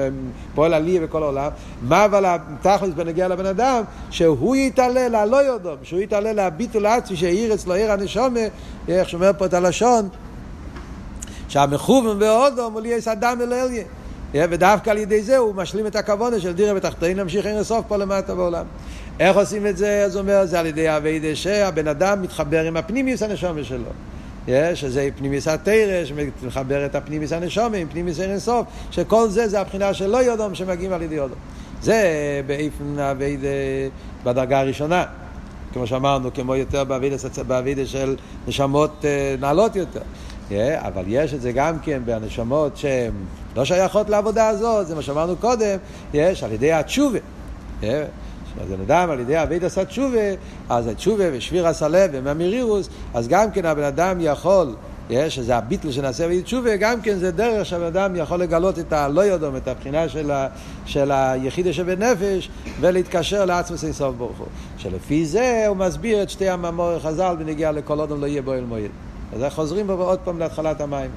פועל 0.55 0.75
עלי 0.75 1.01
בכל 1.01 1.23
העולם, 1.23 1.51
מה 1.83 2.05
אבל 2.05 2.25
התכלס 2.27 2.95
בנגיע 2.95 3.29
לבן 3.29 3.47
אדם, 3.47 3.83
שהוא 4.11 4.57
יתעלה 4.57 5.09
ללא 5.09 5.37
יודום, 5.37 5.77
שהוא 5.83 6.01
יתעלה 6.01 6.33
לביטול 6.33 6.87
עצמי, 6.87 7.17
שיעיר 7.17 7.55
אצלו 7.55 7.75
עיר 7.75 7.93
הנשומה, 7.93 8.41
איך 8.89 9.09
שאומר 9.09 9.31
פה 9.39 9.47
את 9.47 9.55
הלשון, 9.55 10.09
שהמכוון 11.49 12.19
באודום 12.19 12.73
הוא 12.73 12.81
ליאס 12.81 13.09
אדם 13.09 13.41
אל 13.41 13.53
אליה. 13.53 13.85
ודווקא 14.35 14.91
על 14.91 14.99
ידי 14.99 15.23
זה 15.23 15.37
הוא 15.37 15.55
משלים 15.55 15.87
את 15.87 15.97
הכוונה 15.97 16.41
של 16.41 16.53
דירה 16.53 16.75
בתחתינו 16.75 17.19
להמשיך 17.19 17.47
אין 17.47 17.59
לסוף 17.59 17.85
פה 17.89 17.97
למטה 17.97 18.35
בעולם. 18.35 18.65
איך 19.21 19.37
עושים 19.37 19.67
את 19.67 19.77
זה? 19.77 20.05
אז 20.05 20.15
הוא 20.15 20.23
אומר, 20.23 20.47
זה 20.47 20.61
על 20.61 20.67
ידי 20.67 20.97
אבי 20.97 21.37
שהבן 21.37 21.89
אדם 21.89 22.23
מתחבר 22.23 22.65
עם 22.65 22.77
הפנימיוס 22.77 23.23
הנשומה 23.23 23.65
שלו. 23.65 23.91
שזה 24.75 25.09
פנימיוס 25.17 25.49
התרא, 25.49 26.05
שמחבר 26.05 26.87
את 26.87 26.95
הפנימיוס 26.95 27.33
הנשומה 27.33 27.77
עם 27.77 27.89
פנימיוס 27.89 28.21
אין 28.21 28.39
סוף, 28.39 28.67
שכל 28.91 29.29
זה 29.29 29.49
זה 29.49 29.61
הבחינה 29.61 29.95
של 29.95 30.07
לא 30.07 30.17
יודום 30.17 30.55
שמגיעים 30.55 30.93
על 30.93 31.03
ידי 31.03 31.15
יודום. 31.15 31.39
זה 31.83 32.03
באיפן 32.47 32.99
אבי 32.99 33.37
בדרגה 34.25 34.61
הראשונה. 34.61 35.05
כמו 35.75 35.87
שאמרנו, 35.87 36.31
כמו 36.35 36.57
יותר 36.57 36.85
באבידה 37.47 37.87
של 37.87 38.17
נשמות 38.49 39.05
נעלות 39.41 39.77
יותר. 39.77 40.01
אבל 40.77 41.05
יש 41.07 41.35
את 41.35 41.41
זה 41.41 41.53
גם 41.53 41.79
כן 41.79 42.03
בנשמות 42.05 42.77
שהן 42.77 43.13
לא 43.57 43.65
שייכות 43.65 44.11
לעבודה 44.11 44.49
הזאת, 44.49 44.87
זה 44.87 44.95
מה 44.95 45.03
שאמרנו 45.03 45.37
קודם, 45.37 45.79
יש 46.15 46.43
על 46.43 46.53
ידי 46.53 46.73
התשובה. 46.73 47.19
אז 47.83 48.69
בן 48.69 48.81
אדם 48.81 49.11
על 49.11 49.21
ידי 49.21 49.43
אבית 49.43 49.65
עשה 49.65 49.85
תשובה, 49.85 50.19
אז 50.69 50.87
התשובה 50.87 51.25
ושביר 51.33 51.67
הסלב 51.67 52.11
וממירירוס, 52.13 52.89
אז 53.15 53.29
גם 53.29 53.51
כן 53.51 53.67
הבן 53.67 53.83
אדם 53.83 54.17
יכול, 54.21 54.75
שזה 55.29 55.57
הביטל 55.57 55.93
שנעשה 55.93 56.27
אבית 56.27 56.45
תשובה, 56.45 56.77
גם 56.77 57.01
כן 57.01 57.19
זה 57.19 57.31
דרך 57.31 57.67
שהבן 57.67 57.85
אדם 57.85 58.17
יכול 58.17 58.41
לגלות 58.41 58.79
את 58.79 58.93
הלא 58.93 59.21
יודום, 59.21 59.57
את 59.57 59.69
הבחינה 59.69 60.09
של, 60.09 60.31
ה, 60.31 60.49
של 60.87 61.13
היחידה 61.13 61.73
שבנפש, 61.73 62.51
ולהתקשר 62.81 63.45
לעצמו 63.45 63.77
סוף 63.77 64.15
ברוך 64.17 64.39
הוא. 64.39 64.47
שלפי 64.79 65.27
זה 65.27 65.65
הוא 65.69 65.77
מסביר 65.77 66.23
את 66.23 66.31
שתי 66.31 66.49
המאמורי 66.49 67.01
חז"ל 67.01 67.37
בנגיעה 67.39 67.73
לכל 67.73 68.01
אדם 68.01 68.21
לא 68.21 68.27
יהיה 68.27 68.43
בו 68.43 68.53
אל 68.53 68.65
מועד. 68.65 68.91
אז 69.35 69.53
חוזרים 69.53 69.87
בו 69.87 69.93
עוד 69.93 70.19
פעם 70.25 70.39
להתחלת 70.39 70.81
המים. 70.81 71.11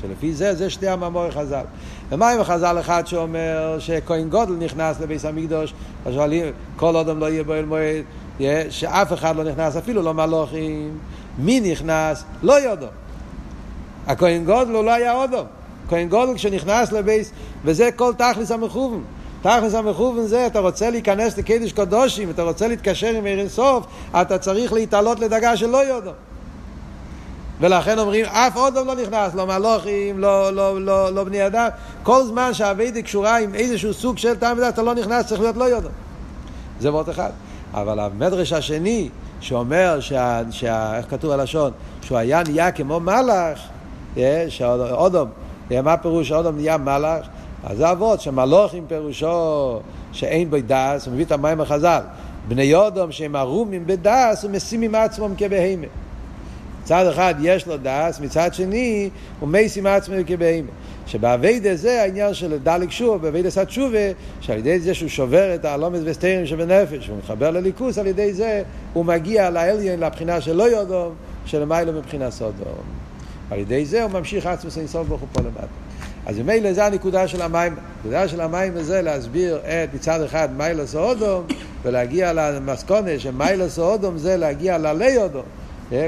שלפי 0.00 0.34
זה, 0.34 0.54
זה 0.54 0.70
שתי 0.70 0.88
המאמורי 0.88 1.30
חז"ל. 1.30 1.64
ומה 2.10 2.30
עם 2.30 2.44
חז"ל 2.44 2.76
אחד 2.80 3.06
שאומר 3.06 3.76
שכהן 3.78 4.28
גודל 4.28 4.52
נכנס 4.52 5.00
לביס 5.00 5.24
המקדוש, 5.24 5.74
אז 6.06 6.14
שואלים, 6.14 6.44
כל 6.76 6.96
אדם 6.96 7.18
לא 7.18 7.26
יהיה 7.26 7.44
בו 7.44 7.54
אל 7.54 7.64
מועד, 7.64 8.04
שאף 8.70 9.12
אחד 9.12 9.36
לא 9.36 9.44
נכנס, 9.44 9.76
אפילו 9.76 10.02
לא 10.02 10.14
מלוכים. 10.14 10.98
מי 11.38 11.60
נכנס? 11.60 12.24
לא 12.42 12.52
יודו. 12.52 12.86
הכהן 14.06 14.44
גודל 14.44 14.74
הוא 14.74 14.84
לא 14.84 14.90
היה 14.90 15.12
אודו. 15.12 15.44
כהן 15.88 16.08
גודל 16.08 16.34
כשנכנס 16.34 16.92
לביס, 16.92 17.32
וזה 17.64 17.90
כל 17.96 18.12
תכלס 18.14 18.50
המכוון. 18.50 19.04
תכלס 19.42 19.74
המכוון 19.74 20.26
זה, 20.26 20.46
אתה 20.46 20.60
רוצה 20.60 20.90
להיכנס 20.90 21.38
לקידוש 21.38 21.72
קדושים, 21.72 22.30
אתה 22.30 22.42
רוצה 22.42 22.68
להתקשר 22.68 23.06
עם 23.06 23.24
עיר 23.24 23.48
סוף, 23.48 23.86
אתה 24.20 24.38
צריך 24.38 24.72
להתעלות 24.72 25.20
לדרגה 25.20 25.56
של 25.56 25.66
לא 25.66 25.84
יודו. 25.84 26.10
ולכן 27.60 27.98
אומרים, 27.98 28.24
אף 28.24 28.56
אודם 28.56 28.86
לא 28.86 28.94
נכנס, 28.94 29.34
לא 29.34 29.46
מלוכים, 29.46 30.18
לא, 30.18 30.50
לא, 30.50 30.80
לא, 30.80 31.14
לא 31.14 31.24
בני 31.24 31.46
אדם. 31.46 31.68
כל 32.02 32.24
זמן 32.24 32.54
שהאביידה 32.54 33.02
קשורה 33.02 33.38
עם 33.38 33.54
איזשהו 33.54 33.94
סוג 33.94 34.18
של 34.18 34.36
טעם 34.36 34.58
ודעת, 34.58 34.74
אתה 34.74 34.82
לא 34.82 34.94
נכנס, 34.94 35.26
צריך 35.26 35.40
להיות 35.40 35.56
לא 35.56 35.64
יודו. 35.64 35.88
זה 36.80 36.92
וורט 36.92 37.08
אחד. 37.08 37.30
אבל 37.74 38.00
המדרש 38.00 38.52
השני, 38.52 39.08
שאומר, 39.40 40.00
שה, 40.00 40.40
שה, 40.50 40.98
איך 40.98 41.10
כתוב 41.10 41.30
הלשון, 41.30 41.72
שהוא 42.02 42.18
היה 42.18 42.42
נהיה 42.42 42.72
כמו 42.72 43.00
מלאך, 43.00 43.58
שאודום, 44.48 45.28
מה 45.82 45.96
פירוש 45.96 46.32
אודום 46.32 46.56
נהיה 46.56 46.76
מלאך? 46.76 47.26
אז 47.64 47.76
זה 47.76 47.90
אבות, 47.90 48.20
שמלוכים 48.20 48.84
פירושו 48.88 49.80
שאין 50.12 50.50
בו 50.50 50.56
דס, 50.66 51.06
הוא 51.06 51.14
מביא 51.14 51.24
את 51.24 51.32
המים 51.32 51.60
החז"ל. 51.60 52.00
בני 52.48 52.74
אודום 52.74 53.12
שהם 53.12 53.36
ערומים 53.36 53.86
בדס 53.86 54.44
ומשימים 54.44 54.94
עצמם 54.94 55.34
כבהמה. 55.36 55.86
מצד 56.82 57.06
אחד 57.06 57.34
יש 57.40 57.66
לו 57.66 57.74
דס, 57.82 58.20
מצד 58.20 58.54
שני 58.54 59.10
הוא 59.40 59.48
משים 59.48 59.86
עצמו 59.86 60.14
כבהמה. 60.26 60.68
שבאביידה 61.06 61.76
זה 61.76 62.02
העניין 62.02 62.34
של 62.34 62.58
דלק 62.62 62.90
שוב, 62.90 63.22
באביידה 63.22 63.50
סת 63.50 63.70
שובה, 63.70 63.98
שעל 64.40 64.58
ידי 64.58 64.80
זה 64.80 64.94
שהוא 64.94 65.08
שובר 65.08 65.54
את 65.54 65.64
הלומד 65.64 66.00
וסתרים 66.04 66.46
שבנפש, 66.46 67.08
הוא 67.08 67.18
מתחבר 67.18 67.50
לליכוס, 67.50 67.98
על 67.98 68.06
ידי 68.06 68.32
זה 68.32 68.62
הוא 68.92 69.04
מגיע 69.04 69.50
לעליין, 69.50 70.00
לבחינה 70.00 70.40
של 70.40 70.52
לא 70.52 70.62
יודום, 70.62 71.12
שלמיילו 71.46 71.92
מבחינה 71.92 72.30
סודום. 72.30 73.04
על 73.50 73.58
ידי 73.58 73.86
זה 73.86 74.02
הוא 74.02 74.10
ממשיך 74.10 74.46
עצמו 74.46 74.70
סנסוף 74.70 75.08
ברוך 75.08 75.20
הוא 75.20 75.28
פה 75.32 75.40
למטה. 75.40 75.66
אז 76.26 76.38
ממילא 76.38 76.72
זה 76.72 76.86
הנקודה 76.86 77.28
של 77.28 77.42
המים. 77.42 77.74
הנקודה 77.96 78.28
של 78.28 78.40
המים 78.40 78.82
זה 78.82 79.02
להסביר 79.02 79.56
את 79.56 79.94
מצד 79.94 80.22
אחד 80.22 80.48
מיילס 80.56 80.94
אודום, 80.94 81.44
ולהגיע 81.82 82.32
למסקונה 82.32 83.18
שמיילס 83.18 83.78
אודום 83.78 84.18
זה 84.18 84.36
להגיע 84.36 84.78
ללי 84.78 85.16
אודום. 85.16 85.42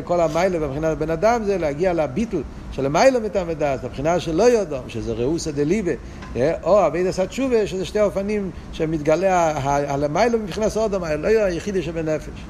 כל 0.05 0.20
המיילה 0.20 0.59
מבחינת 0.59 0.99
בן 0.99 1.11
אדם 1.11 1.45
זה 1.45 1.59
להגיע 1.59 1.93
לביטל 1.93 2.43
של 2.72 2.87
המיילה 2.87 3.20
מטעם 3.20 3.47
ודעת, 3.51 3.84
מבחינה 3.84 4.20
של 4.20 4.34
לא 4.37 4.43
יודום, 4.43 4.80
שזה 4.89 5.12
ראוסא 5.12 5.51
דליבה, 5.51 5.93
או 6.62 6.87
אבי 6.87 7.05
דסת 7.05 7.32
שובה, 7.32 7.66
שזה 7.66 7.84
שתי 7.84 8.01
אופנים 8.01 8.51
שמתגלה 8.72 9.53
על 9.89 10.05
המיילה 10.05 10.39
מבחינת 10.39 10.68
סודום, 10.68 11.05
הלא 11.05 11.28
היחידי 11.28 11.82
שבנפש. 11.82 12.41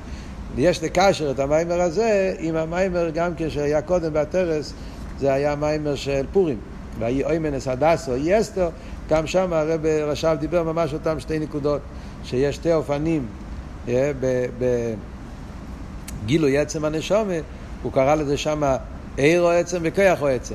ויש 0.57 0.83
לקשר 0.83 1.31
את 1.31 1.39
המיימר 1.39 1.81
הזה 1.81 2.35
עם 2.39 2.57
המיימר 2.57 3.11
גם 3.11 3.35
כן 3.35 3.51
שהיה 3.51 3.83
קודם 3.83 4.13
בתרס, 4.13 4.73
זה 5.19 5.33
היה 5.33 5.57
מיימר 5.57 5.95
של 5.95 6.27
פורים. 6.33 6.59
ויהי 6.99 7.25
אוימנס 7.25 7.69
הדסו, 7.69 8.13
אסתר, 8.41 8.69
גם 9.11 9.27
שם 9.27 9.53
הרב 9.53 9.87
רש"ב 9.87 10.37
דיבר 10.41 10.63
ממש 10.63 10.93
אותם 10.93 11.21
שתי 11.21 11.39
נקודות, 11.39 11.81
שיש 12.25 12.57
שתי 12.57 12.73
אופנים 12.73 13.27
בגילוי 16.25 16.59
עצם 16.59 16.85
הנשומה, 16.85 17.33
הוא 17.83 17.93
קרא 17.93 18.15
לזה 18.15 18.37
שם 18.37 18.63
עיר 19.17 19.43
או 19.43 19.51
עצם 19.51 19.79
וכוח 19.83 20.23
או 20.23 20.27
עצם. 20.29 20.55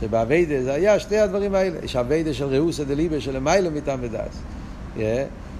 שבאביידה 0.00 0.62
זה 0.62 0.72
היה 0.72 0.98
שתי 0.98 1.18
הדברים 1.18 1.54
האלה, 1.54 1.78
יש 1.84 1.96
אביידה 1.96 2.34
של 2.34 2.44
ראוסא 2.44 2.84
דליבה 2.84 3.20
של 3.20 3.38
מיילא 3.38 3.70
מטעם 3.70 3.98
ודס, 4.02 4.42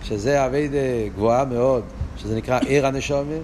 שזה 0.03 0.47
אביידה 0.47 0.78
גבוהה 1.14 1.45
מאוד, 1.45 1.82
שזה 2.19 2.37
נקרא 2.37 2.59
עיר 2.59 2.87
הנשומה, 2.87 3.35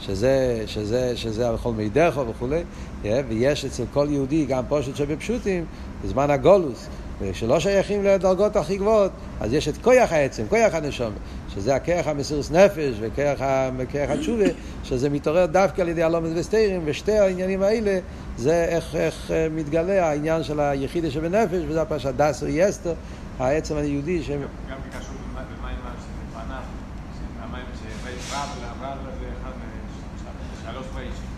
שזה, 0.00 0.62
שזה, 0.66 1.16
שזה 1.16 1.52
בכל 1.52 1.72
מידךו 1.72 2.26
וכולי, 2.28 2.62
ויש 3.02 3.64
אצל 3.64 3.84
כל 3.92 4.06
יהודי 4.10 4.46
גם 4.46 4.64
פושט 4.68 4.96
שבפשוטים, 4.96 5.64
בזמן 6.04 6.30
הגולוס, 6.30 6.88
וכשלא 7.20 7.60
שייכים 7.60 8.04
לדרגות 8.04 8.56
הכי 8.56 8.76
גבוהות, 8.76 9.12
אז 9.40 9.52
יש 9.52 9.68
את 9.68 9.76
כוח 9.76 10.12
העצם, 10.12 10.42
כוח 10.48 10.74
הנשום, 10.74 11.12
שזה 11.54 11.74
הכוח 11.74 12.06
המסירות 12.06 12.50
נפש 12.50 12.94
וכוח 13.00 14.10
התשובה, 14.10 14.44
שזה 14.84 15.10
מתעורר 15.10 15.46
דווקא 15.46 15.82
על 15.82 15.88
ידי 15.88 16.02
הלומד 16.02 16.30
וסתירים, 16.36 16.82
ושתי 16.84 17.18
העניינים 17.18 17.62
האלה 17.62 17.98
זה 18.36 18.64
איך, 18.64 18.94
איך 18.94 19.30
מתגלה 19.50 20.08
העניין 20.08 20.42
של 20.42 20.60
היחידה 20.60 21.10
שבנפש, 21.10 21.62
וזה 21.68 21.82
הפרשת 21.82 22.14
דסו 22.16 22.48
יסטר, 22.48 22.94
העצם 23.38 23.76
היהודי. 23.76 24.22
ש... 24.22 24.30
גם 24.30 24.36
קשור 24.90 25.14
במים 25.34 25.76
שלפניו, 25.82 26.62
המים 27.42 27.64
שרב 27.82 28.48
לה, 28.62 28.88
רב 28.88 28.98
לה 29.04 29.10
זה 29.20 29.26
אחד 29.42 29.50
משלוש 30.70 30.86
ריישים, 30.96 31.30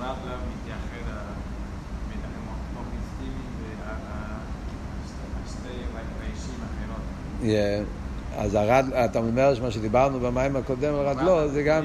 רב 0.00 0.16
לה 0.26 0.34
מתייחד 0.34 0.90
שתי 5.50 5.68
ריישים 6.20 6.54
אחרות. 6.54 7.02
אז 8.36 8.54
הרד, 8.54 8.84
אתה 9.04 9.18
אומר 9.18 9.54
שמה 9.54 9.70
שדיברנו 9.70 10.20
במים 10.20 10.56
הקודם 10.56 10.94
על 10.94 11.06
רדלו, 11.06 11.48
זה 11.48 11.62
גם, 11.62 11.84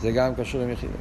זה 0.00 0.12
גם 0.12 0.34
קשור 0.34 0.60
עם 0.60 0.70
יחידה. 0.70 0.90